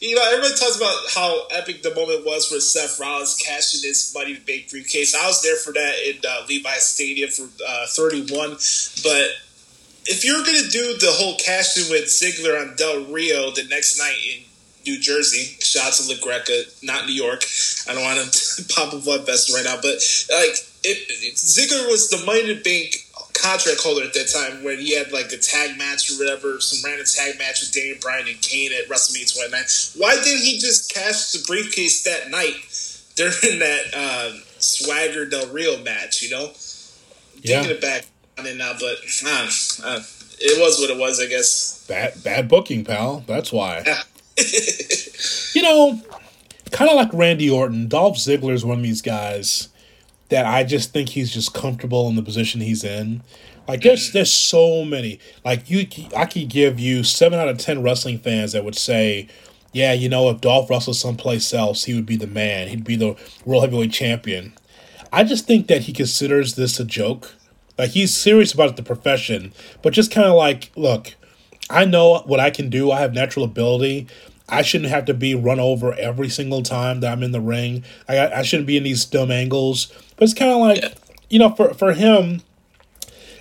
You 0.00 0.14
know, 0.16 0.22
everybody 0.26 0.54
talks 0.58 0.76
about 0.76 0.96
how 1.14 1.46
epic 1.52 1.82
the 1.82 1.94
moment 1.94 2.24
was 2.24 2.48
for 2.48 2.60
Seth 2.60 2.98
Rollins 3.00 3.36
cashing 3.36 3.80
his 3.82 4.12
money 4.14 4.34
bank 4.34 4.70
briefcase. 4.70 5.14
I 5.14 5.26
was 5.26 5.42
there 5.42 5.56
for 5.56 5.72
that 5.72 5.94
in 6.06 6.16
uh, 6.26 6.46
Levi 6.48 6.74
Stadium 6.74 7.30
for 7.30 7.48
uh, 7.66 7.86
31. 7.88 8.50
But 9.02 9.28
if 10.06 10.24
you're 10.24 10.42
going 10.44 10.62
to 10.62 10.70
do 10.70 10.96
the 10.98 11.10
whole 11.10 11.36
cash 11.36 11.76
in 11.76 11.90
with 11.90 12.04
Ziggler 12.04 12.60
on 12.60 12.76
Del 12.76 13.04
Rio 13.12 13.50
the 13.50 13.64
next 13.64 13.98
night 13.98 14.16
in 14.32 14.44
New 14.88 14.98
Jersey. 14.98 15.56
Shout 15.60 15.88
out 15.88 15.92
to 15.94 16.02
LaGreca, 16.14 16.82
not 16.82 17.06
New 17.06 17.12
York. 17.12 17.44
I 17.88 17.94
don't 17.94 18.02
want 18.02 18.32
to 18.32 18.64
pop 18.74 18.92
a 18.94 18.98
blood 18.98 19.26
vessel 19.26 19.54
right 19.56 19.64
now, 19.64 19.76
but 19.76 20.00
like 20.32 20.56
it, 20.84 21.34
Ziggler 21.36 21.88
was 21.88 22.08
the 22.08 22.24
money 22.24 22.54
bank 22.62 23.04
contract 23.34 23.80
holder 23.80 24.04
at 24.04 24.14
that 24.14 24.28
time 24.28 24.64
when 24.64 24.78
he 24.78 24.96
had 24.96 25.12
like 25.12 25.30
a 25.32 25.38
tag 25.38 25.78
match 25.78 26.10
or 26.10 26.14
whatever, 26.18 26.60
some 26.60 26.82
random 26.84 27.06
tag 27.06 27.38
match 27.38 27.60
with 27.60 27.72
Daniel 27.72 27.96
Bryan 28.00 28.26
and 28.28 28.40
Kane 28.40 28.72
at 28.72 28.88
WrestleMania 28.88 29.32
29. 29.32 29.62
Why 29.96 30.14
didn't 30.22 30.44
he 30.44 30.58
just 30.58 30.92
cash 30.92 31.32
the 31.32 31.44
briefcase 31.46 32.02
that 32.04 32.30
night 32.30 32.56
during 33.14 33.58
that 33.60 33.94
uh, 33.94 34.32
Swagger 34.58 35.26
Del 35.26 35.46
Rio 35.48 35.82
match? 35.82 36.22
You 36.22 36.30
know, 36.30 36.50
yeah. 37.42 37.62
thinking 37.62 37.76
it 37.76 37.80
back 37.80 38.06
on 38.38 38.46
it 38.46 38.56
now, 38.56 38.72
but 38.78 38.98
uh, 39.24 39.50
uh, 39.84 40.00
it 40.40 40.60
was 40.60 40.80
what 40.80 40.90
it 40.90 40.98
was, 40.98 41.20
I 41.20 41.26
guess. 41.26 41.86
Bad 41.86 42.22
bad 42.22 42.48
booking, 42.48 42.84
pal. 42.84 43.24
That's 43.26 43.52
why. 43.52 43.84
you 45.54 45.62
know, 45.62 46.00
kind 46.70 46.90
of 46.90 46.96
like 46.96 47.12
Randy 47.12 47.50
Orton, 47.50 47.88
Dolph 47.88 48.16
Ziggler 48.16 48.52
is 48.52 48.64
one 48.64 48.78
of 48.78 48.82
these 48.82 49.02
guys 49.02 49.68
that 50.28 50.46
I 50.46 50.64
just 50.64 50.92
think 50.92 51.10
he's 51.10 51.32
just 51.32 51.54
comfortable 51.54 52.08
in 52.08 52.16
the 52.16 52.22
position 52.22 52.60
he's 52.60 52.84
in. 52.84 53.22
Like 53.66 53.82
there's 53.82 54.10
mm. 54.10 54.12
there's 54.12 54.32
so 54.32 54.84
many. 54.84 55.20
Like 55.44 55.68
you, 55.70 55.86
I 56.16 56.26
could 56.26 56.48
give 56.48 56.78
you 56.80 57.04
seven 57.04 57.38
out 57.38 57.48
of 57.48 57.58
ten 57.58 57.82
wrestling 57.82 58.18
fans 58.18 58.52
that 58.52 58.64
would 58.64 58.76
say, 58.76 59.28
yeah, 59.72 59.92
you 59.92 60.08
know, 60.08 60.30
if 60.30 60.40
Dolph 60.40 60.70
wrestled 60.70 60.96
someplace 60.96 61.52
else, 61.52 61.84
he 61.84 61.94
would 61.94 62.06
be 62.06 62.16
the 62.16 62.26
man. 62.26 62.68
He'd 62.68 62.84
be 62.84 62.96
the 62.96 63.16
world 63.44 63.64
heavyweight 63.64 63.92
champion. 63.92 64.54
I 65.12 65.24
just 65.24 65.46
think 65.46 65.68
that 65.68 65.82
he 65.82 65.92
considers 65.92 66.54
this 66.54 66.80
a 66.80 66.84
joke. 66.84 67.34
Like 67.78 67.90
he's 67.90 68.16
serious 68.16 68.52
about 68.52 68.76
the 68.76 68.82
profession, 68.82 69.52
but 69.82 69.92
just 69.92 70.10
kind 70.10 70.26
of 70.26 70.34
like, 70.34 70.70
look, 70.74 71.14
I 71.70 71.84
know 71.84 72.22
what 72.26 72.40
I 72.40 72.50
can 72.50 72.70
do. 72.70 72.90
I 72.90 73.00
have 73.00 73.12
natural 73.12 73.44
ability. 73.44 74.06
I 74.48 74.62
shouldn't 74.62 74.90
have 74.90 75.04
to 75.06 75.14
be 75.14 75.34
run 75.34 75.60
over 75.60 75.92
every 75.94 76.28
single 76.28 76.62
time 76.62 77.00
that 77.00 77.12
I'm 77.12 77.22
in 77.22 77.32
the 77.32 77.40
ring. 77.40 77.84
I 78.08 78.28
I 78.28 78.42
shouldn't 78.42 78.66
be 78.66 78.76
in 78.76 78.82
these 78.82 79.04
dumb 79.04 79.30
angles. 79.30 79.92
But 80.16 80.24
it's 80.24 80.34
kind 80.34 80.50
of 80.50 80.58
like, 80.58 80.82
yeah. 80.82 80.94
you 81.28 81.38
know, 81.38 81.54
for 81.54 81.74
for 81.74 81.92
him, 81.92 82.42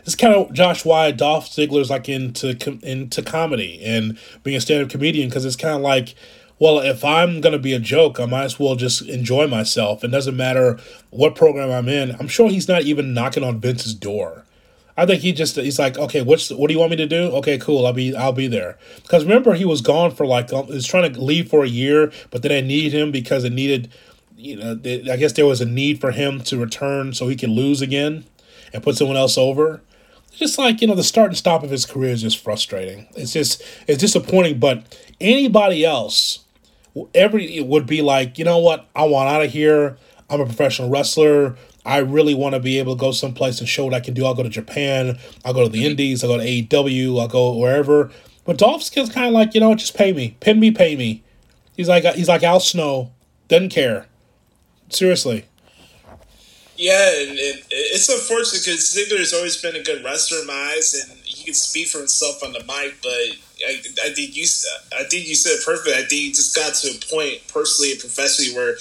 it's 0.05 0.15
kind 0.15 0.33
of 0.33 0.53
Josh 0.53 0.83
why 0.83 1.11
Dolph 1.11 1.49
Ziggler's 1.49 1.89
like 1.89 2.09
into 2.09 2.57
into 2.81 3.21
comedy 3.21 3.81
and 3.83 4.17
being 4.43 4.57
a 4.57 4.61
stand 4.61 4.83
up 4.83 4.89
comedian 4.89 5.29
because 5.29 5.45
it's 5.45 5.55
kind 5.55 5.75
of 5.75 5.81
like, 5.81 6.15
well, 6.59 6.79
if 6.79 7.05
I'm 7.05 7.39
gonna 7.39 7.59
be 7.59 7.73
a 7.73 7.79
joke, 7.79 8.19
I 8.19 8.25
might 8.25 8.45
as 8.45 8.59
well 8.59 8.75
just 8.75 9.01
enjoy 9.03 9.47
myself. 9.47 10.03
It 10.03 10.09
doesn't 10.09 10.35
matter 10.35 10.77
what 11.09 11.35
program 11.35 11.71
I'm 11.71 11.87
in. 11.87 12.15
I'm 12.19 12.27
sure 12.27 12.49
he's 12.49 12.67
not 12.67 12.83
even 12.83 13.13
knocking 13.13 13.43
on 13.43 13.61
Vince's 13.61 13.93
door. 13.93 14.43
I 14.97 15.05
think 15.05 15.21
he 15.21 15.31
just 15.31 15.55
he's 15.55 15.77
like, 15.77 15.97
okay, 15.97 16.23
what's 16.23 16.49
what 16.49 16.67
do 16.67 16.73
you 16.73 16.79
want 16.79 16.89
me 16.89 16.97
to 16.97 17.05
do? 17.05 17.25
Okay, 17.35 17.59
cool, 17.59 17.85
I'll 17.85 17.93
be 17.93 18.15
I'll 18.15 18.33
be 18.33 18.47
there. 18.47 18.79
Because 19.03 19.23
remember, 19.23 19.53
he 19.53 19.63
was 19.63 19.81
gone 19.81 20.09
for 20.09 20.25
like 20.25 20.51
um, 20.51 20.65
he 20.65 20.73
was 20.73 20.87
trying 20.87 21.13
to 21.13 21.21
leave 21.21 21.49
for 21.49 21.63
a 21.63 21.67
year, 21.67 22.11
but 22.31 22.41
then 22.41 22.51
I 22.51 22.61
needed 22.61 22.93
him 22.93 23.11
because 23.11 23.43
it 23.43 23.53
needed, 23.53 23.93
you 24.35 24.55
know, 24.55 24.71
I 24.71 25.17
guess 25.17 25.33
there 25.33 25.45
was 25.45 25.61
a 25.61 25.65
need 25.65 26.01
for 26.01 26.11
him 26.11 26.41
to 26.41 26.57
return 26.57 27.13
so 27.13 27.27
he 27.27 27.35
could 27.35 27.49
lose 27.49 27.79
again 27.79 28.25
and 28.73 28.81
put 28.81 28.97
someone 28.97 29.17
else 29.17 29.37
over. 29.37 29.81
Just 30.31 30.57
like 30.57 30.81
you 30.81 30.87
know, 30.87 30.95
the 30.95 31.03
start 31.03 31.27
and 31.27 31.37
stop 31.37 31.63
of 31.63 31.69
his 31.69 31.85
career 31.85 32.11
is 32.11 32.23
just 32.23 32.43
frustrating. 32.43 33.07
It's 33.15 33.33
just 33.33 33.61
it's 33.87 33.99
disappointing. 33.99 34.59
But 34.59 34.97
anybody 35.21 35.85
else, 35.85 36.39
every 37.13 37.61
would 37.61 37.85
be 37.85 38.01
like, 38.01 38.39
you 38.39 38.45
know 38.45 38.57
what, 38.57 38.87
I 38.95 39.05
want 39.05 39.29
out 39.29 39.43
of 39.43 39.51
here. 39.51 39.97
I'm 40.29 40.41
a 40.41 40.45
professional 40.45 40.89
wrestler. 40.89 41.55
I 41.87 41.99
really 41.99 42.35
want 42.35 42.53
to 42.53 42.59
be 42.59 42.79
able 42.79 42.95
to 42.95 42.99
go 42.99 43.11
someplace 43.11 43.59
and 43.59 43.67
show 43.67 43.85
what 43.85 43.93
I 43.93 44.01
can 44.01 44.13
do. 44.13 44.25
I'll 44.25 44.33
go 44.33 44.43
to 44.43 44.49
Japan. 44.49 45.17
I'll 45.45 45.53
go 45.53 45.63
to 45.63 45.69
the 45.69 45.79
mm-hmm. 45.79 45.91
Indies. 45.91 46.23
I'll 46.23 46.29
go 46.29 46.37
to 46.37 46.43
AEW. 46.43 47.19
I'll 47.19 47.29
go 47.29 47.53
wherever. 47.53 48.11
But 48.43 48.57
Dolph's 48.57 48.89
kind 48.89 49.27
of 49.27 49.33
like, 49.33 49.53
you 49.53 49.61
know, 49.61 49.73
just 49.73 49.95
pay 49.95 50.11
me, 50.11 50.35
pin 50.39 50.59
me, 50.59 50.71
pay 50.71 50.95
me. 50.95 51.23
He's 51.75 51.87
like 51.87 52.03
he's 52.15 52.27
like 52.27 52.43
Al 52.43 52.59
Snow, 52.59 53.11
doesn't 53.47 53.69
care. 53.69 54.07
Seriously. 54.89 55.45
Yeah, 56.75 57.09
and 57.21 57.37
it, 57.37 57.65
it's 57.71 58.07
unfortunate 58.07 58.63
because 58.63 58.93
Ziggler 58.93 59.19
has 59.19 59.33
always 59.33 59.57
been 59.61 59.75
a 59.75 59.83
good 59.83 60.03
wrestler 60.03 60.39
in 60.41 60.47
my 60.47 60.73
eyes, 60.75 60.93
and 60.93 61.17
he 61.23 61.45
can 61.45 61.53
speak 61.53 61.87
for 61.87 61.99
himself 61.99 62.43
on 62.43 62.53
the 62.53 62.59
mic. 62.59 62.95
But 63.01 63.37
I, 63.65 63.79
I 64.05 64.09
think 64.13 64.35
you, 64.35 64.45
I 64.97 65.03
think 65.03 65.27
you 65.27 65.35
said 65.35 65.53
it 65.53 65.65
perfect. 65.65 65.95
I 65.95 66.01
think 66.01 66.11
he 66.11 66.31
just 66.31 66.55
got 66.55 66.73
to 66.75 66.87
a 66.89 67.13
point 67.13 67.41
personally 67.51 67.91
and 67.91 67.99
professionally 67.99 68.55
where 68.55 68.75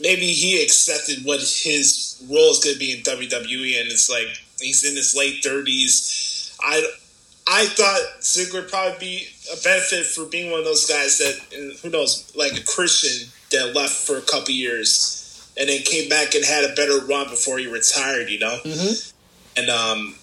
maybe 0.00 0.26
he 0.26 0.62
accepted 0.62 1.24
what 1.24 1.40
his 1.40 2.22
role 2.28 2.50
is 2.50 2.60
going 2.62 2.74
to 2.74 2.78
be 2.78 2.92
in 2.92 3.02
WWE, 3.02 3.80
and 3.80 3.90
it's 3.90 4.10
like 4.10 4.28
he's 4.60 4.84
in 4.84 4.96
his 4.96 5.14
late 5.16 5.42
thirties. 5.42 6.56
I 6.60 6.84
I 7.46 7.66
thought 7.66 8.20
Ziggler 8.20 8.62
would 8.62 8.70
probably 8.70 8.98
be 8.98 9.26
a 9.52 9.56
benefit 9.62 10.06
for 10.06 10.24
being 10.26 10.50
one 10.50 10.60
of 10.60 10.64
those 10.64 10.86
guys 10.86 11.18
that 11.18 11.78
who 11.82 11.90
knows, 11.90 12.32
like 12.34 12.52
a 12.52 12.64
Christian 12.64 13.30
that 13.52 13.74
left 13.74 13.92
for 13.92 14.16
a 14.16 14.22
couple 14.22 14.50
years 14.50 15.20
and 15.58 15.68
then 15.68 15.82
came 15.82 16.08
back 16.08 16.34
and 16.34 16.44
had 16.44 16.64
a 16.64 16.74
better 16.74 17.04
run 17.06 17.28
before 17.28 17.58
he 17.58 17.66
retired. 17.66 18.28
You 18.30 18.38
know, 18.38 18.58
mm-hmm. 18.64 19.60
and 19.60 19.70
um, 19.70 20.14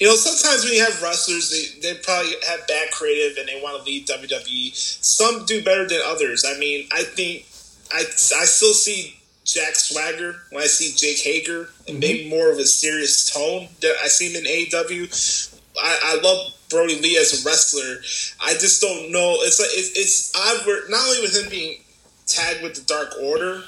you 0.00 0.06
know, 0.06 0.14
sometimes 0.14 0.64
when 0.64 0.74
you 0.74 0.84
have 0.84 1.02
wrestlers, 1.02 1.50
they, 1.50 1.80
they 1.80 1.98
probably 2.00 2.32
have 2.48 2.66
bad 2.68 2.90
creative 2.92 3.36
and 3.36 3.48
they 3.48 3.60
want 3.60 3.78
to 3.78 3.82
leave 3.82 4.06
WWE. 4.06 4.74
Some 4.74 5.44
do 5.44 5.62
better 5.62 5.88
than 5.88 6.00
others. 6.04 6.44
I 6.46 6.58
mean, 6.58 6.88
I 6.92 7.02
think 7.02 7.46
I, 7.92 8.00
I 8.00 8.44
still 8.44 8.74
see 8.74 9.18
Jack 9.44 9.74
Swagger 9.74 10.36
when 10.50 10.62
I 10.62 10.66
see 10.66 10.94
Jake 10.94 11.18
Hager 11.18 11.60
and 11.60 11.68
mm-hmm. 11.68 12.00
maybe 12.00 12.30
more 12.30 12.52
of 12.52 12.58
a 12.58 12.64
serious 12.64 13.28
tone 13.32 13.68
that 13.80 13.96
I 14.02 14.08
see 14.08 14.30
him 14.30 14.36
in 14.36 14.44
AEW. 14.44 15.56
I, 15.80 15.98
I 16.04 16.20
love 16.20 16.52
Brodie 16.70 17.00
Lee 17.00 17.16
as 17.16 17.32
a 17.42 17.48
wrestler. 17.48 18.02
I 18.40 18.52
just 18.54 18.80
don't 18.80 19.10
know. 19.10 19.36
It's 19.40 19.58
like 19.58 19.70
it's, 19.72 19.96
it's 19.96 20.32
odd. 20.36 20.66
Where 20.66 20.88
not 20.88 21.00
only 21.06 21.22
with 21.22 21.36
him 21.36 21.50
being 21.50 21.80
tagged 22.26 22.62
with 22.62 22.74
the 22.74 22.82
Dark 22.82 23.14
Order, 23.20 23.62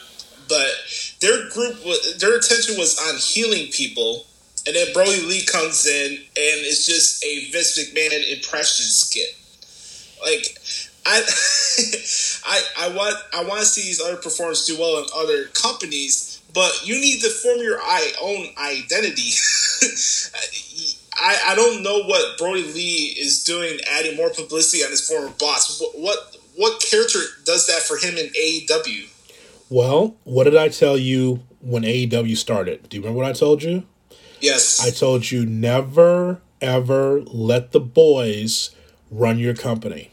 but 0.49 0.71
their 1.21 1.49
group 1.51 1.77
their 2.19 2.37
attention 2.37 2.77
was 2.77 2.99
on 3.09 3.17
healing 3.19 3.73
people 3.73 4.27
and 4.71 4.77
then 4.77 4.93
Brodie 4.95 5.27
Lee 5.27 5.45
comes 5.45 5.85
in, 5.85 6.13
and 6.13 6.27
it's 6.63 6.87
just 6.87 7.25
a 7.25 7.51
Vince 7.51 7.77
McMahon 7.77 8.37
impression 8.37 8.87
skit. 8.87 9.35
Like, 10.23 10.57
I, 11.05 11.19
I, 12.47 12.87
I 12.87 12.89
want, 12.95 13.17
I 13.35 13.43
want 13.43 13.59
to 13.63 13.67
see 13.67 13.83
these 13.83 14.01
other 14.01 14.15
performers 14.15 14.65
do 14.67 14.79
well 14.79 14.99
in 14.99 15.07
other 15.17 15.47
companies, 15.47 16.41
but 16.55 16.87
you 16.87 17.01
need 17.01 17.21
to 17.23 17.31
form 17.31 17.59
your 17.59 17.81
own 18.23 18.47
identity. 18.59 19.33
I, 21.19 21.37
I 21.49 21.55
don't 21.57 21.83
know 21.83 22.05
what 22.05 22.39
Brodie 22.39 22.63
Lee 22.63 23.17
is 23.19 23.43
doing, 23.43 23.81
adding 23.91 24.17
more 24.17 24.31
publicity 24.31 24.85
on 24.85 24.93
his 24.93 25.05
former 25.05 25.35
boss. 25.41 25.81
What, 25.81 25.99
what, 25.99 26.37
what 26.55 26.81
character 26.81 27.19
does 27.45 27.67
that 27.67 27.83
for 27.83 27.97
him 27.97 28.17
in 28.17 28.27
AEW? 28.27 29.09
Well, 29.69 30.15
what 30.23 30.45
did 30.45 30.57
I 30.57 30.69
tell 30.69 30.97
you 30.97 31.43
when 31.61 31.83
AEW 31.83 32.37
started? 32.37 32.89
Do 32.89 32.97
you 32.97 33.03
remember 33.03 33.19
what 33.19 33.29
I 33.29 33.33
told 33.33 33.65
you? 33.65 33.85
Yes. 34.41 34.81
I 34.81 34.91
told 34.91 35.31
you 35.31 35.47
never, 35.47 36.41
ever 36.61 37.21
let 37.23 37.73
the 37.73 37.81
boys 37.81 38.71
run 39.11 39.39
your 39.39 39.55
company. 39.55 40.11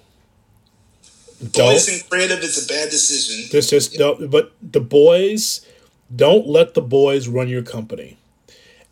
Boys 1.53 1.87
and 1.87 2.09
creative 2.09 2.39
is 2.39 2.65
a 2.65 2.67
bad 2.67 2.89
decision. 2.89 3.49
This 3.51 3.71
is 3.71 3.97
no, 3.99 4.15
but 4.27 4.53
the 4.61 4.79
boys 4.79 5.65
don't 6.13 6.47
let 6.47 6.73
the 6.73 6.81
boys 6.81 7.27
run 7.27 7.47
your 7.47 7.61
company. 7.61 8.17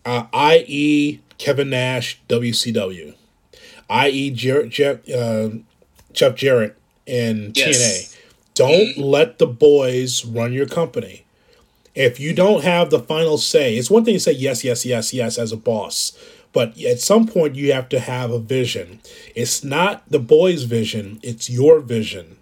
Uh, 0.06 0.28
i.e., 0.32 1.22
Kevin 1.40 1.72
Nash, 1.72 2.22
WCW. 2.30 3.16
I.e., 3.90 4.30
Jarrett, 4.32 4.70
Jeff, 4.70 5.10
uh, 5.10 5.50
Jeff 6.14 6.36
Jarrett 6.36 6.78
in 7.08 7.52
yes. 7.56 7.78
TNA. 7.78 8.20
Don't 8.54 8.72
mm-hmm. 8.72 9.02
let 9.02 9.40
the 9.40 9.48
boys 9.48 10.24
run 10.24 10.54
your 10.54 10.68
company. 10.68 11.25
If 11.96 12.20
you 12.20 12.34
don't 12.34 12.64
have 12.64 12.90
the 12.90 13.00
final 13.00 13.38
say, 13.38 13.76
it's 13.76 13.90
one 13.90 14.04
thing 14.04 14.16
to 14.16 14.20
say 14.20 14.34
yes, 14.34 14.64
yes, 14.64 14.86
yes, 14.86 15.14
yes 15.14 15.38
as 15.38 15.52
a 15.52 15.58
boss, 15.58 16.18
but 16.52 16.80
at 16.82 17.00
some 17.00 17.26
point 17.26 17.56
you 17.56 17.72
have 17.74 17.90
to 17.90 18.00
have 18.00 18.32
a 18.32 18.40
vision. 18.40 19.00
It's 19.34 19.64
not 19.64 20.04
the 20.10 20.20
boy's 20.20 20.64
vision, 20.64 21.20
it's 21.24 21.50
your 21.50 21.80
vision. 21.80 22.38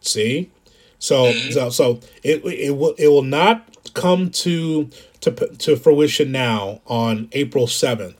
See? 0.00 0.50
So 0.98 1.24
mm-hmm. 1.24 1.52
so, 1.52 1.70
so 1.70 2.00
it, 2.22 2.44
it 2.44 2.76
will 2.76 2.94
it 2.98 3.08
will 3.08 3.22
not 3.22 3.66
come 3.94 4.30
to 4.30 4.90
to 5.20 5.30
to 5.32 5.76
fruition 5.76 6.30
now 6.30 6.80
on 6.86 7.28
April 7.32 7.66
7th. 7.66 8.14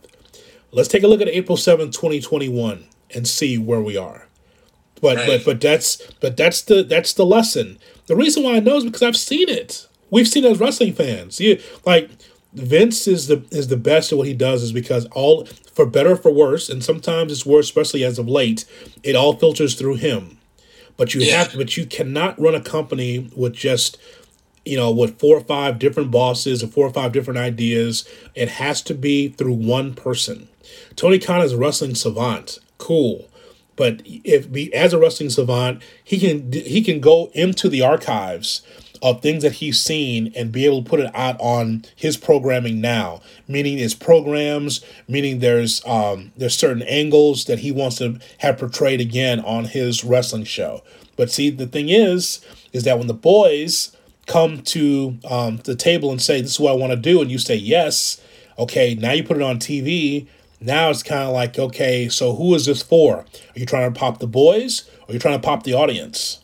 Let's 0.73 0.89
take 0.89 1.03
a 1.03 1.09
look 1.09 1.21
at 1.21 1.29
April 1.29 1.59
7th, 1.59 1.93
2021 1.93 2.87
and 3.13 3.27
see 3.27 3.59
where 3.59 3.81
we 3.81 3.97
are. 3.97 4.29
But 5.01 5.17
right. 5.17 5.27
but 5.27 5.45
but 5.45 5.61
that's 5.61 6.01
but 6.21 6.37
that's 6.37 6.63
the 6.63 6.83
that's 6.83 7.13
the 7.15 7.27
lesson. 7.27 7.79
The 8.07 8.17
reason 8.17 8.43
why 8.43 8.57
I 8.57 8.61
know 8.61 8.77
is 8.77 8.85
because 8.85 9.03
I've 9.03 9.17
seen 9.17 9.49
it. 9.49 9.87
We've 10.11 10.29
seen 10.29 10.45
as 10.45 10.61
wrestling 10.61 10.93
fans. 10.93 11.41
Yeah, 11.41 11.57
like 11.85 12.11
Vince 12.53 13.07
is 13.07 13.29
the 13.29 13.45
is 13.51 13.69
the 13.69 13.77
best 13.77 14.13
at 14.13 14.19
what 14.19 14.27
he 14.27 14.35
does 14.35 14.63
is 14.63 14.73
because 14.73 15.07
all 15.07 15.45
for 15.45 15.87
better 15.87 16.17
for 16.17 16.33
worse, 16.33 16.69
and 16.69 16.83
sometimes 16.83 17.33
it's 17.33 17.47
worse, 17.47 17.67
especially 17.67 18.05
as 18.05 18.19
of 18.19 18.29
late, 18.29 18.65
it 19.03 19.15
all 19.15 19.37
filters 19.37 19.75
through 19.75 19.97
him. 19.97 20.39
But 20.97 21.15
you 21.15 21.23
yeah. 21.23 21.45
have 21.45 21.55
but 21.57 21.77
you 21.77 21.87
cannot 21.87 22.41
run 22.41 22.55
a 22.55 22.61
company 22.61 23.31
with 23.37 23.55
just 23.55 23.99
you 24.65 24.77
know, 24.77 24.91
with 24.91 25.19
four 25.19 25.39
or 25.39 25.41
five 25.41 25.79
different 25.79 26.11
bosses 26.11 26.63
and 26.63 26.73
four 26.73 26.87
or 26.87 26.93
five 26.93 27.13
different 27.13 27.39
ideas. 27.39 28.07
It 28.35 28.49
has 28.49 28.83
to 28.83 28.95
be 28.95 29.29
through 29.29 29.55
one 29.55 29.95
person. 29.95 30.49
Tony 30.97 31.19
Khan 31.19 31.41
is 31.41 31.53
a 31.53 31.59
wrestling 31.59 31.95
savant. 31.95 32.59
Cool. 32.79 33.27
But 33.77 34.03
if 34.05 34.53
be 34.53 34.73
as 34.75 34.93
a 34.93 34.99
wrestling 34.99 35.31
savant, 35.31 35.83
he 36.05 36.19
can 36.19 36.53
he 36.53 36.83
can 36.83 37.01
go 37.01 37.31
into 37.33 37.69
the 37.69 37.81
archives 37.81 38.63
of 39.03 39.23
things 39.23 39.43
that 39.43 39.53
he's 39.53 39.81
seen 39.81 40.33
and 40.37 40.53
be 40.53 40.67
able 40.67 40.83
to 40.83 40.89
put 40.89 41.01
it 41.01 41.11
out 41.15 41.37
on 41.41 41.85
his 41.97 42.17
programming 42.17 42.81
now. 42.81 43.21
Meaning 43.49 43.79
his 43.79 43.95
programs, 43.95 44.85
meaning 45.09 45.39
there's 45.39 45.85
um, 45.87 46.33
there's 46.37 46.57
certain 46.57 46.83
angles 46.83 47.45
that 47.47 47.61
he 47.61 47.73
wants 47.73 47.97
to 47.97 48.19
have 48.39 48.59
portrayed 48.59 49.01
again 49.01 49.41
on 49.41 49.65
his 49.65 50.05
wrestling 50.05 50.45
show. 50.45 50.83
But 51.17 51.31
see, 51.31 51.51
the 51.51 51.67
thing 51.67 51.89
is, 51.89 52.41
is 52.73 52.85
that 52.85 52.99
when 52.99 53.07
the 53.07 53.15
boys 53.15 53.97
come 54.27 54.63
to 54.63 55.19
um, 55.29 55.59
the 55.65 55.75
table 55.75 56.11
and 56.11 56.21
say, 56.21 56.41
"This 56.41 56.53
is 56.53 56.61
what 56.61 56.73
I 56.73 56.77
want 56.77 56.93
to 56.93 56.97
do," 56.97 57.21
and 57.21 57.31
you 57.31 57.39
say 57.39 57.57
yes, 57.57 58.21
okay, 58.59 58.95
now 58.95 59.13
you 59.13 59.25
put 59.25 59.37
it 59.37 59.43
on 59.43 59.59
TV. 59.59 60.27
Now 60.63 60.91
it's 60.91 61.03
kind 61.03 61.23
of 61.23 61.33
like, 61.33 61.59
okay, 61.59 62.11
so 62.11 62.35
who 62.35 62.55
is 62.55 62.67
this 62.67 62.83
for? 62.83 63.17
Are 63.17 63.27
you 63.55 63.65
trying 63.65 63.91
to 63.93 63.99
pop 63.99 64.19
the 64.19 64.27
boys, 64.27 64.89
or 65.03 65.11
are 65.11 65.13
you 65.15 65.19
trying 65.19 65.41
to 65.41 65.45
pop 65.45 65.63
the 65.63 65.73
audience? 65.73 66.41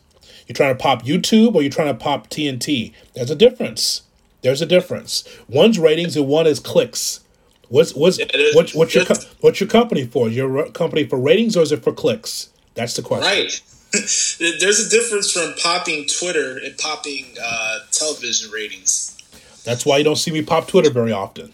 You're 0.47 0.55
trying 0.55 0.75
to 0.75 0.81
pop 0.81 1.03
YouTube, 1.03 1.55
or 1.55 1.61
you're 1.61 1.71
trying 1.71 1.87
to 1.87 1.93
pop 1.93 2.29
TNT? 2.29 2.93
There's 3.13 3.29
a 3.29 3.35
difference. 3.35 4.03
There's 4.41 4.61
a 4.61 4.65
difference. 4.65 5.27
One's 5.49 5.77
ratings 5.77 6.15
and 6.15 6.27
one 6.27 6.47
is 6.47 6.59
clicks. 6.59 7.21
What's 7.69 7.93
what's 7.93 8.17
what, 8.53 8.71
what's 8.71 8.95
your 8.95 9.05
what's 9.41 9.59
your 9.59 9.67
company 9.67 10.05
for? 10.05 10.29
Your 10.29 10.69
company 10.69 11.05
for 11.05 11.19
ratings 11.19 11.57
or 11.57 11.63
is 11.63 11.71
it 11.71 11.83
for 11.83 11.91
clicks? 11.91 12.49
That's 12.75 12.95
the 12.95 13.01
question. 13.01 13.27
Right. 13.27 13.61
There's 13.91 14.85
a 14.85 14.89
difference 14.89 15.31
from 15.31 15.53
popping 15.61 16.05
Twitter 16.07 16.57
and 16.57 16.77
popping 16.77 17.25
uh, 17.41 17.79
television 17.91 18.51
ratings. 18.51 19.17
That's 19.63 19.85
why 19.85 19.97
you 19.97 20.03
don't 20.03 20.17
see 20.17 20.31
me 20.31 20.43
pop 20.43 20.67
Twitter 20.67 20.91
very 20.91 21.11
often. 21.11 21.51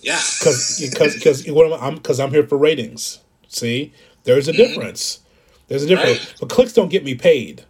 Yeah, 0.00 0.20
because 0.38 0.80
because 0.80 1.14
because? 1.14 1.46
I'm 1.46 1.96
because 1.96 2.20
I'm 2.20 2.30
here 2.30 2.46
for 2.46 2.56
ratings. 2.56 3.18
See, 3.48 3.92
there's 4.24 4.48
a 4.48 4.52
mm-hmm. 4.52 4.62
difference. 4.62 5.20
There's 5.68 5.82
a 5.82 5.86
difference. 5.86 6.20
Right. 6.20 6.34
But 6.40 6.48
clicks 6.48 6.72
don't 6.72 6.88
get 6.88 7.04
me 7.04 7.14
paid. 7.14 7.64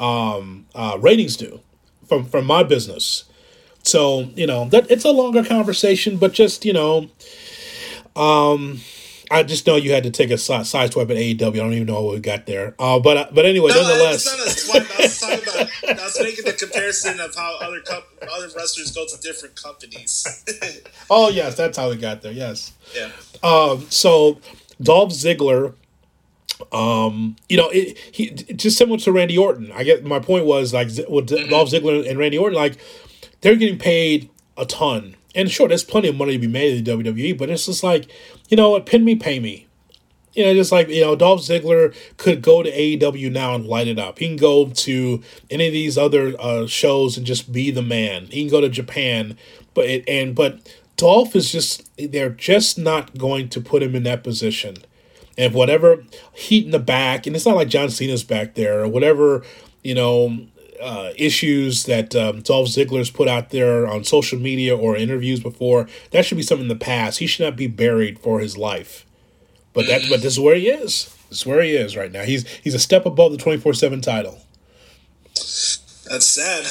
Um, 0.00 0.66
uh, 0.74 0.98
ratings 1.00 1.36
do 1.36 1.60
from 2.08 2.24
from 2.24 2.46
my 2.46 2.62
business. 2.62 3.24
So 3.82 4.30
you 4.34 4.46
know 4.46 4.68
that 4.70 4.90
it's 4.90 5.04
a 5.04 5.10
longer 5.10 5.44
conversation, 5.44 6.16
but 6.16 6.32
just 6.32 6.64
you 6.64 6.72
know, 6.72 7.08
um, 8.16 8.80
I 9.30 9.44
just 9.44 9.66
know 9.66 9.76
you 9.76 9.92
had 9.92 10.02
to 10.02 10.10
take 10.10 10.30
a 10.30 10.38
side, 10.38 10.66
side 10.66 10.92
swipe 10.92 11.08
at 11.08 11.16
AEW. 11.16 11.48
I 11.48 11.50
don't 11.50 11.72
even 11.72 11.86
know 11.86 12.02
what 12.02 12.14
we 12.14 12.20
got 12.20 12.46
there. 12.46 12.74
Uh, 12.78 12.98
but 12.98 13.16
uh, 13.16 13.26
but 13.32 13.46
anyway, 13.46 13.70
no, 13.70 13.80
nonetheless, 13.82 14.26
not 14.26 14.46
a 14.46 14.50
swipe. 14.50 14.98
I 14.98 15.02
was 15.02 15.20
talking 15.20 15.42
about. 15.42 15.98
I 16.00 16.04
was 16.04 16.18
making 16.20 16.44
the 16.44 16.52
comparison 16.52 17.20
of 17.20 17.34
how 17.36 17.58
other 17.60 17.80
other 17.88 18.48
wrestlers 18.56 18.90
go 18.92 19.06
to 19.06 19.20
different 19.22 19.54
companies. 19.54 20.44
oh 21.10 21.28
yes, 21.30 21.56
that's 21.56 21.78
how 21.78 21.88
we 21.90 21.96
got 21.96 22.22
there. 22.22 22.32
Yes. 22.32 22.72
Yeah. 22.94 23.10
Um. 23.42 23.86
So 23.88 24.40
Dolph 24.82 25.10
Ziggler. 25.10 25.74
Um, 26.72 27.36
you 27.48 27.56
know, 27.56 27.68
it, 27.68 27.98
he 28.12 28.30
just 28.30 28.78
similar 28.78 28.98
to 28.98 29.12
Randy 29.12 29.36
Orton. 29.38 29.72
I 29.72 29.84
get 29.84 30.04
my 30.04 30.18
point 30.18 30.46
was 30.46 30.72
like 30.72 30.88
with 30.88 31.28
mm-hmm. 31.28 31.50
Dolph 31.50 31.70
Ziggler 31.70 32.08
and 32.08 32.18
Randy 32.18 32.38
Orton, 32.38 32.56
like 32.56 32.78
they're 33.40 33.56
getting 33.56 33.78
paid 33.78 34.30
a 34.56 34.66
ton 34.66 35.16
and 35.34 35.50
sure, 35.50 35.68
there's 35.68 35.84
plenty 35.84 36.08
of 36.08 36.16
money 36.16 36.32
to 36.32 36.38
be 36.38 36.46
made 36.46 36.76
in 36.76 36.84
the 36.84 37.12
WWE, 37.12 37.38
but 37.38 37.50
it's 37.50 37.66
just 37.66 37.82
like, 37.82 38.10
you 38.48 38.56
know 38.56 38.70
what, 38.70 38.86
pin 38.86 39.04
me, 39.04 39.14
pay 39.14 39.38
me. 39.38 39.66
You 40.34 40.44
know, 40.44 40.54
just 40.54 40.70
like, 40.70 40.88
you 40.88 41.00
know, 41.00 41.16
Dolph 41.16 41.40
Ziggler 41.40 41.94
could 42.16 42.40
go 42.40 42.62
to 42.62 42.70
AEW 42.70 43.32
now 43.32 43.54
and 43.54 43.66
light 43.66 43.88
it 43.88 43.98
up. 43.98 44.20
He 44.20 44.28
can 44.28 44.36
go 44.36 44.66
to 44.66 45.22
any 45.50 45.66
of 45.66 45.72
these 45.72 45.98
other 45.98 46.34
uh, 46.38 46.66
shows 46.66 47.16
and 47.16 47.26
just 47.26 47.52
be 47.52 47.70
the 47.70 47.82
man. 47.82 48.26
He 48.26 48.42
can 48.42 48.50
go 48.50 48.60
to 48.60 48.68
Japan, 48.68 49.36
but 49.74 49.86
it, 49.86 50.08
and 50.08 50.34
but 50.34 50.72
Dolph 50.96 51.34
is 51.34 51.50
just 51.50 51.90
they're 51.96 52.30
just 52.30 52.78
not 52.78 53.18
going 53.18 53.48
to 53.48 53.60
put 53.60 53.82
him 53.82 53.96
in 53.96 54.04
that 54.04 54.22
position. 54.22 54.76
And 55.38 55.54
whatever 55.54 56.04
heat 56.34 56.64
in 56.64 56.70
the 56.70 56.78
back, 56.78 57.26
and 57.26 57.34
it's 57.34 57.46
not 57.46 57.56
like 57.56 57.68
John 57.68 57.90
Cena's 57.90 58.24
back 58.24 58.54
there 58.54 58.80
or 58.80 58.88
whatever, 58.88 59.42
you 59.82 59.94
know, 59.94 60.46
uh, 60.80 61.12
issues 61.16 61.84
that 61.84 62.14
um, 62.16 62.40
Dolph 62.40 62.68
Ziggler's 62.68 63.10
put 63.10 63.28
out 63.28 63.50
there 63.50 63.86
on 63.86 64.04
social 64.04 64.38
media 64.38 64.76
or 64.76 64.96
interviews 64.96 65.40
before, 65.40 65.88
that 66.10 66.24
should 66.24 66.36
be 66.36 66.42
something 66.42 66.64
in 66.64 66.68
the 66.68 66.74
past. 66.76 67.18
He 67.18 67.26
should 67.26 67.44
not 67.44 67.56
be 67.56 67.66
buried 67.66 68.18
for 68.18 68.40
his 68.40 68.56
life. 68.56 69.06
But 69.72 69.86
that, 69.86 70.02
but 70.08 70.22
this 70.22 70.32
is 70.34 70.40
where 70.40 70.56
he 70.56 70.68
is. 70.68 71.14
This 71.28 71.40
is 71.40 71.46
where 71.46 71.62
he 71.62 71.72
is 71.72 71.96
right 71.96 72.10
now. 72.10 72.22
He's 72.22 72.48
he's 72.48 72.74
a 72.74 72.78
step 72.78 73.06
above 73.06 73.30
the 73.30 73.38
twenty 73.38 73.60
four 73.60 73.72
seven 73.72 74.00
title. 74.00 74.40
That's 75.34 76.26
sad. 76.26 76.66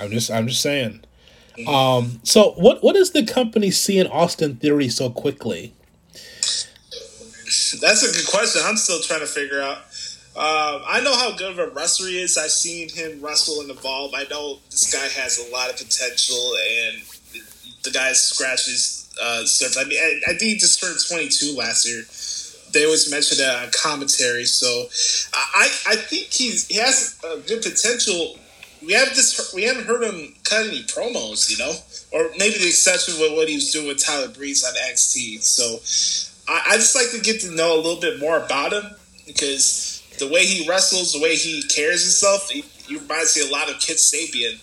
I'm 0.00 0.10
just 0.10 0.30
I'm 0.30 0.46
just 0.46 0.62
saying. 0.62 1.02
Um, 1.66 2.20
so 2.22 2.52
what 2.52 2.82
what 2.82 2.94
does 2.94 3.10
the 3.12 3.24
company 3.24 3.70
see 3.70 3.98
in 3.98 4.06
Austin 4.06 4.56
Theory 4.56 4.88
so 4.88 5.10
quickly? 5.10 5.74
That's 7.72 8.02
a 8.02 8.12
good 8.12 8.28
question. 8.30 8.62
I'm 8.64 8.76
still 8.76 9.00
trying 9.00 9.20
to 9.20 9.26
figure 9.26 9.60
out. 9.60 9.78
Um, 10.36 10.82
I 10.86 11.00
know 11.02 11.16
how 11.16 11.34
good 11.34 11.52
of 11.52 11.58
a 11.58 11.68
wrestler 11.70 12.08
he 12.08 12.20
is. 12.20 12.36
I've 12.36 12.50
seen 12.50 12.90
him 12.90 13.22
wrestle 13.22 13.62
and 13.62 13.70
evolve. 13.70 14.12
I 14.14 14.24
know 14.24 14.58
this 14.70 14.92
guy 14.92 15.08
has 15.20 15.38
a 15.38 15.50
lot 15.50 15.70
of 15.70 15.78
potential, 15.78 16.52
and 16.82 17.02
the 17.82 17.90
guy 17.90 18.12
scratches 18.12 19.08
uh, 19.20 19.46
surface. 19.46 19.78
I 19.78 19.84
mean, 19.84 19.98
I, 19.98 20.32
I, 20.32 20.34
think 20.34 20.42
he 20.42 20.58
just 20.58 20.78
turned 20.78 20.98
22 21.08 21.56
last 21.56 21.88
year. 21.88 22.02
They 22.72 22.84
always 22.84 23.10
mention 23.10 23.38
that 23.38 23.64
on 23.64 23.70
commentary, 23.70 24.44
so 24.44 24.88
I 25.32 25.70
I 25.88 25.96
think 25.96 26.26
he's 26.26 26.66
he 26.66 26.76
has 26.76 27.18
a 27.24 27.38
good 27.38 27.62
potential. 27.62 28.36
We 28.84 28.92
have 28.92 29.08
this 29.16 29.54
we 29.54 29.62
haven't 29.62 29.86
heard 29.86 30.02
him 30.02 30.34
cut 30.44 30.66
any 30.66 30.82
promos, 30.82 31.48
you 31.48 31.56
know, 31.56 31.72
or 32.12 32.30
maybe 32.36 32.58
the 32.58 32.68
exception 32.68 33.18
with 33.18 33.32
what 33.32 33.48
he 33.48 33.54
was 33.54 33.72
doing 33.72 33.86
with 33.86 34.04
Tyler 34.04 34.28
Breeze 34.28 34.64
on 34.64 34.74
NXT. 34.74 35.40
So 35.40 35.80
I, 36.48 36.62
I 36.70 36.76
just 36.76 36.94
like 36.94 37.10
to 37.10 37.20
get 37.20 37.40
to 37.42 37.50
know 37.54 37.74
a 37.74 37.80
little 37.80 38.00
bit 38.00 38.20
more 38.20 38.36
about 38.38 38.72
him 38.72 38.84
because 39.26 40.02
the 40.18 40.28
way 40.28 40.44
he 40.44 40.68
wrestles, 40.68 41.12
the 41.12 41.20
way 41.20 41.36
he 41.36 41.62
carries 41.64 42.02
himself, 42.02 42.50
he, 42.50 42.62
he 42.86 42.96
reminds 42.96 43.36
me 43.36 43.48
a 43.48 43.52
lot 43.52 43.70
of 43.70 43.80
Kip 43.80 43.96
Sabian. 43.96 44.60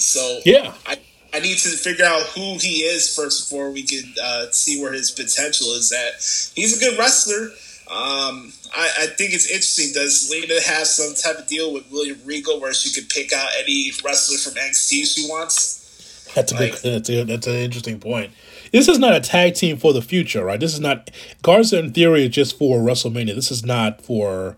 So 0.00 0.40
yeah, 0.44 0.74
I 0.86 0.98
I 1.32 1.40
need 1.40 1.58
to 1.58 1.68
figure 1.70 2.04
out 2.04 2.22
who 2.28 2.56
he 2.58 2.80
is 2.80 3.14
first 3.14 3.50
before 3.50 3.70
we 3.70 3.82
can 3.82 4.14
uh, 4.22 4.46
see 4.50 4.80
where 4.80 4.92
his 4.92 5.10
potential 5.10 5.68
is 5.72 5.92
at. 5.92 6.14
He's 6.54 6.76
a 6.76 6.80
good 6.80 6.98
wrestler. 6.98 7.50
Um, 7.90 8.52
I, 8.74 8.90
I, 9.00 9.06
think 9.06 9.32
it's 9.32 9.46
interesting. 9.46 9.94
Does 9.94 10.30
Zelina 10.30 10.62
have 10.62 10.86
some 10.86 11.14
type 11.14 11.42
of 11.42 11.48
deal 11.48 11.72
with 11.72 11.90
William 11.90 12.18
Regal 12.26 12.60
where 12.60 12.74
she 12.74 12.92
could 12.92 13.08
pick 13.08 13.32
out 13.32 13.48
any 13.58 13.92
wrestler 14.04 14.36
from 14.36 14.60
NXT 14.60 15.06
she 15.06 15.26
wants? 15.26 16.32
That's 16.34 16.52
a 16.52 16.54
like, 16.56 16.82
good. 16.82 16.96
That's, 16.96 17.08
a, 17.08 17.24
that's 17.24 17.46
an 17.46 17.54
interesting 17.54 17.98
point. 17.98 18.32
This 18.72 18.88
is 18.88 18.98
not 18.98 19.14
a 19.14 19.20
tag 19.20 19.54
team 19.54 19.76
for 19.76 19.92
the 19.92 20.02
future, 20.02 20.44
right? 20.44 20.60
This 20.60 20.74
is 20.74 20.80
not 20.80 21.10
Garza 21.42 21.78
in 21.78 21.92
theory 21.92 22.24
is 22.24 22.30
just 22.30 22.58
for 22.58 22.80
WrestleMania. 22.80 23.34
This 23.34 23.50
is 23.50 23.64
not 23.64 24.00
for 24.02 24.56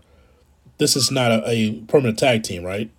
this 0.77 0.95
is 0.95 1.11
not 1.11 1.31
a, 1.31 1.49
a 1.49 1.73
permanent 1.81 2.19
tag 2.19 2.43
team, 2.43 2.63
right? 2.63 2.89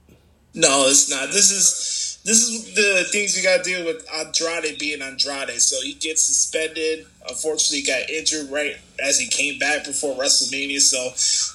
No, 0.54 0.86
it's 0.86 1.10
not. 1.10 1.28
This 1.28 1.50
is 1.50 2.20
this 2.24 2.48
is 2.48 2.74
the 2.74 3.04
things 3.10 3.36
you 3.36 3.42
got 3.42 3.64
to 3.64 3.70
deal 3.70 3.84
with 3.84 4.06
Andrade 4.14 4.78
being 4.78 5.02
Andrade. 5.02 5.60
So 5.60 5.80
he 5.82 5.94
gets 5.94 6.22
suspended. 6.22 7.06
Unfortunately, 7.28 7.80
he 7.80 7.86
got 7.86 8.08
injured 8.08 8.50
right 8.50 8.76
as 9.02 9.18
he 9.18 9.26
came 9.26 9.58
back 9.58 9.84
before 9.84 10.14
WrestleMania. 10.16 10.80
So 10.80 11.08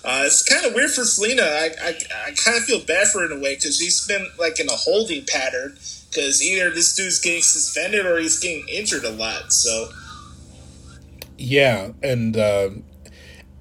uh, 0.08 0.24
it's 0.26 0.43
kind 0.43 0.66
of 0.66 0.74
weird 0.74 0.91
for 0.91 1.01
Zelina. 1.01 1.41
I, 1.41 1.70
I, 1.82 1.97
I 2.28 2.32
kind 2.32 2.58
of 2.58 2.64
feel 2.64 2.84
bad 2.84 3.08
for 3.08 3.20
her 3.20 3.32
in 3.32 3.38
a 3.38 3.41
way 3.41 3.55
because 3.55 3.78
she's 3.78 4.05
been 4.05 4.28
like 4.38 4.60
in 4.60 4.68
a 4.68 4.76
holding 4.76 5.24
pattern 5.26 5.78
because 6.18 6.41
either 6.41 6.72
this 6.72 6.95
dude's 6.95 7.20
getting 7.20 7.43
suspended 7.43 8.05
or 8.05 8.18
he's 8.18 8.39
getting 8.39 8.68
injured 8.68 9.03
a 9.03 9.11
lot. 9.11 9.53
So 9.53 9.89
yeah, 11.38 11.91
and 12.01 12.36
uh, 12.36 12.70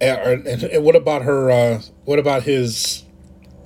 and, 0.01 0.47
and, 0.47 0.85
what 0.85 0.97
about 0.97 1.23
her? 1.23 1.51
Uh, 1.51 1.83
what 2.05 2.19
about 2.19 2.45
his? 2.45 3.03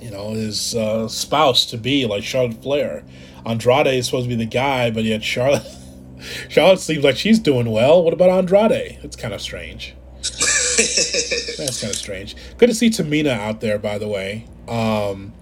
You 0.01 0.11
know, 0.11 0.31
his 0.31 0.75
uh, 0.75 1.09
spouse 1.09 1.67
to 1.67 1.77
be 1.77 2.07
like 2.07 2.25
Charlotte 2.25 2.63
Flair. 2.63 3.05
Andrade 3.47 3.87
is 3.87 4.07
supposed 4.07 4.25
to 4.25 4.29
be 4.29 4.35
the 4.35 4.51
guy, 4.51 4.91
but 4.91 5.05
yet 5.05 5.23
Charlotte. 5.23 5.67
Charlotte 6.49 6.81
seems 6.81 7.05
like 7.05 7.17
she's 7.17 7.39
doing 7.39 7.71
well. 7.71 8.03
What 8.03 8.13
about 8.13 8.31
Andrade? 8.31 8.99
It's 9.03 9.17
kind 9.17 9.33
of 9.33 9.41
strange. 9.41 9.95
That's 10.23 11.81
kind 11.81 11.91
of 11.91 11.97
strange. 11.97 12.37
Good 12.59 12.69
to 12.69 12.75
see 12.75 12.91
Tamina 12.91 13.31
out 13.31 13.61
there, 13.61 13.79
by 13.79 13.99
the 13.99 14.09
way. 14.09 14.47
Um, 14.69 15.33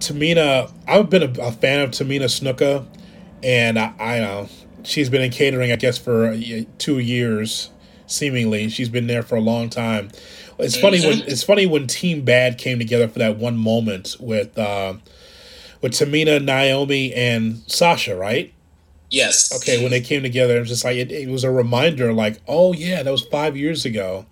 Tamina, 0.00 0.72
I've 0.88 1.10
been 1.10 1.22
a, 1.22 1.42
a, 1.42 1.52
fan 1.52 1.82
of 1.82 1.90
Tamina 1.90 2.24
Snuka, 2.24 2.86
and 3.42 3.78
I, 3.78 3.92
I 3.98 4.18
know 4.18 4.48
she's 4.82 5.10
been 5.10 5.22
in 5.22 5.30
catering, 5.30 5.70
I 5.70 5.76
guess, 5.76 5.98
for 5.98 6.28
uh, 6.28 6.40
two 6.78 6.98
years 6.98 7.70
seemingly. 8.06 8.68
She's 8.68 8.88
been 8.88 9.06
there 9.06 9.22
for 9.22 9.36
a 9.36 9.40
long 9.40 9.68
time. 9.68 10.10
It's 10.58 10.78
funny 10.78 11.00
when 11.00 11.22
it's 11.22 11.42
funny 11.42 11.66
when 11.66 11.86
Team 11.86 12.22
Bad 12.22 12.58
came 12.58 12.78
together 12.78 13.08
for 13.08 13.18
that 13.18 13.36
one 13.36 13.56
moment 13.56 14.16
with 14.20 14.58
uh, 14.58 14.94
with 15.80 15.92
Tamina, 15.92 16.42
Naomi, 16.42 17.14
and 17.14 17.62
Sasha, 17.66 18.16
right? 18.16 18.52
Yes. 19.10 19.54
Okay, 19.56 19.82
when 19.82 19.90
they 19.90 20.00
came 20.00 20.22
together, 20.22 20.56
it 20.56 20.60
was 20.60 20.68
just 20.68 20.84
like 20.84 20.96
it, 20.96 21.10
it 21.10 21.28
was 21.28 21.44
a 21.44 21.50
reminder, 21.50 22.12
like, 22.12 22.38
oh 22.46 22.72
yeah, 22.72 23.02
that 23.02 23.10
was 23.10 23.24
five 23.24 23.56
years 23.56 23.84
ago. 23.84 24.26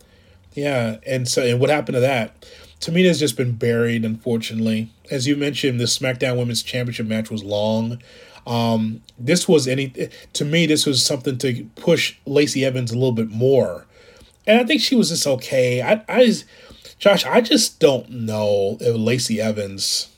Yeah, 0.55 0.99
and 1.07 1.29
so 1.29 1.43
and 1.43 1.61
what 1.61 1.71
happened 1.71 1.95
to 1.95 2.01
that? 2.01 2.47
Tamina's 2.81 3.19
just 3.19 3.37
been 3.37 3.53
buried, 3.53 4.05
unfortunately. 4.05 4.91
As 5.11 5.27
you 5.27 5.37
mentioned, 5.37 5.81
the 5.81 5.85
SmackDown 5.85 6.37
Women's 6.37 6.63
Championship 6.63 7.07
match 7.07 7.31
was 7.31 7.43
long. 7.43 8.01
Um, 8.47 9.03
this 9.19 9.47
was 9.47 9.69
any 9.69 9.93
to 10.33 10.45
me. 10.45 10.67
This 10.67 10.87
was 10.87 11.05
something 11.05 11.37
to 11.39 11.65
push 11.77 12.17
Lacey 12.25 12.65
Evans 12.65 12.91
a 12.91 12.95
little 12.95 13.13
bit 13.13 13.29
more, 13.29 13.85
and 14.47 14.59
I 14.59 14.65
think 14.65 14.81
she 14.81 14.97
was 14.97 15.11
just 15.11 15.27
okay. 15.27 15.83
I, 15.83 16.03
I, 16.09 16.35
Josh, 16.99 17.27
I 17.27 17.43
just 17.43 17.79
don't 17.79 18.09
know 18.11 18.79
if 18.81 18.97
Lacey 18.97 19.39
Evans. 19.39 20.09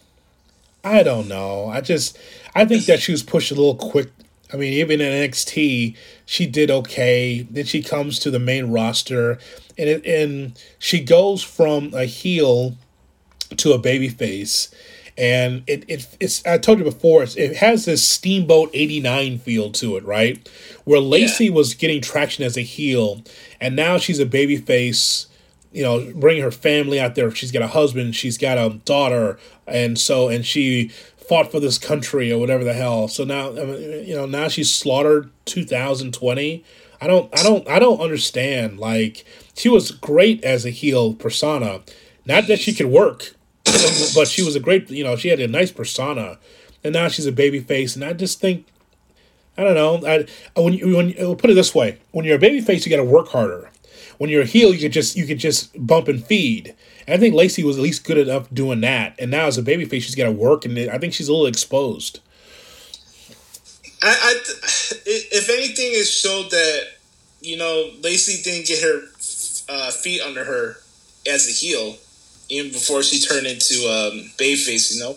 I 0.84 1.02
don't 1.02 1.28
know. 1.28 1.66
I 1.66 1.80
just 1.80 2.16
I 2.54 2.64
think 2.64 2.86
that 2.86 3.00
she 3.00 3.10
was 3.10 3.24
pushed 3.24 3.50
a 3.50 3.54
little 3.54 3.74
quick. 3.74 4.10
I 4.52 4.56
mean, 4.56 4.72
even 4.74 5.00
in 5.00 5.28
NXT, 5.30 5.96
she 6.24 6.46
did 6.46 6.70
okay. 6.70 7.46
Then 7.50 7.64
she 7.64 7.82
comes 7.82 8.20
to 8.20 8.30
the 8.30 8.38
main 8.38 8.70
roster, 8.70 9.38
and 9.76 9.88
it, 9.88 10.06
and 10.06 10.60
she 10.78 11.00
goes 11.00 11.42
from 11.42 11.92
a 11.94 12.04
heel 12.04 12.76
to 13.56 13.72
a 13.72 13.78
baby 13.78 14.08
face. 14.08 14.72
And 15.18 15.64
it, 15.66 15.84
it 15.88 16.16
it's 16.20 16.44
I 16.46 16.56
told 16.58 16.78
you 16.78 16.84
before 16.84 17.22
it 17.22 17.56
has 17.56 17.84
this 17.84 18.06
Steamboat 18.06 18.70
'89 18.72 19.38
feel 19.38 19.70
to 19.72 19.96
it, 19.96 20.04
right? 20.04 20.48
Where 20.84 21.00
Lacey 21.00 21.46
yeah. 21.46 21.52
was 21.52 21.74
getting 21.74 22.00
traction 22.00 22.44
as 22.44 22.56
a 22.56 22.62
heel, 22.62 23.22
and 23.60 23.76
now 23.76 23.98
she's 23.98 24.18
a 24.18 24.26
baby 24.26 24.56
face 24.56 25.26
you 25.72 25.82
know, 25.82 26.12
bringing 26.14 26.42
her 26.42 26.50
family 26.50 26.98
out 26.98 27.14
there. 27.14 27.30
She's 27.30 27.52
got 27.52 27.62
a 27.62 27.68
husband, 27.68 28.16
she's 28.16 28.38
got 28.38 28.58
a 28.58 28.78
daughter, 28.84 29.38
and 29.66 29.98
so 29.98 30.28
and 30.28 30.44
she 30.44 30.90
fought 31.30 31.50
for 31.50 31.60
this 31.60 31.78
country 31.78 32.32
or 32.32 32.38
whatever 32.38 32.64
the 32.64 32.72
hell. 32.72 33.06
So 33.06 33.24
now, 33.24 33.50
you 33.52 34.16
know, 34.16 34.26
now 34.26 34.48
she's 34.48 34.74
slaughtered 34.74 35.30
2020. 35.44 36.64
I 37.00 37.06
don't, 37.06 37.38
I 37.38 37.42
don't, 37.44 37.68
I 37.68 37.78
don't 37.78 38.00
understand. 38.00 38.80
Like 38.80 39.24
she 39.54 39.68
was 39.68 39.92
great 39.92 40.42
as 40.42 40.66
a 40.66 40.70
heel 40.70 41.14
persona. 41.14 41.82
Not 42.26 42.48
that 42.48 42.58
she 42.58 42.74
could 42.74 42.88
work, 42.88 43.36
but 44.14 44.28
she 44.28 44.42
was 44.42 44.56
a 44.56 44.60
great, 44.60 44.90
you 44.90 45.04
know, 45.04 45.16
she 45.16 45.28
had 45.28 45.40
a 45.40 45.48
nice 45.48 45.70
persona, 45.70 46.38
and 46.84 46.92
now 46.92 47.08
she's 47.08 47.26
a 47.26 47.32
baby 47.32 47.60
face. 47.60 47.94
And 47.94 48.04
I 48.04 48.12
just 48.12 48.40
think, 48.40 48.66
I 49.56 49.64
don't 49.64 49.74
know. 49.74 50.06
I 50.06 50.26
when 50.60 50.74
you 50.74 50.96
when 50.96 51.10
you, 51.10 51.34
put 51.36 51.50
it 51.50 51.54
this 51.54 51.74
way, 51.74 51.98
when 52.12 52.24
you're 52.24 52.36
a 52.36 52.40
baby 52.40 52.60
face, 52.60 52.84
you 52.84 52.90
got 52.90 53.02
to 53.02 53.04
work 53.04 53.28
harder 53.28 53.70
when 54.20 54.28
you're 54.28 54.42
a 54.42 54.46
heel, 54.46 54.74
you 54.74 54.78
could 54.78 54.92
just 54.92 55.16
you 55.16 55.26
could 55.26 55.38
just 55.38 55.70
bump 55.86 56.06
and 56.06 56.22
feed. 56.22 56.74
And 57.06 57.14
I 57.14 57.16
think 57.16 57.34
Lacey 57.34 57.64
was 57.64 57.78
at 57.78 57.82
least 57.82 58.04
good 58.04 58.18
enough 58.18 58.52
doing 58.52 58.82
that. 58.82 59.14
And 59.18 59.30
now 59.30 59.46
as 59.46 59.56
a 59.56 59.62
baby 59.62 59.86
face, 59.86 60.04
she's 60.04 60.14
got 60.14 60.26
to 60.26 60.30
work, 60.30 60.66
and 60.66 60.78
I 60.78 60.98
think 60.98 61.14
she's 61.14 61.28
a 61.28 61.32
little 61.32 61.46
exposed. 61.46 62.20
I, 64.02 64.10
I 64.10 64.34
if 65.06 65.48
anything, 65.48 65.92
it 65.92 66.04
showed 66.04 66.50
that 66.50 66.88
you 67.40 67.56
know 67.56 67.92
Lacey 68.02 68.42
didn't 68.42 68.66
get 68.66 68.82
her 68.82 69.04
uh, 69.70 69.90
feet 69.90 70.20
under 70.20 70.44
her 70.44 70.76
as 71.26 71.48
a 71.48 71.52
heel, 71.52 71.96
even 72.50 72.72
before 72.72 73.02
she 73.02 73.20
turned 73.20 73.46
into 73.46 73.74
um, 73.88 74.30
babyface. 74.36 74.94
You 74.94 75.00
know, 75.00 75.16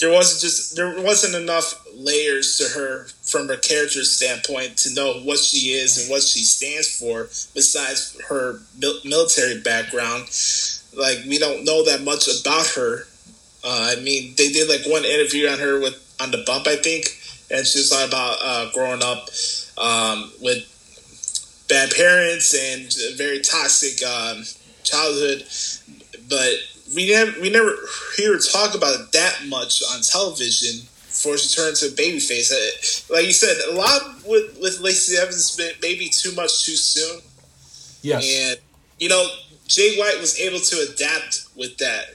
there 0.00 0.10
wasn't 0.10 0.40
just 0.40 0.76
there 0.76 1.00
wasn't 1.00 1.34
enough 1.34 1.86
layers 1.94 2.56
to 2.58 2.78
her 2.78 3.06
from 3.22 3.48
her 3.48 3.56
character 3.56 4.02
standpoint 4.04 4.76
to 4.78 4.94
know 4.94 5.20
what 5.24 5.38
she 5.38 5.72
is 5.72 5.98
and 5.98 6.10
what 6.10 6.22
she 6.22 6.40
stands 6.40 6.98
for 6.98 7.24
besides 7.54 8.18
her 8.28 8.60
military 9.04 9.60
background. 9.60 10.24
Like 10.96 11.18
we 11.28 11.38
don't 11.38 11.64
know 11.64 11.84
that 11.84 12.02
much 12.02 12.28
about 12.40 12.66
her. 12.74 13.06
Uh, 13.64 13.94
i 13.96 14.00
mean 14.02 14.34
they 14.36 14.48
did 14.48 14.68
like 14.68 14.84
one 14.90 15.04
interview 15.04 15.46
on 15.46 15.56
her 15.56 15.78
with 15.78 15.94
on 16.20 16.32
the 16.32 16.42
bump 16.44 16.66
i 16.66 16.74
think 16.74 17.06
and 17.52 17.64
she 17.64 17.78
was 17.78 17.90
talking 17.90 18.08
about 18.08 18.36
uh, 18.42 18.70
growing 18.72 19.02
up 19.02 19.28
um, 19.78 20.32
with 20.40 20.66
bad 21.68 21.90
parents 21.90 22.54
and 22.54 23.16
very 23.16 23.40
toxic 23.40 24.04
um, 24.06 24.42
childhood 24.82 25.44
but 26.28 26.54
we 26.94 27.10
never 27.10 27.40
we 27.40 27.50
never 27.50 27.74
hear 28.16 28.38
talk 28.38 28.74
about 28.74 29.00
it 29.00 29.12
that 29.12 29.40
much 29.48 29.82
on 29.92 30.00
television 30.02 30.86
before 31.06 31.36
she 31.36 31.54
turned 31.54 31.76
to 31.76 31.86
babyface. 31.86 32.52
Uh, 32.52 33.14
like 33.14 33.26
you 33.26 33.32
said, 33.32 33.56
a 33.70 33.76
lot 33.76 34.02
with 34.26 34.58
with 34.60 34.80
Lacey 34.80 35.16
Evans 35.16 35.56
been 35.56 35.72
maybe 35.80 36.08
too 36.08 36.34
much 36.34 36.64
too 36.64 36.76
soon. 36.76 37.20
Yes, 38.02 38.24
and 38.24 38.58
you 38.98 39.08
know 39.08 39.26
Jay 39.66 39.96
White 39.98 40.18
was 40.20 40.38
able 40.40 40.60
to 40.60 40.92
adapt 40.92 41.46
with 41.56 41.76
that 41.78 42.14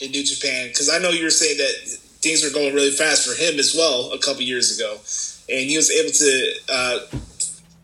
in 0.00 0.10
New 0.10 0.24
Japan 0.24 0.68
because 0.68 0.90
I 0.90 0.98
know 0.98 1.10
you 1.10 1.24
were 1.24 1.30
saying 1.30 1.58
that 1.58 1.98
things 2.22 2.42
were 2.42 2.50
going 2.50 2.74
really 2.74 2.90
fast 2.90 3.26
for 3.28 3.34
him 3.34 3.58
as 3.58 3.74
well 3.74 4.12
a 4.12 4.18
couple 4.18 4.42
years 4.42 4.78
ago, 4.78 4.92
and 5.48 5.68
he 5.68 5.76
was 5.76 5.90
able 5.90 6.12
to. 6.12 6.52
Uh, 6.72 6.98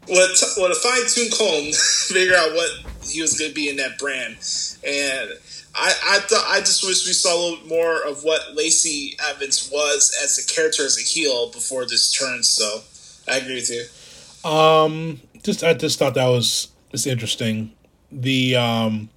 with, 0.08 0.42
with 0.56 0.72
a 0.72 0.74
fine 0.74 1.06
tune 1.06 1.30
comb, 1.30 1.72
figure 2.08 2.34
out 2.34 2.52
what 2.54 2.70
he 3.04 3.22
was 3.22 3.38
going 3.38 3.50
to 3.50 3.54
be 3.54 3.68
in 3.68 3.76
that 3.76 3.96
brand, 3.98 4.36
and 4.84 5.38
I 5.74 5.94
I 6.04 6.18
thought 6.20 6.44
I 6.48 6.60
just 6.60 6.84
wish 6.84 7.06
we 7.06 7.12
saw 7.12 7.34
a 7.34 7.38
little 7.38 7.66
more 7.66 8.02
of 8.06 8.24
what 8.24 8.54
Lacey 8.54 9.16
Evans 9.30 9.70
was 9.72 10.16
as 10.22 10.38
a 10.38 10.46
character 10.46 10.84
as 10.84 10.98
a 10.98 11.02
heel 11.02 11.50
before 11.50 11.86
this 11.86 12.12
turn. 12.12 12.42
So 12.42 12.82
I 13.28 13.36
agree 13.38 13.54
with 13.56 13.70
you. 13.70 14.48
Um, 14.48 15.20
just 15.42 15.62
I 15.62 15.74
just 15.74 15.98
thought 15.98 16.14
that 16.14 16.26
was 16.26 16.68
just 16.90 17.06
interesting. 17.06 17.72
The 18.10 18.56
um, 18.56 19.10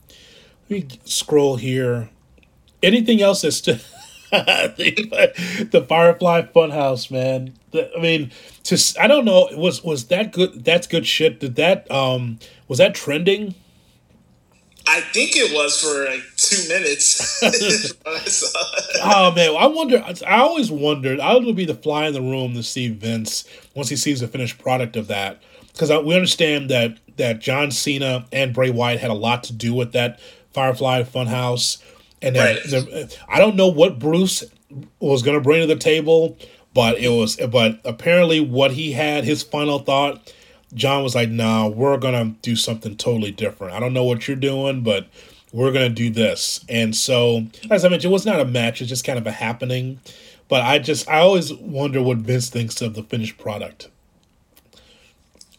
let 0.69 0.89
me 0.91 0.99
scroll 1.05 1.55
here. 1.55 2.09
Anything 2.81 3.21
else 3.21 3.41
that's 3.41 3.61
the, 4.33 5.67
the 5.71 5.81
Firefly 5.83 6.41
Funhouse, 6.53 7.09
man. 7.09 7.53
The, 7.71 7.95
I 7.97 8.01
mean, 8.01 8.31
just 8.63 8.99
I 8.99 9.07
don't 9.07 9.25
know. 9.25 9.49
Was 9.53 9.83
was 9.83 10.07
that 10.07 10.33
good? 10.33 10.65
That's 10.65 10.87
good 10.87 11.07
shit. 11.07 11.39
Did 11.39 11.55
that 11.55 11.89
um 11.89 12.39
was 12.67 12.79
that 12.79 12.93
trending? 12.93 13.55
I 14.87 15.01
think 15.01 15.35
it 15.35 15.53
was 15.53 15.79
for 15.79 16.05
like 16.09 16.23
two 16.55 16.69
minutes. 16.69 17.41
oh 19.03 19.33
man, 19.35 19.55
I 19.57 19.67
wonder. 19.67 20.03
I 20.27 20.37
always 20.37 20.71
wondered. 20.71 21.19
I 21.19 21.35
would 21.35 21.55
be 21.55 21.65
the 21.65 21.75
fly 21.75 22.07
in 22.07 22.13
the 22.13 22.21
room 22.21 22.53
to 22.53 22.63
see 22.63 22.89
Vince 22.89 23.45
once 23.75 23.89
he 23.89 23.95
sees 23.95 24.19
the 24.19 24.27
finished 24.27 24.57
product 24.59 24.95
of 24.95 25.07
that, 25.07 25.41
because 25.71 25.89
we 26.03 26.15
understand 26.15 26.69
that 26.69 26.97
that 27.17 27.39
John 27.39 27.71
Cena 27.71 28.25
and 28.31 28.53
Bray 28.53 28.69
Wyatt 28.69 28.99
had 28.99 29.11
a 29.11 29.15
lot 29.15 29.43
to 29.45 29.53
do 29.53 29.73
with 29.73 29.91
that 29.93 30.19
Firefly 30.51 31.03
Funhouse, 31.03 31.81
and 32.21 32.35
right. 32.35 32.61
the, 32.63 33.15
I 33.27 33.39
don't 33.39 33.55
know 33.55 33.67
what 33.67 33.99
Bruce 33.99 34.43
was 34.99 35.21
going 35.21 35.37
to 35.37 35.41
bring 35.41 35.61
to 35.61 35.67
the 35.67 35.79
table, 35.79 36.37
but 36.73 36.97
it 36.97 37.09
was. 37.09 37.35
But 37.35 37.79
apparently, 37.85 38.39
what 38.39 38.71
he 38.71 38.93
had, 38.93 39.23
his 39.23 39.43
final 39.43 39.79
thought 39.79 40.31
John 40.73 41.03
was 41.03 41.15
like, 41.15 41.29
"Nah, 41.29 41.67
we're 41.67 41.97
gonna 41.97 42.35
do 42.41 42.55
something 42.55 42.95
totally 42.95 43.31
different. 43.31 43.73
I 43.73 43.79
don't 43.79 43.93
know 43.93 44.03
what 44.03 44.27
you're 44.27 44.37
doing, 44.37 44.81
but 44.81 45.07
we're 45.53 45.71
gonna 45.71 45.87
do 45.87 46.09
this." 46.09 46.59
And 46.67 46.93
so, 46.93 47.45
as 47.71 47.85
I 47.85 47.89
mentioned, 47.89 48.11
it 48.11 48.13
was 48.13 48.25
not 48.25 48.41
a 48.41 48.45
match; 48.45 48.81
it's 48.81 48.89
just 48.89 49.05
kind 49.05 49.17
of 49.17 49.25
a 49.25 49.31
happening. 49.31 50.01
But 50.49 50.61
I 50.61 50.79
just, 50.79 51.07
I 51.09 51.19
always 51.19 51.53
wonder 51.53 52.01
what 52.01 52.17
Vince 52.17 52.49
thinks 52.49 52.81
of 52.81 52.95
the 52.95 53.03
finished 53.03 53.37
product. 53.37 53.89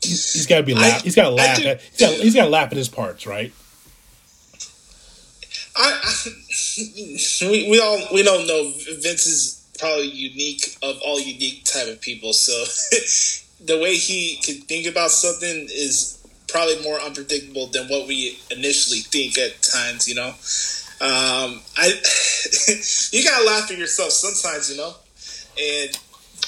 he's, 0.02 0.34
he's 0.34 0.46
got 0.46 0.58
to 0.58 0.62
be 0.62 0.74
laugh. 0.74 1.02
He's 1.02 1.16
got 1.16 1.24
to 1.24 1.30
laugh. 1.30 1.64
At, 1.64 1.80
he's 1.80 1.98
got. 1.98 2.12
He's 2.12 2.34
got 2.34 2.44
to 2.44 2.50
laugh 2.50 2.70
at 2.70 2.76
his 2.76 2.88
parts, 2.88 3.26
right? 3.26 3.52
I, 5.76 6.00
I 6.02 6.30
we, 7.42 7.70
we 7.70 7.80
all 7.80 8.00
we 8.12 8.22
don't 8.22 8.46
know 8.46 8.72
Vince 9.00 9.26
is 9.26 9.66
probably 9.78 10.06
unique 10.10 10.76
of 10.82 11.00
all 11.04 11.18
unique 11.20 11.64
type 11.64 11.88
of 11.88 12.00
people. 12.00 12.32
So 12.32 12.52
the 13.64 13.78
way 13.78 13.96
he 13.96 14.38
can 14.42 14.56
think 14.56 14.86
about 14.86 15.10
something 15.10 15.68
is 15.70 16.23
probably 16.54 16.80
more 16.84 17.00
unpredictable 17.00 17.66
than 17.66 17.88
what 17.88 18.06
we 18.06 18.38
initially 18.52 19.00
think 19.00 19.36
at 19.36 19.60
times. 19.60 20.08
You 20.08 20.14
know, 20.14 20.28
um, 21.00 21.60
I 21.76 21.86
you 23.10 23.24
gotta 23.24 23.44
laugh 23.44 23.70
at 23.72 23.76
yourself 23.76 24.12
sometimes. 24.12 24.70
You 24.70 24.76
know, 24.76 24.94
and 25.58 25.98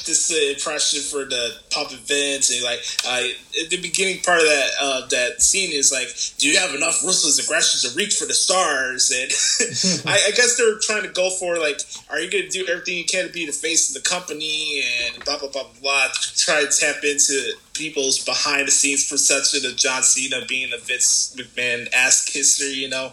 the 0.07 0.55
impression 0.55 1.01
for 1.01 1.25
the 1.25 1.57
pop 1.71 1.91
Vince 1.91 2.55
and 2.55 2.63
like 2.63 2.79
uh, 3.09 3.27
the 3.71 3.81
beginning 3.83 4.23
part 4.23 4.39
of 4.39 4.45
that 4.45 4.71
uh, 4.81 5.07
that 5.09 5.43
scene 5.43 5.73
is 5.73 5.91
like, 5.91 6.09
do 6.39 6.49
you 6.49 6.57
have 6.57 6.75
enough 6.75 7.03
ruthless 7.03 7.43
aggression 7.43 7.91
to 7.91 7.97
reach 7.97 8.17
for 8.17 8.27
the 8.27 8.35
stars? 8.35 9.11
And 9.11 10.07
I, 10.07 10.29
I, 10.29 10.31
guess 10.31 10.57
they're 10.57 10.79
trying 10.79 11.03
to 11.03 11.13
go 11.13 11.31
for 11.31 11.59
like, 11.59 11.81
are 12.09 12.21
you 12.21 12.31
going 12.31 12.45
to 12.45 12.51
do 12.51 12.71
everything 12.71 12.99
you 12.99 13.05
can 13.05 13.27
to 13.27 13.33
be 13.33 13.47
the 13.47 13.53
face 13.53 13.89
of 13.91 14.01
the 14.01 14.09
company 14.09 14.85
and 14.85 15.25
blah 15.25 15.39
blah 15.39 15.49
blah 15.49 15.65
blah 15.65 15.81
blah. 15.81 16.09
Try 16.37 16.65
to 16.65 16.71
tap 16.71 17.03
into 17.03 17.55
people's 17.77 18.25
behind 18.25 18.69
the 18.69 18.73
scenes 18.73 19.09
perception 19.09 19.65
of 19.69 19.77
John 19.77 20.03
Cena 20.03 20.45
being 20.47 20.73
a 20.73 20.79
Vince 20.79 21.35
McMahon 21.37 21.89
ass 21.93 22.25
kisser, 22.25 22.71
you 22.71 22.89
know. 22.89 23.13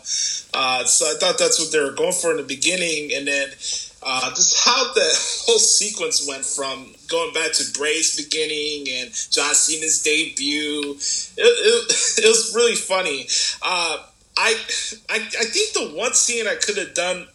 Uh, 0.53 0.83
so 0.85 1.05
I 1.05 1.15
thought 1.19 1.37
that's 1.37 1.59
what 1.59 1.71
they 1.71 1.79
were 1.79 1.91
going 1.91 2.13
for 2.13 2.31
in 2.31 2.37
the 2.37 2.43
beginning, 2.43 3.11
and 3.13 3.27
then 3.27 3.49
uh, 4.05 4.29
just 4.29 4.65
how 4.65 4.93
the 4.93 5.01
whole 5.45 5.59
sequence 5.59 6.27
went 6.27 6.45
from 6.45 6.93
going 7.07 7.33
back 7.33 7.53
to 7.53 7.63
Bray's 7.77 8.15
beginning 8.15 8.87
and 8.89 9.11
John 9.31 9.53
Cena's 9.53 10.01
debut. 10.01 10.95
It, 10.95 11.37
it, 11.37 11.91
it 12.23 12.27
was 12.27 12.53
really 12.55 12.75
funny. 12.75 13.27
Uh, 13.61 13.97
I, 14.37 14.55
I 15.09 15.17
I 15.17 15.45
think 15.45 15.73
the 15.73 15.91
one 15.95 16.13
scene 16.13 16.47
I 16.47 16.55
could 16.55 16.77
have 16.77 16.93
done, 16.93 17.27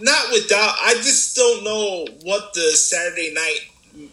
not 0.00 0.32
without. 0.32 0.74
I 0.82 0.94
just 0.94 1.36
don't 1.36 1.62
know 1.64 2.06
what 2.22 2.54
the 2.54 2.72
Saturday 2.72 3.32
night 3.32 3.60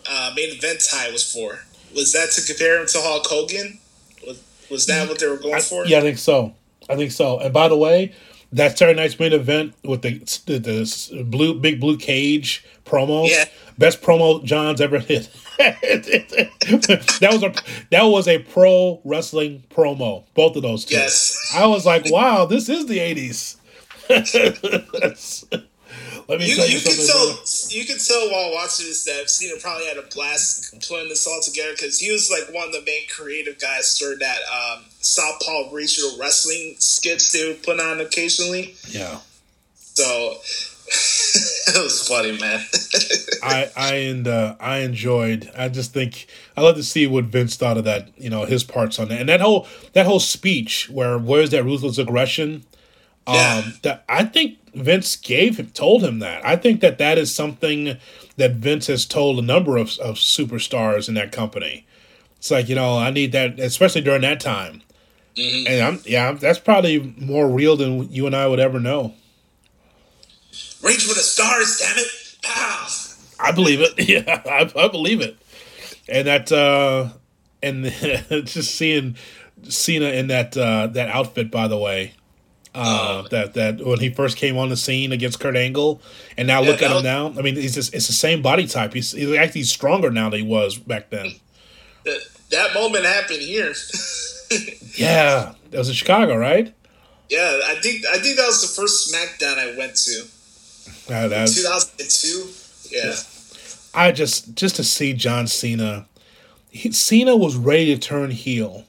uh, 0.10 0.34
main 0.36 0.56
event 0.56 0.86
tie 0.89 1.12
was 1.12 1.32
for. 1.32 1.60
Was 1.96 2.14
that 2.14 2.32
to 2.32 2.41
compare 2.46 2.80
him 2.80 2.88
to 2.88 2.98
Hulk 3.00 3.26
Hogan? 3.28 3.80
Was, 4.26 4.44
was 4.70 4.86
that 4.88 5.08
what 5.08 5.20
they 5.20 5.28
were 5.28 5.38
going 5.38 5.62
for? 5.62 5.86
Yeah, 5.86 6.00
I 6.00 6.02
think 6.02 6.18
so. 6.18 6.56
I 6.89 6.96
think 6.96 7.12
so. 7.12 7.39
And 7.39 7.54
by 7.54 7.68
the 7.68 7.78
way, 7.78 8.14
that 8.54 8.78
Saturday 8.78 9.00
night's 9.00 9.20
main 9.20 9.34
event 9.34 9.74
with 9.84 10.02
the 10.04 10.20
the, 10.46 10.60
the 10.60 11.24
blue 11.24 11.60
big 11.60 11.80
blue 11.80 11.98
cage 11.98 12.66
promo. 12.86 13.28
Yeah. 13.28 13.46
Best 13.78 14.02
promo 14.02 14.44
John's 14.44 14.80
ever 14.82 15.00
hit. 15.00 15.30
that 15.58 17.30
was 17.32 17.44
a 17.44 17.54
that 17.89 18.04
was 18.04 18.28
a 18.28 18.39
pro 18.39 19.02
wrestling 19.04 19.64
promo. 19.70 20.24
Both 20.36 20.56
of 20.56 20.62
those 20.62 20.86
two. 20.86 20.96
Yes. 20.96 21.36
I 21.56 21.66
was 21.66 21.86
like, 21.86 22.10
wow, 22.12 22.46
this 22.46 22.70
is 22.70 22.86
the 22.86 23.00
eighties. 23.00 23.58
Let 26.28 26.39
me 26.39 26.49
you, 26.49 26.55
tell 26.55 26.67
you, 26.67 26.78
you 26.78 26.82
can 26.82 27.05
tell 27.05 27.39
you 27.69 27.86
can 27.86 27.97
tell 27.97 28.32
while 28.32 28.51
watching 28.53 28.86
this 28.86 29.03
that 29.05 29.30
Cena 29.30 29.59
probably 29.61 29.86
had 29.88 29.97
a 29.97 30.03
blast 30.13 30.74
putting 30.88 31.09
this 31.09 31.28
all 31.28 31.41
together 31.41 31.71
because 31.76 31.99
he 31.99 32.11
was 32.11 32.30
like 32.32 32.53
one 32.53 32.67
of 32.67 32.74
the 32.74 32.82
main 32.86 33.07
creative 33.09 33.59
guys 33.59 33.97
during 33.99 34.19
that 34.19 34.39
um, 34.51 34.84
Southpaw 35.01 35.71
regional 35.74 36.17
wrestling 36.19 36.76
skits 36.80 37.32
they 37.32 37.47
would 37.47 37.61
put 37.63 37.80
on 37.80 37.99
occasionally. 37.99 38.76
Yeah. 38.88 39.19
So 39.76 40.03
it 40.88 41.84
was 41.84 42.07
funny, 42.07 42.39
man. 42.39 42.61
I 43.43 43.69
I 43.76 43.93
and 43.95 44.28
uh, 44.28 44.55
I 44.59 44.78
enjoyed. 44.80 45.51
I 45.57 45.69
just 45.69 45.93
think 45.93 46.28
I 46.55 46.61
love 46.61 46.76
to 46.76 46.84
see 46.84 47.05
what 47.07 47.26
Vince 47.26 47.55
thought 47.55 47.78
of 47.78 47.84
that. 47.84 48.09
You 48.17 48.30
know 48.30 48.45
his 48.45 48.63
parts 48.63 48.97
on 48.99 49.09
that, 49.09 49.19
and 49.19 49.30
that 49.30 49.41
whole 49.41 49.67
that 49.93 50.05
whole 50.05 50.19
speech 50.19 50.89
where 50.89 51.17
where's 51.17 51.49
that 51.51 51.63
ruthless 51.63 51.97
aggression. 51.97 52.63
Um, 53.26 53.36
Yeah. 53.36 53.63
that 53.84 54.05
I 54.09 54.26
think 54.26 54.57
Vince 54.74 55.15
gave 55.15 55.57
him 55.57 55.67
told 55.71 56.03
him 56.03 56.19
that. 56.19 56.45
I 56.45 56.55
think 56.55 56.82
that 56.82 56.97
that 56.97 57.17
is 57.17 57.34
something 57.34 57.97
that 58.38 58.53
Vince 58.55 58.88
has 58.88 59.05
told 59.05 59.39
a 59.39 59.41
number 59.41 59.78
of 59.78 59.97
of 59.99 60.15
superstars 60.15 61.07
in 61.07 61.13
that 61.15 61.32
company. 61.32 61.86
It's 62.38 62.51
like 62.51 62.69
you 62.69 62.76
know 62.76 62.97
I 62.97 63.11
need 63.11 63.32
that, 63.34 63.59
especially 63.59 64.01
during 64.01 64.21
that 64.21 64.39
time. 64.39 64.82
Mhm. 65.38 65.67
And 65.67 65.82
I'm 65.84 65.99
yeah, 66.05 66.32
that's 66.34 66.59
probably 66.59 67.13
more 67.17 67.47
real 67.47 67.76
than 67.76 68.11
you 68.11 68.26
and 68.28 68.36
I 68.36 68.47
would 68.47 68.59
ever 68.59 68.80
know. 68.80 69.13
Reach 70.84 71.03
for 71.03 71.13
the 71.13 71.21
stars, 71.21 71.80
damn 71.80 71.97
it! 71.97 72.07
Pow! 72.41 72.88
I 73.39 73.51
believe 73.51 73.80
it. 73.82 73.93
Yeah, 74.07 74.41
I, 74.45 74.71
I 74.76 74.88
believe 74.89 75.21
it. 75.21 75.38
And 76.09 76.28
that, 76.28 76.51
uh, 76.51 77.09
and 77.61 77.86
just 78.45 78.76
seeing 78.76 79.15
Cena 79.63 80.07
in 80.07 80.28
that 80.28 80.57
uh, 80.57 80.88
that 80.88 81.09
outfit, 81.09 81.49
by 81.49 81.67
the 81.67 81.78
way, 81.78 82.13
uh, 82.76 83.24
that 83.30 83.53
that 83.53 83.86
when 83.86 83.99
he 83.99 84.09
first 84.09 84.38
came 84.38 84.57
on 84.57 84.69
the 84.69 84.78
scene 84.78 85.11
against 85.11 85.39
Kurt 85.39 85.55
Angle, 85.55 86.01
and 86.38 86.47
now 86.47 86.61
Yeah, 86.61 86.69
look 86.69 86.82
at 86.82 86.89
him 86.89 86.95
was- 86.95 87.03
now. 87.03 87.34
I 87.38 87.41
mean, 87.41 87.55
he's 87.55 87.76
just 87.76 87.93
it's 87.93 88.07
the 88.07 88.13
same 88.13 88.41
body 88.41 88.67
type. 88.67 88.93
He's 88.93 89.11
he's 89.11 89.36
actually 89.36 89.63
stronger 89.63 90.09
now 90.11 90.30
than 90.30 90.41
he 90.41 90.45
was 90.47 90.78
back 90.78 91.09
then. 91.09 91.34
That, 92.05 92.19
that 92.51 92.74
moment 92.74 93.05
happened 93.05 93.39
here. 93.41 93.74
Yeah, 94.95 95.53
that 95.71 95.78
was 95.78 95.88
in 95.89 95.95
Chicago, 95.95 96.36
right? 96.36 96.74
yeah, 97.30 97.59
I 97.65 97.76
think 97.82 98.05
I 98.05 98.19
think 98.19 98.38
that 98.38 98.45
was 98.45 98.61
the 98.61 98.82
first 98.82 99.11
SmackDown 99.11 99.57
I 99.57 99.76
went 99.78 99.95
to. 99.95 100.21
Uh, 101.11 101.28
that, 101.30 101.47
2002. 101.47 102.95
Yeah. 102.95 103.15
I 103.95 104.11
just 104.11 104.53
just 104.55 104.76
to 104.76 104.84
see 104.84 105.13
John 105.13 105.47
Cena. 105.47 106.07
He, 106.69 106.91
Cena 106.91 107.36
was 107.36 107.55
ready 107.55 107.95
to 107.95 107.99
turn 107.99 108.32
heel. 108.32 108.84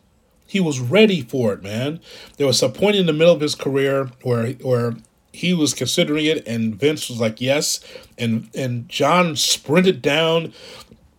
He 0.55 0.61
was 0.61 0.79
ready 0.79 1.21
for 1.21 1.53
it, 1.53 1.65
man. 1.65 1.99
There 2.37 2.47
was 2.47 2.63
a 2.63 2.69
point 2.69 2.95
in 2.95 3.07
the 3.07 3.13
middle 3.13 3.35
of 3.35 3.41
his 3.41 3.57
career 3.57 4.13
where 4.23 4.53
where 4.63 4.95
he 5.33 5.53
was 5.53 5.75
considering 5.75 6.27
it, 6.27 6.47
and 6.47 6.77
Vince 6.77 7.09
was 7.09 7.21
like, 7.21 7.41
"Yes," 7.41 7.81
and 8.17 8.49
and 8.55 8.89
John 8.89 9.35
sprinted 9.35 10.01
down 10.01 10.53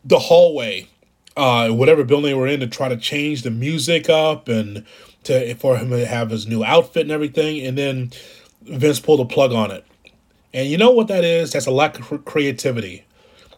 the 0.05 0.19
hallway, 0.19 0.87
uh, 1.35 1.67
whatever 1.71 2.05
building 2.05 2.31
they 2.31 2.33
were 2.33 2.47
in, 2.47 2.61
to 2.61 2.67
try 2.67 2.87
to 2.87 2.95
change 2.95 3.41
the 3.41 3.51
music 3.51 4.09
up 4.09 4.47
and 4.47 4.85
to 5.25 5.53
for 5.55 5.75
him 5.75 5.89
to 5.89 6.05
have 6.05 6.29
his 6.29 6.47
new 6.47 6.63
outfit 6.63 7.01
and 7.01 7.11
everything, 7.11 7.59
and 7.59 7.77
then 7.77 8.11
Vince 8.61 9.01
pulled 9.01 9.19
a 9.19 9.25
plug 9.25 9.51
on 9.51 9.69
it. 9.69 9.83
And 10.53 10.69
you 10.69 10.77
know 10.77 10.91
what 10.91 11.09
that 11.09 11.25
is? 11.25 11.51
That's 11.51 11.65
a 11.65 11.71
lack 11.71 11.99
of 11.99 12.23
creativity. 12.23 13.03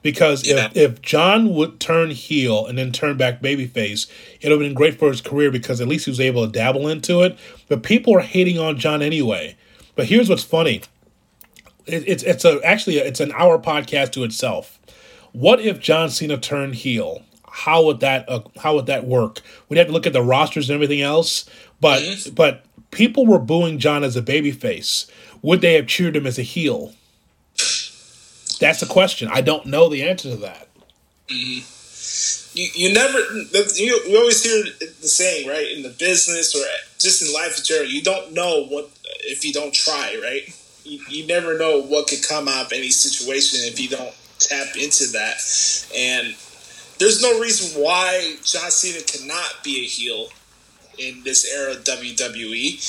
Because 0.03 0.47
Yeah. 0.47 0.65
if, 0.67 0.77
if 0.77 1.01
John 1.01 1.53
would 1.55 1.79
turn 1.79 2.11
heel 2.11 2.65
and 2.65 2.77
then 2.77 2.91
turn 2.91 3.17
back 3.17 3.41
babyface, 3.41 4.07
it 4.39 4.45
would 4.49 4.51
have 4.51 4.59
been 4.59 4.73
great 4.73 4.97
for 4.99 5.09
his 5.09 5.21
career 5.21 5.51
because 5.51 5.81
at 5.81 5.87
least 5.87 6.05
he 6.05 6.11
was 6.11 6.19
able 6.19 6.45
to 6.45 6.51
dabble 6.51 6.87
into 6.87 7.21
it. 7.23 7.37
But 7.67 7.83
people 7.83 8.15
are 8.15 8.21
hating 8.21 8.57
on 8.59 8.77
John 8.77 9.01
anyway. 9.01 9.55
But 9.95 10.05
here's 10.07 10.29
what's 10.29 10.43
funny: 10.43 10.81
it, 11.85 12.03
it's 12.07 12.23
it's 12.23 12.45
a 12.45 12.59
actually 12.63 12.97
it's 12.97 13.19
an 13.19 13.31
hour 13.35 13.57
podcast 13.59 14.11
to 14.11 14.23
itself. 14.23 14.79
What 15.33 15.59
if 15.59 15.79
John 15.79 16.09
Cena 16.09 16.37
turned 16.37 16.75
heel? 16.75 17.23
How 17.49 17.83
would 17.83 17.99
that 18.01 18.29
uh, 18.29 18.41
how 18.61 18.75
would 18.75 18.85
that 18.85 19.05
work? 19.07 19.41
We'd 19.67 19.77
have 19.77 19.87
to 19.87 19.93
look 19.93 20.05
at 20.07 20.13
the 20.13 20.21
rosters 20.21 20.69
and 20.69 20.75
everything 20.75 21.01
else. 21.01 21.45
But 21.81 22.01
Mhm. 22.01 22.35
but 22.35 22.63
people 22.91 23.25
were 23.25 23.39
booing 23.39 23.79
John 23.79 24.03
as 24.03 24.15
a 24.15 24.21
babyface. 24.21 25.07
Would 25.41 25.61
they 25.61 25.73
have 25.73 25.87
cheered 25.87 26.15
him 26.15 26.27
as 26.27 26.37
a 26.37 26.43
heel? 26.43 26.93
That's 28.57 28.79
the 28.79 28.85
question. 28.85 29.29
I 29.31 29.41
don't 29.41 29.65
know 29.65 29.89
the 29.89 30.03
answer 30.03 30.31
to 30.31 30.35
that. 30.37 30.67
Mm-hmm. 31.27 31.73
You, 32.57 32.67
you 32.73 32.93
never 32.93 33.19
you, 33.75 34.01
you 34.07 34.17
always 34.17 34.43
hear 34.43 34.63
the 34.79 35.07
saying 35.07 35.47
right 35.47 35.71
in 35.75 35.83
the 35.83 35.89
business 35.89 36.55
or 36.55 36.63
just 36.97 37.21
in 37.21 37.31
life 37.31 37.57
in 37.57 37.63
general 37.63 37.87
you 37.87 38.01
don't 38.01 38.33
know 38.33 38.65
what 38.65 38.89
if 39.05 39.45
you 39.45 39.53
don't 39.53 39.73
try 39.73 40.19
right 40.23 40.41
you, 40.83 40.99
you 41.07 41.27
never 41.27 41.57
know 41.59 41.83
what 41.83 42.07
could 42.07 42.27
come 42.27 42.47
out 42.47 42.67
of 42.67 42.71
any 42.71 42.89
situation 42.89 43.59
if 43.71 43.79
you 43.79 43.89
don't 43.89 44.15
tap 44.39 44.75
into 44.75 45.05
that 45.11 45.37
and 45.95 46.35
there's 46.97 47.21
no 47.21 47.39
reason 47.39 47.79
why 47.79 48.37
John 48.43 48.71
Cena 48.71 49.03
cannot 49.03 49.63
be 49.63 49.81
a 49.81 49.85
heel 49.85 50.29
in 50.97 51.21
this 51.23 51.45
era 51.53 51.73
of 51.73 51.83
WWE 51.83 52.79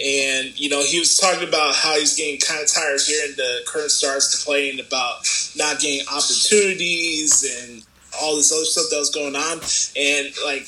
and 0.00 0.58
you 0.58 0.68
know 0.68 0.82
he 0.82 0.98
was 0.98 1.16
talking 1.16 1.46
about 1.48 1.74
how 1.74 1.98
he's 1.98 2.16
getting 2.16 2.40
kind 2.40 2.62
of 2.62 2.72
tired 2.72 2.96
of 2.96 3.02
hearing 3.02 3.32
the 3.36 3.60
current 3.66 3.90
stars 3.90 4.34
complaining 4.34 4.84
about 4.84 5.26
not 5.56 5.78
getting 5.78 6.06
opportunities 6.08 7.44
and 7.44 7.84
all 8.20 8.36
this 8.36 8.52
other 8.52 8.64
stuff 8.64 8.86
that 8.90 8.98
was 8.98 9.10
going 9.10 9.36
on. 9.36 9.58
And 9.96 10.34
like 10.44 10.66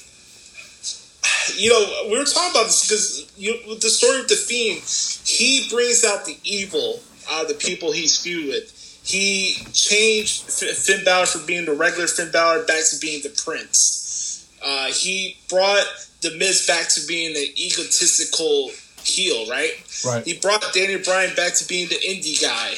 you 1.57 1.71
know 1.71 2.09
we 2.11 2.19
were 2.19 2.25
talking 2.25 2.51
about 2.51 2.67
this 2.67 2.87
because 2.87 3.33
you, 3.37 3.59
with 3.69 3.81
the 3.81 3.91
story 3.91 4.21
of 4.21 4.29
the 4.29 4.37
fiend 4.37 4.83
he 5.27 5.69
brings 5.71 6.05
out 6.05 6.25
the 6.25 6.39
evil 6.45 7.01
out 7.31 7.43
of 7.43 7.49
the 7.49 7.55
people 7.55 7.93
he's 7.93 8.19
feud 8.19 8.49
with. 8.49 8.73
He 9.05 9.55
changed 9.73 10.51
Finn 10.51 11.05
Balor 11.05 11.27
from 11.27 11.47
being 11.47 11.65
the 11.65 11.75
regular 11.75 12.09
Finn 12.09 12.31
Balor 12.33 12.65
back 12.65 12.85
to 12.91 12.99
being 13.01 13.23
the 13.23 13.41
prince. 13.45 14.49
Uh, 14.65 14.87
he 14.87 15.37
brought 15.49 15.87
the 16.23 16.37
Miz 16.37 16.67
back 16.67 16.89
to 16.89 17.07
being 17.07 17.37
an 17.37 17.53
egotistical 17.57 18.71
heel 19.07 19.49
right 19.49 19.73
Right. 20.05 20.25
he 20.25 20.39
brought 20.39 20.65
Daniel 20.75 21.01
Bryan 21.05 21.35
back 21.35 21.55
to 21.55 21.67
being 21.67 21.89
the 21.89 21.95
indie 21.97 22.41
guy. 22.41 22.75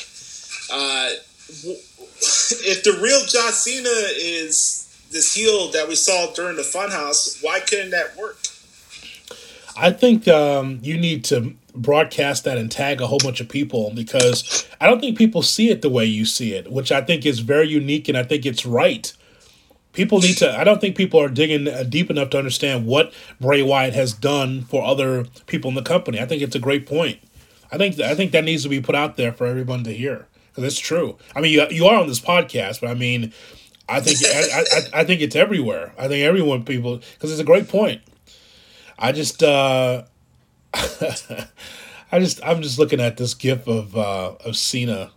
Uh, 0.72 1.10
if 1.48 2.84
the 2.84 2.98
real 3.02 3.24
John 3.26 3.52
Cena 3.52 3.88
is 3.88 5.06
this 5.10 5.34
heel 5.34 5.70
that 5.72 5.88
we 5.88 5.94
saw 5.94 6.32
during 6.34 6.56
the 6.56 6.62
Funhouse, 6.62 7.42
why 7.42 7.60
couldn't 7.60 7.90
that 7.90 8.16
work? 8.16 8.38
I 9.76 9.90
think 9.90 10.26
um, 10.28 10.80
you 10.82 10.98
need 10.98 11.24
to 11.26 11.54
broadcast 11.74 12.44
that 12.44 12.58
and 12.58 12.70
tag 12.70 13.00
a 13.00 13.06
whole 13.06 13.18
bunch 13.18 13.40
of 13.40 13.48
people 13.48 13.92
because 13.94 14.66
I 14.80 14.86
don't 14.86 15.00
think 15.00 15.16
people 15.16 15.42
see 15.42 15.70
it 15.70 15.82
the 15.82 15.88
way 15.88 16.04
you 16.04 16.24
see 16.24 16.52
it, 16.52 16.70
which 16.70 16.90
I 16.90 17.00
think 17.00 17.24
is 17.24 17.38
very 17.40 17.68
unique 17.68 18.08
and 18.08 18.18
I 18.18 18.24
think 18.24 18.44
it's 18.44 18.66
right. 18.66 19.12
People 19.98 20.20
need 20.20 20.36
to. 20.36 20.56
I 20.56 20.62
don't 20.62 20.80
think 20.80 20.96
people 20.96 21.20
are 21.20 21.28
digging 21.28 21.66
uh, 21.66 21.82
deep 21.82 22.08
enough 22.08 22.30
to 22.30 22.38
understand 22.38 22.86
what 22.86 23.12
Bray 23.40 23.62
Wyatt 23.62 23.94
has 23.94 24.12
done 24.12 24.62
for 24.62 24.84
other 24.84 25.24
people 25.46 25.68
in 25.70 25.74
the 25.74 25.82
company. 25.82 26.20
I 26.20 26.24
think 26.24 26.40
it's 26.40 26.54
a 26.54 26.60
great 26.60 26.86
point. 26.86 27.18
I 27.72 27.78
think 27.78 27.98
I 27.98 28.14
think 28.14 28.30
that 28.30 28.44
needs 28.44 28.62
to 28.62 28.68
be 28.68 28.80
put 28.80 28.94
out 28.94 29.16
there 29.16 29.32
for 29.32 29.44
everyone 29.46 29.82
to 29.82 29.92
hear 29.92 30.28
because 30.50 30.62
it's 30.62 30.78
true. 30.78 31.18
I 31.34 31.40
mean, 31.40 31.52
you, 31.52 31.66
you 31.70 31.86
are 31.86 32.00
on 32.00 32.06
this 32.06 32.20
podcast, 32.20 32.80
but 32.80 32.90
I 32.90 32.94
mean, 32.94 33.32
I 33.88 34.00
think 34.00 34.18
I, 34.24 34.60
I, 34.60 35.00
I 35.00 35.04
think 35.04 35.20
it's 35.20 35.34
everywhere. 35.34 35.92
I 35.98 36.06
think 36.06 36.24
everyone 36.24 36.64
people 36.64 36.98
because 37.14 37.32
it's 37.32 37.40
a 37.40 37.44
great 37.44 37.68
point. 37.68 38.00
I 38.98 39.10
just 39.10 39.42
uh 39.42 40.04
I 40.74 42.20
just 42.20 42.40
I'm 42.44 42.62
just 42.62 42.78
looking 42.78 43.00
at 43.00 43.16
this 43.16 43.34
gif 43.34 43.66
of 43.66 43.96
uh 43.96 44.34
of 44.44 44.56
Cena. 44.56 45.10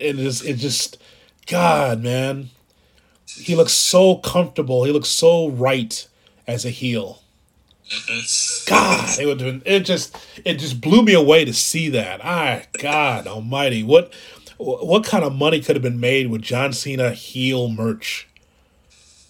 And 0.00 0.20
It 0.20 0.26
is 0.26 0.42
it 0.42 0.54
just 0.58 0.98
God, 1.46 2.02
man. 2.02 2.50
He 3.36 3.54
looks 3.54 3.72
so 3.72 4.16
comfortable. 4.16 4.84
He 4.84 4.92
looks 4.92 5.08
so 5.08 5.48
right 5.48 6.06
as 6.46 6.64
a 6.64 6.70
heel. 6.70 7.20
God, 8.66 9.18
it 9.18 9.26
would 9.26 9.40
have 9.40 9.62
been, 9.62 9.72
it 9.72 9.80
just 9.80 10.16
it 10.44 10.54
just 10.54 10.80
blew 10.80 11.02
me 11.02 11.12
away 11.12 11.44
to 11.44 11.52
see 11.52 11.90
that. 11.90 12.20
Ah, 12.24 12.62
God 12.78 13.26
Almighty, 13.26 13.82
what 13.82 14.12
what 14.56 15.04
kind 15.04 15.22
of 15.22 15.34
money 15.34 15.60
could 15.60 15.76
have 15.76 15.82
been 15.82 16.00
made 16.00 16.30
with 16.30 16.40
John 16.40 16.72
Cena 16.72 17.10
heel 17.10 17.68
merch? 17.68 18.26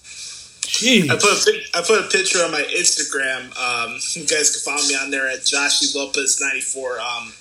Jeez. 0.02 1.10
I 1.10 1.14
put 1.14 1.24
a, 1.24 1.78
I 1.78 1.82
put 1.82 2.00
a 2.04 2.08
picture 2.08 2.38
on 2.44 2.52
my 2.52 2.62
Instagram. 2.62 3.46
Um, 3.58 3.98
you 4.14 4.26
guys 4.26 4.50
can 4.50 4.60
follow 4.72 4.86
me 4.86 4.94
on 4.94 5.10
there 5.10 5.28
at 5.28 5.40
Joshy 5.40 5.94
Lopez 5.94 6.40
ninety 6.40 6.60
four. 6.60 7.00
Um, 7.00 7.32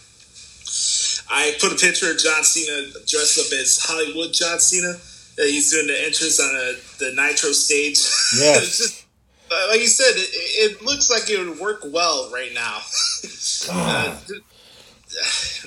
I 1.30 1.56
put 1.60 1.72
a 1.72 1.76
picture 1.76 2.12
of 2.12 2.18
John 2.18 2.44
Cena 2.44 2.88
dressed 3.06 3.40
up 3.40 3.60
as 3.60 3.80
Hollywood 3.82 4.34
John 4.34 4.60
Cena. 4.60 4.96
Uh, 5.40 5.44
he's 5.44 5.72
doing 5.72 5.88
the 5.88 6.00
entrance 6.06 6.40
on 6.40 6.50
a, 6.50 6.74
the 7.00 7.16
Nitro 7.16 7.52
stage. 7.52 8.00
Yeah. 8.40 8.54
Just, 8.60 9.06
uh, 9.52 9.68
like 9.70 9.82
you 9.82 9.88
said, 9.88 10.14
it, 10.16 10.30
it 10.34 10.82
looks 10.84 11.10
like 11.10 11.30
it 11.30 11.40
would 11.40 11.60
work 11.60 11.82
well 11.86 12.30
right 12.32 12.54
now. 12.54 12.80
God. 13.68 14.18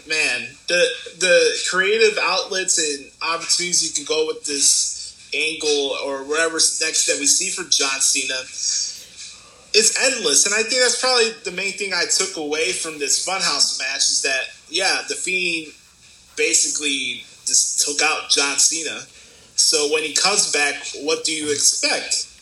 man, 0.08 0.48
the 0.66 0.88
the 1.20 1.62
creative 1.70 2.18
outlets 2.20 2.78
and 2.78 3.10
opportunities 3.22 3.86
you 3.86 3.94
can 3.94 4.04
go 4.04 4.26
with 4.26 4.44
this 4.44 5.30
angle 5.34 5.96
or 6.04 6.24
whatever's 6.24 6.80
next 6.80 7.06
that 7.06 7.18
we 7.20 7.26
see 7.26 7.50
for 7.50 7.62
John 7.68 8.00
Cena 8.00 8.42
it's 9.76 9.92
endless. 10.00 10.46
And 10.46 10.54
I 10.54 10.62
think 10.62 10.80
that's 10.80 11.00
probably 11.00 11.30
the 11.44 11.52
main 11.52 11.72
thing 11.72 11.92
I 11.92 12.06
took 12.06 12.36
away 12.36 12.72
from 12.72 12.98
this 12.98 13.24
Funhouse 13.24 13.78
match 13.78 14.08
is 14.08 14.22
that 14.22 14.48
yeah, 14.70 15.02
the 15.08 15.14
Fiend 15.14 15.72
basically 16.36 17.24
just 17.44 17.84
took 17.84 18.00
out 18.02 18.30
John 18.30 18.58
Cena. 18.58 19.02
So 19.56 19.92
when 19.92 20.02
he 20.02 20.14
comes 20.14 20.52
back, 20.52 20.76
what 21.02 21.24
do 21.24 21.32
you 21.32 21.50
expect? 21.50 22.32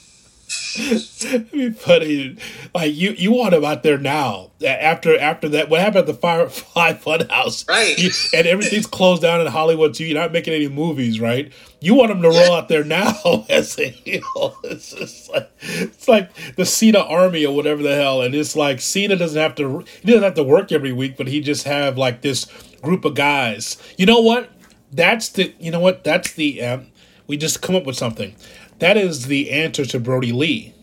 Be 1.53 1.71
funny. 1.71 2.37
Like 2.75 2.95
you, 2.95 3.12
you 3.12 3.33
want 3.33 3.55
him 3.55 3.65
out 3.65 3.83
there 3.83 3.99
now. 3.99 4.51
After 4.65 5.17
after 5.19 5.49
that, 5.51 5.69
what 5.69 5.81
happened 5.81 6.01
at 6.01 6.07
the 6.07 6.15
Firefly 6.15 6.93
Funhouse? 7.05 7.69
Right. 7.69 7.97
You, 7.97 8.11
and 8.35 8.47
everything's 8.47 8.87
closed 8.87 9.23
down 9.23 9.41
in 9.41 9.47
Hollywood 9.47 9.95
too. 9.95 10.05
You're 10.05 10.21
not 10.21 10.33
making 10.33 10.53
any 10.53 10.69
movies, 10.69 11.21
right? 11.21 11.53
You 11.81 11.95
want 11.95 12.11
him 12.11 12.23
to 12.23 12.29
roll 12.29 12.53
out 12.53 12.69
there 12.69 12.85
now 12.85 13.15
as 13.49 13.79
a 13.79 13.89
heel. 13.89 14.59
It's 14.65 14.93
just 14.93 15.31
like 15.31 15.51
it's 15.61 16.09
like 16.09 16.31
the 16.57 16.67
Cena 16.67 17.01
Army 17.01 17.47
or 17.47 17.55
whatever 17.55 17.83
the 17.83 17.95
hell. 17.95 18.23
And 18.23 18.35
it's 18.35 18.57
like 18.57 18.81
Cena 18.81 19.17
doesn't 19.17 19.41
have 19.41 19.55
to. 19.57 19.85
He 20.03 20.09
doesn't 20.09 20.25
have 20.25 20.35
to 20.35 20.45
work 20.45 20.73
every 20.73 20.93
week, 20.93 21.17
but 21.17 21.29
he 21.29 21.41
just 21.41 21.65
have 21.65 21.97
like 21.97 22.23
this 22.23 22.47
group 22.83 23.05
of 23.05 23.15
guys. 23.15 23.77
You 23.97 24.07
know 24.07 24.21
what? 24.21 24.51
That's 24.93 25.29
the. 25.31 25.55
You 25.59 25.71
know 25.71 25.81
what? 25.81 26.05
That's 26.05 26.33
the. 26.33 26.62
Um, 26.62 26.87
we 27.27 27.37
just 27.37 27.62
come 27.62 27.75
up 27.75 27.85
with 27.85 27.97
something 27.97 28.35
that 28.79 28.97
is 28.97 29.27
the 29.27 29.51
answer 29.51 29.85
to 29.85 30.01
Brodie 30.01 30.33
Lee, 30.33 30.75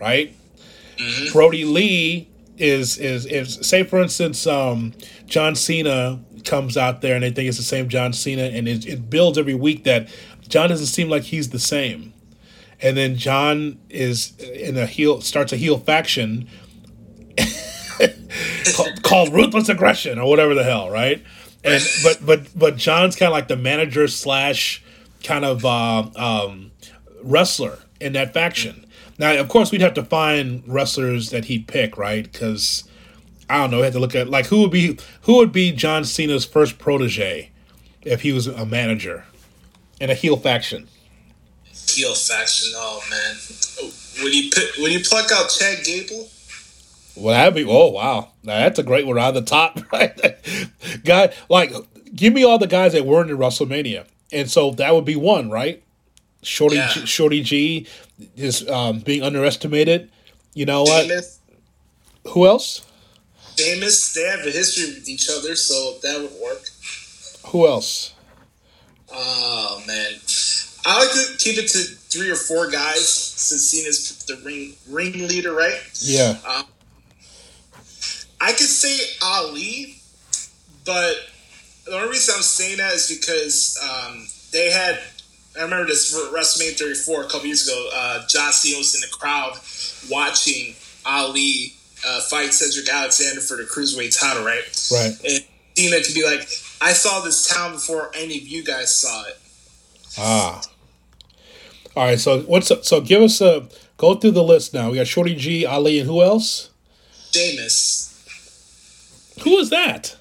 right? 0.00 0.34
Mm-hmm. 0.96 1.32
Brodie 1.32 1.64
Lee 1.64 2.28
is, 2.56 2.98
is 2.98 3.26
is 3.26 3.66
say 3.66 3.84
for 3.84 4.00
instance, 4.00 4.46
um, 4.46 4.92
John 5.26 5.54
Cena 5.54 6.20
comes 6.44 6.76
out 6.76 7.00
there 7.00 7.14
and 7.14 7.22
they 7.22 7.30
think 7.30 7.48
it's 7.48 7.56
the 7.56 7.62
same 7.62 7.88
John 7.88 8.12
Cena, 8.12 8.42
and 8.42 8.68
it, 8.68 8.86
it 8.86 9.08
builds 9.08 9.38
every 9.38 9.54
week 9.54 9.84
that 9.84 10.08
John 10.48 10.68
doesn't 10.68 10.86
seem 10.86 11.08
like 11.08 11.24
he's 11.24 11.50
the 11.50 11.58
same, 11.58 12.12
and 12.80 12.96
then 12.96 13.16
John 13.16 13.78
is 13.88 14.36
in 14.38 14.76
a 14.76 14.86
heel 14.86 15.20
starts 15.20 15.52
a 15.52 15.56
heel 15.56 15.78
faction 15.78 16.48
called, 18.74 19.02
called 19.02 19.32
Ruthless 19.32 19.68
Aggression 19.68 20.18
or 20.18 20.28
whatever 20.28 20.54
the 20.54 20.64
hell, 20.64 20.90
right? 20.90 21.22
And 21.62 21.82
but 22.02 22.26
but 22.26 22.58
but 22.58 22.76
John's 22.76 23.14
kind 23.14 23.28
of 23.28 23.32
like 23.32 23.48
the 23.48 23.56
manager 23.56 24.08
slash 24.08 24.82
kind 25.22 25.44
of 25.44 25.64
uh, 25.64 26.08
um, 26.16 26.70
wrestler 27.22 27.78
in 28.00 28.12
that 28.14 28.32
faction. 28.32 28.86
Now, 29.18 29.38
of 29.38 29.48
course, 29.48 29.72
we'd 29.72 29.80
have 29.80 29.94
to 29.94 30.04
find 30.04 30.62
wrestlers 30.66 31.30
that 31.30 31.46
he'd 31.46 31.66
pick, 31.66 31.96
right? 31.96 32.30
Because 32.30 32.84
I 33.50 33.58
don't 33.58 33.70
know. 33.70 33.78
We 33.78 33.84
had 33.84 33.92
to 33.94 33.98
look 33.98 34.14
at 34.14 34.28
like 34.28 34.46
who 34.46 34.60
would 34.62 34.70
be 34.70 34.98
who 35.22 35.36
would 35.36 35.52
be 35.52 35.72
John 35.72 36.04
Cena's 36.04 36.44
first 36.44 36.78
protege 36.78 37.50
if 38.02 38.22
he 38.22 38.32
was 38.32 38.46
a 38.46 38.64
manager 38.64 39.24
in 40.00 40.10
a 40.10 40.14
heel 40.14 40.36
faction. 40.36 40.88
Heel 41.64 42.14
faction. 42.14 42.72
Oh 42.76 43.02
man, 43.10 43.36
would 44.22 44.34
you 44.34 44.50
pick, 44.50 44.76
would 44.78 44.92
you 44.92 45.00
pluck 45.00 45.30
out 45.32 45.48
Chad 45.50 45.84
Gable? 45.84 46.28
Well, 47.16 47.34
that'd 47.34 47.54
be 47.54 47.64
oh 47.68 47.90
wow, 47.90 48.28
now, 48.44 48.60
that's 48.60 48.78
a 48.78 48.82
great 48.82 49.06
one 49.06 49.18
out 49.18 49.36
of 49.36 49.44
the 49.44 49.50
top, 49.50 49.80
right? 49.92 50.18
Guy, 51.04 51.34
like, 51.48 51.72
give 52.14 52.32
me 52.32 52.44
all 52.44 52.58
the 52.58 52.66
guys 52.66 52.92
that 52.92 53.04
weren't 53.04 53.30
in 53.30 53.36
WrestleMania, 53.36 54.06
and 54.32 54.50
so 54.50 54.72
that 54.72 54.94
would 54.94 55.04
be 55.04 55.16
one, 55.16 55.50
right? 55.50 55.82
Shorty 56.42 56.76
yeah. 56.76 56.88
G, 56.88 57.06
Shorty 57.06 57.42
G 57.42 57.86
is 58.36 58.68
um, 58.68 59.00
being 59.00 59.22
underestimated. 59.22 60.10
You 60.54 60.66
know 60.66 60.82
what? 60.82 61.10
Who 62.28 62.46
else? 62.46 62.84
Sheamus. 63.56 64.14
They 64.14 64.22
have 64.24 64.40
a 64.40 64.50
history 64.50 64.94
with 64.94 65.08
each 65.08 65.28
other, 65.30 65.56
so 65.56 65.98
that 66.02 66.20
would 66.20 66.40
work. 66.40 66.62
Who 67.46 67.66
else? 67.66 68.14
Oh 69.10 69.82
man, 69.86 70.12
I 70.84 70.98
like 70.98 71.10
to 71.10 71.36
keep 71.38 71.58
it 71.58 71.68
to 71.68 71.78
three 71.78 72.30
or 72.30 72.36
four 72.36 72.70
guys 72.70 73.08
since 73.08 73.70
Cena's 73.70 74.24
the 74.24 74.36
ring 74.44 74.74
ring 74.88 75.12
leader, 75.26 75.54
right? 75.54 75.80
Yeah. 76.00 76.36
Um, 76.46 76.64
I 78.40 78.52
could 78.52 78.68
say 78.68 78.98
Ali, 79.22 79.96
but 80.84 81.16
the 81.88 81.96
only 81.96 82.10
reason 82.10 82.34
I'm 82.36 82.42
saying 82.42 82.78
that 82.78 82.94
is 82.94 83.08
because 83.08 83.78
um, 83.82 84.26
they 84.52 84.70
had 84.70 84.98
I 85.58 85.62
remember 85.62 85.86
this 85.86 86.14
WrestleMania 86.14 86.78
34 86.78 87.24
a 87.24 87.28
couple 87.28 87.46
years 87.46 87.66
ago. 87.66 87.90
Uh, 87.92 88.26
John 88.28 88.52
Cena 88.52 88.78
was 88.78 88.94
in 88.94 89.00
the 89.00 89.08
crowd 89.08 89.58
watching 90.08 90.74
Ali 91.04 91.74
uh, 92.06 92.20
fight 92.22 92.52
Cedric 92.52 92.88
Alexander 92.88 93.40
for 93.40 93.56
the 93.56 93.64
cruiserweight 93.64 94.18
title, 94.18 94.44
right? 94.44 94.62
Right. 94.92 95.12
And 95.24 95.44
Cena 95.76 96.02
could 96.02 96.14
be 96.14 96.24
like, 96.24 96.48
"I 96.80 96.92
saw 96.92 97.20
this 97.20 97.48
town 97.48 97.72
before 97.72 98.10
any 98.14 98.36
of 98.36 98.46
you 98.46 98.62
guys 98.62 98.94
saw 98.94 99.24
it." 99.26 99.38
Ah. 100.16 100.62
All 101.96 102.04
right. 102.04 102.20
So 102.20 102.40
what's 102.42 102.70
up? 102.70 102.84
so? 102.84 103.00
Give 103.00 103.22
us 103.22 103.40
a 103.40 103.68
go 103.96 104.14
through 104.14 104.32
the 104.32 104.44
list 104.44 104.74
now. 104.74 104.90
We 104.90 104.96
got 104.96 105.06
Shorty 105.06 105.34
G, 105.34 105.66
Ali, 105.66 105.98
and 105.98 106.08
who 106.08 106.22
else? 106.22 106.70
Sheamus. 107.32 108.04
Who 109.42 109.58
is 109.58 109.70
that? 109.70 110.17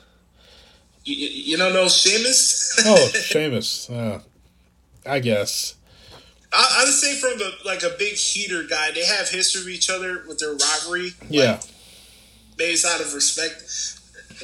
You, 1.08 1.28
you 1.30 1.58
don't 1.58 1.72
know 1.72 1.88
Sheamus? 1.88 2.76
oh, 2.86 2.96
Seamus. 3.14 3.90
Uh, 3.90 4.20
I 5.06 5.20
guess. 5.20 5.76
I, 6.52 6.80
I 6.80 6.86
would 6.86 6.94
say 6.94 7.16
from 7.16 7.38
the 7.38 7.52
like 7.66 7.84
a 7.84 7.96
big 7.98 8.16
heater 8.16 8.64
guy, 8.64 8.92
they 8.92 9.06
have 9.06 9.30
history 9.30 9.64
with 9.64 9.74
each 9.74 9.90
other 9.90 10.24
with 10.28 10.40
their 10.40 10.52
rivalry. 10.52 11.12
Yeah. 11.30 11.52
Like, 11.54 11.64
it's 12.60 12.86
out 12.86 13.00
of 13.00 13.14
respect. 13.14 13.64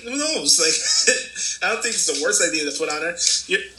Who 0.01 0.17
knows? 0.17 0.59
Like, 0.63 1.69
I 1.69 1.73
don't 1.73 1.81
think 1.81 1.95
it's 1.95 2.05
the 2.05 2.23
worst 2.23 2.41
idea 2.41 2.69
to 2.69 2.77
put 2.77 2.89
on 2.89 3.01
there. 3.01 3.15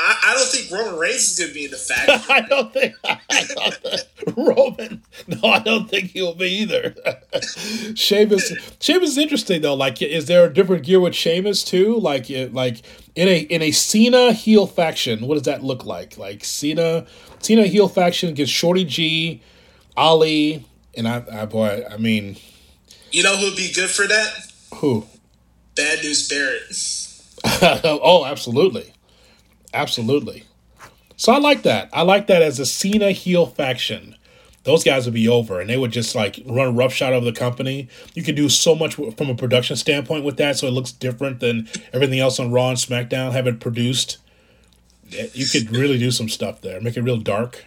I, 0.00 0.16
I, 0.26 0.34
don't 0.34 0.48
think 0.48 0.70
Roman 0.70 0.98
Reigns 0.98 1.30
is 1.30 1.38
going 1.38 1.48
to 1.48 1.54
be 1.54 1.64
in 1.64 1.70
the 1.70 1.76
faction. 1.76 2.20
I 2.28 2.40
don't 2.42 2.72
think 2.72 2.94
I 3.04 3.18
don't, 3.54 4.36
Roman. 4.36 5.02
No, 5.26 5.48
I 5.48 5.60
don't 5.60 5.88
think 5.88 6.10
he'll 6.10 6.34
be 6.34 6.46
either. 6.46 6.94
Sheamus. 7.94 8.52
Sheamus 8.80 9.10
is 9.10 9.18
interesting 9.18 9.62
though. 9.62 9.74
Like, 9.74 10.02
is 10.02 10.26
there 10.26 10.44
a 10.44 10.52
different 10.52 10.84
gear 10.84 11.00
with 11.00 11.14
Sheamus 11.14 11.64
too? 11.64 11.96
Like, 11.96 12.26
like 12.52 12.82
in 13.14 13.28
a 13.28 13.38
in 13.40 13.62
a 13.62 13.70
Cena 13.70 14.32
heel 14.32 14.66
faction, 14.66 15.26
what 15.26 15.34
does 15.34 15.44
that 15.44 15.62
look 15.62 15.84
like? 15.84 16.18
Like 16.18 16.44
Cena, 16.44 17.06
Cena 17.40 17.66
heel 17.66 17.88
faction 17.88 18.34
gets 18.34 18.50
Shorty 18.50 18.84
G, 18.84 19.40
Ali, 19.96 20.64
and 20.96 21.08
I, 21.08 21.24
I 21.32 21.46
boy, 21.46 21.84
I 21.90 21.96
mean, 21.96 22.36
you 23.12 23.22
know 23.22 23.36
who'd 23.36 23.56
be 23.56 23.72
good 23.72 23.90
for 23.90 24.06
that? 24.06 24.52
Who? 24.76 25.06
Bad 25.76 26.02
News 26.02 26.28
Barrett. 26.28 27.84
oh, 27.84 28.24
absolutely, 28.24 28.92
absolutely. 29.72 30.44
So 31.16 31.32
I 31.32 31.38
like 31.38 31.62
that. 31.62 31.88
I 31.92 32.02
like 32.02 32.26
that 32.26 32.42
as 32.42 32.58
a 32.58 32.66
Cena 32.66 33.12
heel 33.12 33.46
faction. 33.46 34.16
Those 34.64 34.82
guys 34.82 35.04
would 35.04 35.14
be 35.14 35.28
over, 35.28 35.60
and 35.60 35.68
they 35.68 35.76
would 35.76 35.92
just 35.92 36.14
like 36.14 36.40
run 36.46 36.74
roughshod 36.74 37.12
over 37.12 37.24
the 37.24 37.32
company. 37.32 37.88
You 38.14 38.22
could 38.22 38.34
do 38.34 38.48
so 38.48 38.74
much 38.74 38.94
from 38.94 39.28
a 39.28 39.34
production 39.34 39.76
standpoint 39.76 40.24
with 40.24 40.38
that, 40.38 40.56
so 40.56 40.66
it 40.66 40.70
looks 40.70 40.90
different 40.90 41.40
than 41.40 41.68
everything 41.92 42.18
else 42.18 42.40
on 42.40 42.50
Raw 42.50 42.70
and 42.70 42.78
SmackDown. 42.78 43.32
Have 43.32 43.46
it 43.46 43.60
produced. 43.60 44.18
Eh, 45.16 45.28
you 45.34 45.46
could 45.46 45.70
really 45.70 45.98
do 45.98 46.10
some 46.10 46.30
stuff 46.30 46.62
there. 46.62 46.80
Make 46.80 46.96
it 46.96 47.02
real 47.02 47.18
dark. 47.18 47.64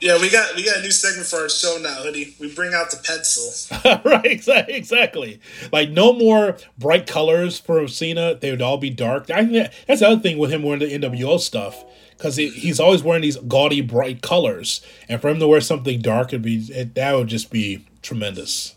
Yeah, 0.00 0.20
we 0.20 0.30
got 0.30 0.54
we 0.54 0.64
got 0.64 0.76
a 0.76 0.82
new 0.82 0.90
segment 0.90 1.26
for 1.26 1.36
our 1.36 1.48
show 1.48 1.78
now, 1.80 2.02
hoodie. 2.02 2.34
We 2.38 2.54
bring 2.54 2.74
out 2.74 2.90
the 2.90 2.98
pencil. 2.98 4.00
right, 4.04 4.26
exactly, 4.26 4.74
exactly. 4.74 5.40
Like 5.72 5.90
no 5.90 6.12
more 6.12 6.58
bright 6.76 7.06
colors 7.06 7.58
for 7.58 7.88
Cena. 7.88 8.34
They 8.34 8.50
would 8.50 8.60
all 8.60 8.76
be 8.76 8.90
dark. 8.90 9.30
I 9.30 9.40
think 9.40 9.52
that, 9.52 9.72
that's 9.86 10.00
the 10.00 10.08
other 10.08 10.20
thing 10.20 10.36
with 10.36 10.52
him 10.52 10.62
wearing 10.62 10.80
the 10.80 10.98
NWO 10.98 11.40
stuff 11.40 11.82
because 12.16 12.36
he's 12.36 12.80
always 12.80 13.02
wearing 13.02 13.22
these 13.22 13.36
gaudy, 13.36 13.80
bright 13.80 14.22
colors, 14.22 14.80
and 15.08 15.20
for 15.20 15.28
him 15.28 15.38
to 15.38 15.48
wear 15.48 15.60
something 15.60 16.00
dark, 16.00 16.32
would 16.32 16.42
be 16.42 16.58
it, 16.70 16.94
that 16.94 17.14
would 17.14 17.28
just 17.28 17.50
be 17.50 17.86
tremendous. 18.02 18.74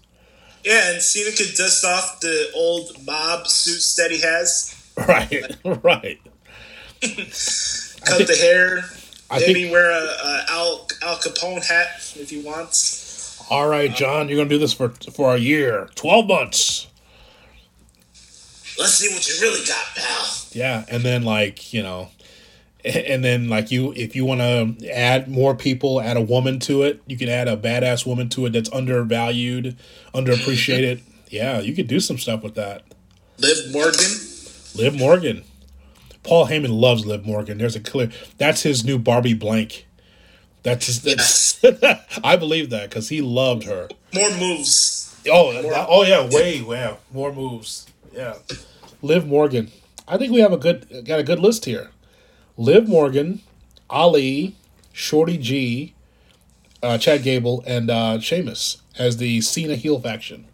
Yeah, 0.64 0.94
and 0.94 1.02
Cena 1.02 1.32
could 1.32 1.56
dust 1.56 1.86
off 1.86 2.20
the 2.20 2.50
old 2.54 3.06
mob 3.06 3.48
suits 3.48 3.96
that 3.96 4.12
he 4.12 4.20
has. 4.22 4.76
Right, 5.08 5.56
right. 5.64 6.20
Cut 7.00 7.08
think, 7.10 8.28
the 8.28 8.38
hair. 8.38 8.84
I 9.32 9.40
Maybe 9.40 9.54
think, 9.54 9.72
wear 9.72 9.92
a, 9.92 10.04
a, 10.04 10.46
Al 10.50 10.88
Al 11.04 11.18
Capone 11.18 11.66
hat 11.66 12.14
if 12.16 12.30
he 12.30 12.42
wants. 12.42 13.46
All 13.50 13.68
right, 13.68 13.94
John, 13.94 14.28
you're 14.28 14.38
gonna 14.38 14.50
do 14.50 14.58
this 14.58 14.74
for 14.74 14.90
for 14.90 15.36
a 15.36 15.40
year, 15.40 15.90
twelve 15.96 16.28
months. 16.28 16.88
Let's 18.78 18.94
see 18.94 19.14
what 19.14 19.28
you 19.28 19.36
really 19.42 19.66
got, 19.66 19.86
pal. 19.96 20.28
Yeah, 20.52 20.86
and 20.88 21.04
then 21.04 21.24
like 21.24 21.74
you 21.74 21.84
know, 21.84 22.10
and 22.84 23.24
then 23.24 23.50
like 23.50 23.72
you 23.72 23.94
if 23.96 24.16
you 24.16 24.26
want 24.26 24.40
to 24.40 24.90
add 24.90 25.28
more 25.28 25.56
people 25.56 26.00
add 26.00 26.16
a 26.16 26.22
woman 26.22 26.60
to 26.60 26.84
it 26.84 27.02
you 27.08 27.18
can 27.18 27.28
add 27.28 27.48
a 27.48 27.58
badass 27.58 28.06
woman 28.06 28.30
to 28.30 28.46
it 28.46 28.52
that's 28.52 28.72
undervalued 28.72 29.76
underappreciated 30.14 31.02
yeah 31.30 31.60
you 31.60 31.74
could 31.74 31.88
do 31.88 32.00
some 32.00 32.18
stuff 32.18 32.42
with 32.42 32.56
that 32.56 32.84
liv 33.38 33.58
morgan 33.72 34.12
liv 34.76 34.98
morgan 34.98 35.44
paul 36.24 36.48
heyman 36.48 36.80
loves 36.80 37.06
liv 37.06 37.26
morgan. 37.26 37.58
There's 37.58 37.76
a 37.76 37.80
clear 37.80 38.12
that's 38.38 38.64
his 38.64 38.84
new 38.84 38.98
barbie 38.98 39.34
blank. 39.34 39.88
That's 40.64 40.88
his 40.88 41.02
that's, 41.02 41.60
yes. 41.64 42.20
i 42.24 42.36
believe 42.36 42.70
that 42.70 42.90
because 42.90 43.10
he 43.10 43.22
loved 43.22 43.64
her. 43.64 43.88
More 44.14 44.32
moves. 44.38 45.20
Oh 45.30 45.62
more, 45.62 45.74
oh 45.88 46.04
yeah 46.04 46.28
way 46.28 46.62
wow 46.62 46.98
more 47.14 47.34
moves. 47.34 47.88
Yeah. 48.14 48.36
Liv 49.02 49.26
morgan. 49.26 49.72
I 50.08 50.18
think 50.18 50.34
we 50.34 50.42
have 50.42 50.52
a 50.52 50.58
good 50.58 51.06
got 51.06 51.20
a 51.20 51.24
good 51.24 51.40
list 51.40 51.66
here. 51.66 51.92
Liv 52.60 52.90
Morgan, 52.90 53.42
Ali, 53.90 54.58
Shorty 54.92 55.38
G, 55.38 55.94
uh, 56.84 56.98
Chad 56.98 57.24
Gable, 57.24 57.64
and 57.66 57.90
uh, 57.90 58.20
Sheamus 58.20 58.82
as 58.98 59.16
the 59.16 59.40
Cena 59.40 59.76
heel 59.76 59.98
faction. 59.98 60.46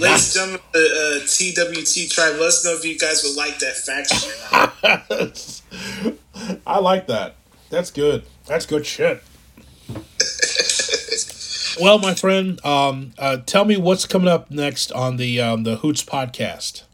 Ladies 0.00 0.34
and 0.34 0.52
gentlemen, 0.52 0.60
the 0.72 0.80
uh, 0.80 1.26
TWT 1.26 2.10
tribe, 2.10 2.36
let 2.36 2.48
us 2.48 2.64
know 2.64 2.72
if 2.72 2.86
you 2.86 2.98
guys 2.98 3.22
would 3.22 3.36
like 3.36 3.58
that 3.58 3.76
faction. 3.76 4.30
I 6.66 6.78
like 6.78 7.06
that. 7.08 7.34
That's 7.68 7.90
good. 7.90 8.24
That's 8.46 8.64
good 8.64 8.86
shit. 8.86 9.22
well, 11.82 11.98
my 11.98 12.14
friend, 12.14 12.64
um, 12.64 13.12
uh, 13.18 13.38
tell 13.44 13.66
me 13.66 13.76
what's 13.76 14.06
coming 14.06 14.28
up 14.28 14.50
next 14.50 14.90
on 14.90 15.18
the 15.18 15.38
um, 15.38 15.64
the 15.64 15.76
Hoots 15.76 16.02
podcast. 16.02 16.84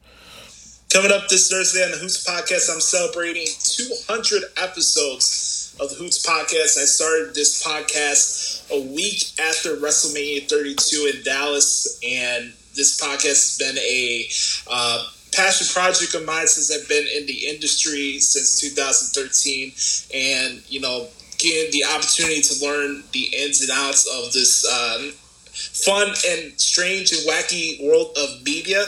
Coming 0.92 1.12
up 1.12 1.28
this 1.28 1.48
Thursday 1.48 1.84
on 1.84 1.92
the 1.92 1.98
Hoots 1.98 2.26
podcast, 2.26 2.74
I'm 2.74 2.80
celebrating 2.80 3.46
200 3.46 4.42
episodes 4.60 5.76
of 5.78 5.90
the 5.90 5.94
Hoots 5.94 6.26
podcast. 6.26 6.76
I 6.76 6.86
started 6.86 7.36
this 7.36 7.62
podcast 7.62 8.68
a 8.72 8.80
week 8.92 9.22
after 9.40 9.76
WrestleMania 9.76 10.48
32 10.48 11.12
in 11.14 11.22
Dallas, 11.22 12.00
and 12.04 12.52
this 12.76 13.00
podcast 13.00 13.24
has 13.26 13.58
been 13.58 13.78
a 13.78 14.28
uh, 14.70 15.08
passion 15.32 15.66
project 15.72 16.14
of 16.14 16.24
mine 16.24 16.46
since 16.46 16.70
I've 16.70 16.88
been 16.88 17.06
in 17.16 17.26
the 17.26 17.46
industry 17.48 18.18
since 18.20 18.60
2013, 18.60 19.72
and 20.14 20.62
you 20.70 20.80
know, 20.80 21.08
getting 21.38 21.72
the 21.72 21.84
opportunity 21.84 22.40
to 22.40 22.64
learn 22.64 23.02
the 23.12 23.24
ins 23.36 23.60
and 23.62 23.70
outs 23.72 24.06
of 24.06 24.32
this. 24.32 24.64
Um, 24.66 25.12
fun 25.56 26.08
and 26.28 26.52
strange 26.60 27.12
and 27.12 27.26
wacky 27.26 27.82
world 27.82 28.16
of 28.18 28.42
media. 28.44 28.84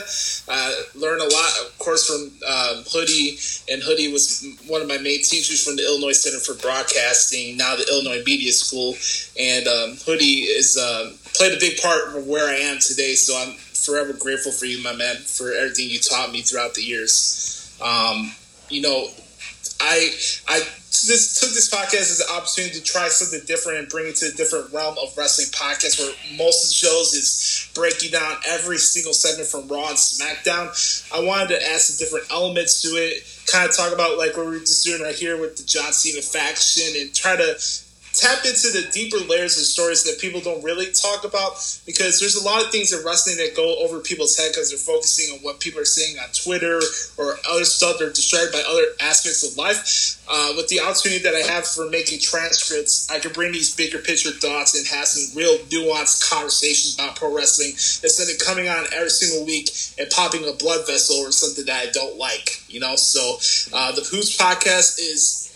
Uh, 0.47 0.71
learn 0.95 1.19
a 1.19 1.23
lot, 1.23 1.51
of 1.65 1.77
course, 1.79 2.05
from 2.05 2.29
um, 2.47 2.83
Hoodie, 2.91 3.39
and 3.71 3.81
Hoodie 3.81 4.11
was 4.11 4.45
one 4.67 4.81
of 4.81 4.87
my 4.87 4.97
main 4.97 5.23
teachers 5.23 5.63
from 5.63 5.75
the 5.75 5.83
Illinois 5.83 6.11
Center 6.11 6.39
for 6.39 6.53
Broadcasting, 6.61 7.57
now 7.57 7.75
the 7.75 7.87
Illinois 7.89 8.23
Media 8.23 8.51
School. 8.51 8.95
And 9.39 9.67
um, 9.67 9.97
Hoodie 10.05 10.45
is 10.45 10.77
um, 10.77 11.17
played 11.33 11.53
a 11.53 11.59
big 11.59 11.81
part 11.81 12.15
of 12.15 12.27
where 12.27 12.47
I 12.47 12.55
am 12.55 12.79
today. 12.79 13.15
So 13.15 13.35
I'm 13.35 13.55
forever 13.89 14.13
grateful 14.13 14.51
for 14.51 14.65
you, 14.65 14.83
my 14.83 14.93
man, 14.93 15.15
for 15.17 15.51
everything 15.51 15.89
you 15.89 15.99
taught 15.99 16.31
me 16.31 16.41
throughout 16.41 16.75
the 16.75 16.83
years. 16.83 17.75
Um, 17.81 18.31
you 18.69 18.81
know, 18.81 19.07
I 19.81 20.11
I 20.47 20.59
took 20.59 21.53
this 21.55 21.69
podcast 21.71 22.11
as 22.11 22.19
an 22.19 22.35
opportunity 22.35 22.79
to 22.79 22.83
try 22.83 23.07
something 23.07 23.45
different 23.47 23.79
and 23.79 23.89
bring 23.89 24.07
it 24.07 24.15
to 24.17 24.27
a 24.27 24.31
different 24.31 24.71
realm 24.73 24.95
of 25.01 25.15
wrestling 25.17 25.47
podcast 25.47 25.99
where 25.99 26.13
most 26.37 26.63
of 26.63 26.69
the 26.69 26.75
shows 26.75 27.13
is 27.13 27.69
breaking 27.73 28.11
down 28.11 28.37
every 28.47 28.77
single 28.77 29.13
segment 29.13 29.47
from 29.47 29.67
Raw 29.67 29.89
and 29.89 29.97
SmackDown. 29.97 30.69
I 31.13 31.23
wanted 31.23 31.49
to 31.49 31.71
add 31.71 31.79
some 31.79 31.97
different 31.97 32.31
elements 32.31 32.81
to 32.83 32.89
it, 32.89 33.23
kind 33.51 33.69
of 33.69 33.75
talk 33.75 33.93
about 33.93 34.17
like 34.17 34.35
what 34.35 34.45
we're 34.45 34.59
just 34.59 34.85
doing 34.85 35.01
right 35.01 35.15
here 35.15 35.39
with 35.39 35.57
the 35.57 35.63
John 35.63 35.93
Cena 35.93 36.21
faction 36.21 36.99
and 36.99 37.13
try 37.13 37.35
to 37.35 37.57
tap 38.19 38.43
into 38.45 38.67
the 38.71 38.89
deeper 38.91 39.17
layers 39.17 39.57
of 39.57 39.63
stories 39.63 40.03
that 40.03 40.19
people 40.19 40.41
don't 40.41 40.61
really 40.63 40.91
talk 40.91 41.23
about 41.23 41.55
because 41.85 42.19
there's 42.19 42.35
a 42.35 42.43
lot 42.43 42.61
of 42.61 42.69
things 42.69 42.91
in 42.91 42.99
wrestling 43.05 43.37
that 43.37 43.55
go 43.55 43.79
over 43.79 43.99
people's 43.99 44.35
head 44.35 44.51
because 44.51 44.69
they're 44.69 44.77
focusing 44.77 45.33
on 45.33 45.39
what 45.39 45.59
people 45.59 45.79
are 45.79 45.85
saying 45.85 46.19
on 46.19 46.27
Twitter 46.33 46.79
or 47.17 47.37
other 47.49 47.63
stuff. 47.63 47.95
They're 47.97 48.09
distracted 48.09 48.51
by 48.51 48.63
other 48.67 48.83
aspects 48.99 49.49
of 49.49 49.57
life. 49.57 50.19
Uh, 50.27 50.53
with 50.57 50.67
the 50.67 50.79
opportunity 50.79 51.23
that 51.23 51.33
I 51.33 51.39
have 51.51 51.65
for 51.65 51.89
making 51.89 52.19
transcripts, 52.19 53.09
I 53.09 53.19
can 53.19 53.31
bring 53.31 53.51
these 53.51 53.73
bigger 53.73 53.97
picture 53.97 54.31
thoughts 54.31 54.77
and 54.77 54.85
have 54.87 55.07
some 55.07 55.35
real 55.35 55.57
nuanced 55.71 56.29
conversations 56.29 56.95
about 56.95 57.15
pro 57.15 57.33
wrestling 57.33 57.71
instead 57.71 58.29
of 58.29 58.37
coming 58.45 58.67
on 58.67 58.85
every 58.93 59.09
single 59.09 59.45
week 59.45 59.71
and 59.97 60.09
popping 60.11 60.47
a 60.47 60.53
blood 60.53 60.85
vessel 60.85 61.15
or 61.17 61.31
something 61.31 61.65
that 61.65 61.87
I 61.87 61.91
don't 61.91 62.17
like. 62.17 62.61
You 62.67 62.79
know, 62.79 62.95
so 62.95 63.37
uh, 63.73 63.91
the 63.93 64.01
Hoots 64.01 64.37
podcast 64.37 64.99
is 64.99 65.48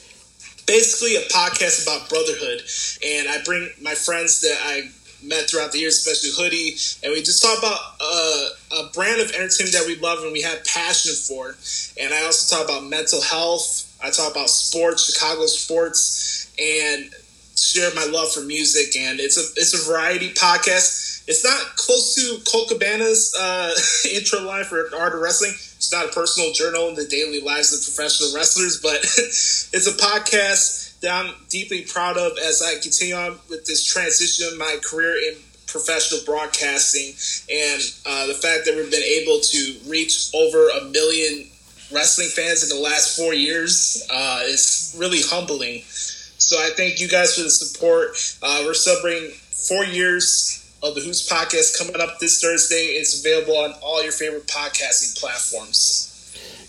basically 0.65 1.15
a 1.15 1.21
podcast 1.29 1.83
about 1.83 2.09
brotherhood. 2.09 2.61
And 3.05 3.29
I 3.29 3.43
bring 3.43 3.69
my 3.81 3.95
friends 3.95 4.41
that 4.41 4.57
I 4.61 4.89
met 5.23 5.49
throughout 5.49 5.71
the 5.71 5.79
years, 5.79 5.97
especially 5.97 6.31
Hoodie, 6.35 6.75
and 7.03 7.13
we 7.13 7.21
just 7.21 7.41
talk 7.41 7.57
about 7.59 7.79
uh, 8.01 8.47
a 8.83 8.89
brand 8.93 9.21
of 9.21 9.31
entertainment 9.31 9.73
that 9.73 9.85
we 9.87 9.95
love 9.97 10.19
and 10.23 10.31
we 10.31 10.41
have 10.41 10.63
passion 10.65 11.13
for. 11.15 11.55
And 11.99 12.13
I 12.13 12.25
also 12.25 12.55
talk 12.55 12.65
about 12.65 12.83
mental 12.89 13.21
health. 13.21 13.89
I 14.03 14.09
talk 14.09 14.31
about 14.31 14.49
sports, 14.49 15.11
Chicago 15.11 15.45
sports, 15.45 16.51
and 16.59 17.09
share 17.55 17.93
my 17.95 18.05
love 18.05 18.31
for 18.33 18.41
music. 18.41 18.97
And 18.97 19.19
it's 19.19 19.37
a 19.37 19.45
it's 19.59 19.73
a 19.73 19.91
variety 19.91 20.33
podcast. 20.33 21.23
It's 21.25 21.43
not 21.43 21.77
close 21.77 22.15
to 22.15 22.51
Colt 22.51 22.69
Cabana's 22.69 23.33
uh, 23.39 23.73
intro 24.13 24.41
line 24.41 24.65
for 24.65 24.89
Art 24.97 25.13
of 25.13 25.21
Wrestling 25.21 25.53
not 25.93 26.05
a 26.05 26.09
personal 26.09 26.51
journal 26.51 26.89
in 26.89 26.95
the 26.95 27.05
daily 27.05 27.39
lives 27.39 27.71
of 27.71 27.81
professional 27.81 28.33
wrestlers, 28.35 28.81
but 28.81 28.95
it's 28.97 29.87
a 29.87 29.93
podcast 29.93 30.99
that 31.01 31.11
I'm 31.11 31.33
deeply 31.49 31.83
proud 31.83 32.17
of 32.17 32.37
as 32.37 32.61
I 32.61 32.81
continue 32.81 33.15
on 33.15 33.39
with 33.49 33.65
this 33.65 33.85
transition 33.85 34.47
of 34.51 34.57
my 34.57 34.77
career 34.83 35.15
in 35.15 35.37
professional 35.67 36.21
broadcasting 36.25 37.13
and 37.51 37.81
uh, 38.05 38.27
the 38.27 38.33
fact 38.33 38.65
that 38.65 38.75
we've 38.75 38.91
been 38.91 39.01
able 39.01 39.39
to 39.39 39.75
reach 39.87 40.29
over 40.35 40.69
a 40.69 40.85
million 40.85 41.49
wrestling 41.91 42.29
fans 42.29 42.63
in 42.63 42.75
the 42.75 42.83
last 42.83 43.17
four 43.17 43.33
years 43.33 44.07
uh, 44.11 44.41
is 44.43 44.95
really 44.97 45.21
humbling. 45.21 45.81
So 45.85 46.57
I 46.57 46.71
thank 46.75 46.99
you 46.99 47.07
guys 47.07 47.35
for 47.35 47.43
the 47.43 47.49
support. 47.49 48.17
Uh, 48.41 48.63
we're 48.65 48.73
celebrating 48.73 49.31
four 49.31 49.85
years 49.85 50.62
of 50.83 50.95
the 50.95 51.01
Hoots 51.01 51.27
podcast 51.27 51.77
coming 51.77 51.99
up 52.01 52.19
this 52.19 52.41
Thursday. 52.41 52.97
It's 52.97 53.19
available 53.19 53.57
on 53.57 53.73
all 53.81 54.03
your 54.03 54.11
favorite 54.11 54.47
podcasting 54.47 55.17
platforms. 55.19 56.09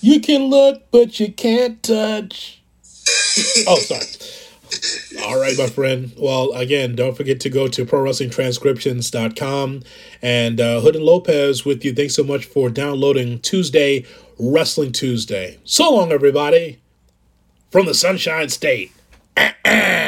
You 0.00 0.20
can 0.20 0.44
look, 0.44 0.90
but 0.92 1.18
you 1.18 1.32
can't 1.32 1.82
touch. 1.82 2.62
oh, 3.66 3.76
sorry. 3.80 4.06
All 5.24 5.38
right, 5.38 5.58
my 5.58 5.66
friend. 5.66 6.12
Well, 6.16 6.52
again, 6.52 6.94
don't 6.94 7.16
forget 7.16 7.40
to 7.40 7.50
go 7.50 7.68
to 7.68 7.84
prowrestlingtranscriptions.com 7.84 9.82
and 10.22 10.60
uh, 10.60 10.80
Hood 10.80 10.96
and 10.96 11.04
Lopez 11.04 11.64
with 11.64 11.84
you. 11.84 11.92
Thanks 11.92 12.14
so 12.14 12.22
much 12.24 12.44
for 12.44 12.70
downloading 12.70 13.40
Tuesday, 13.40 14.04
Wrestling 14.38 14.92
Tuesday. 14.92 15.58
So 15.64 15.92
long, 15.94 16.12
everybody, 16.12 16.80
from 17.70 17.86
the 17.86 17.94
Sunshine 17.94 18.48
State. 18.48 18.92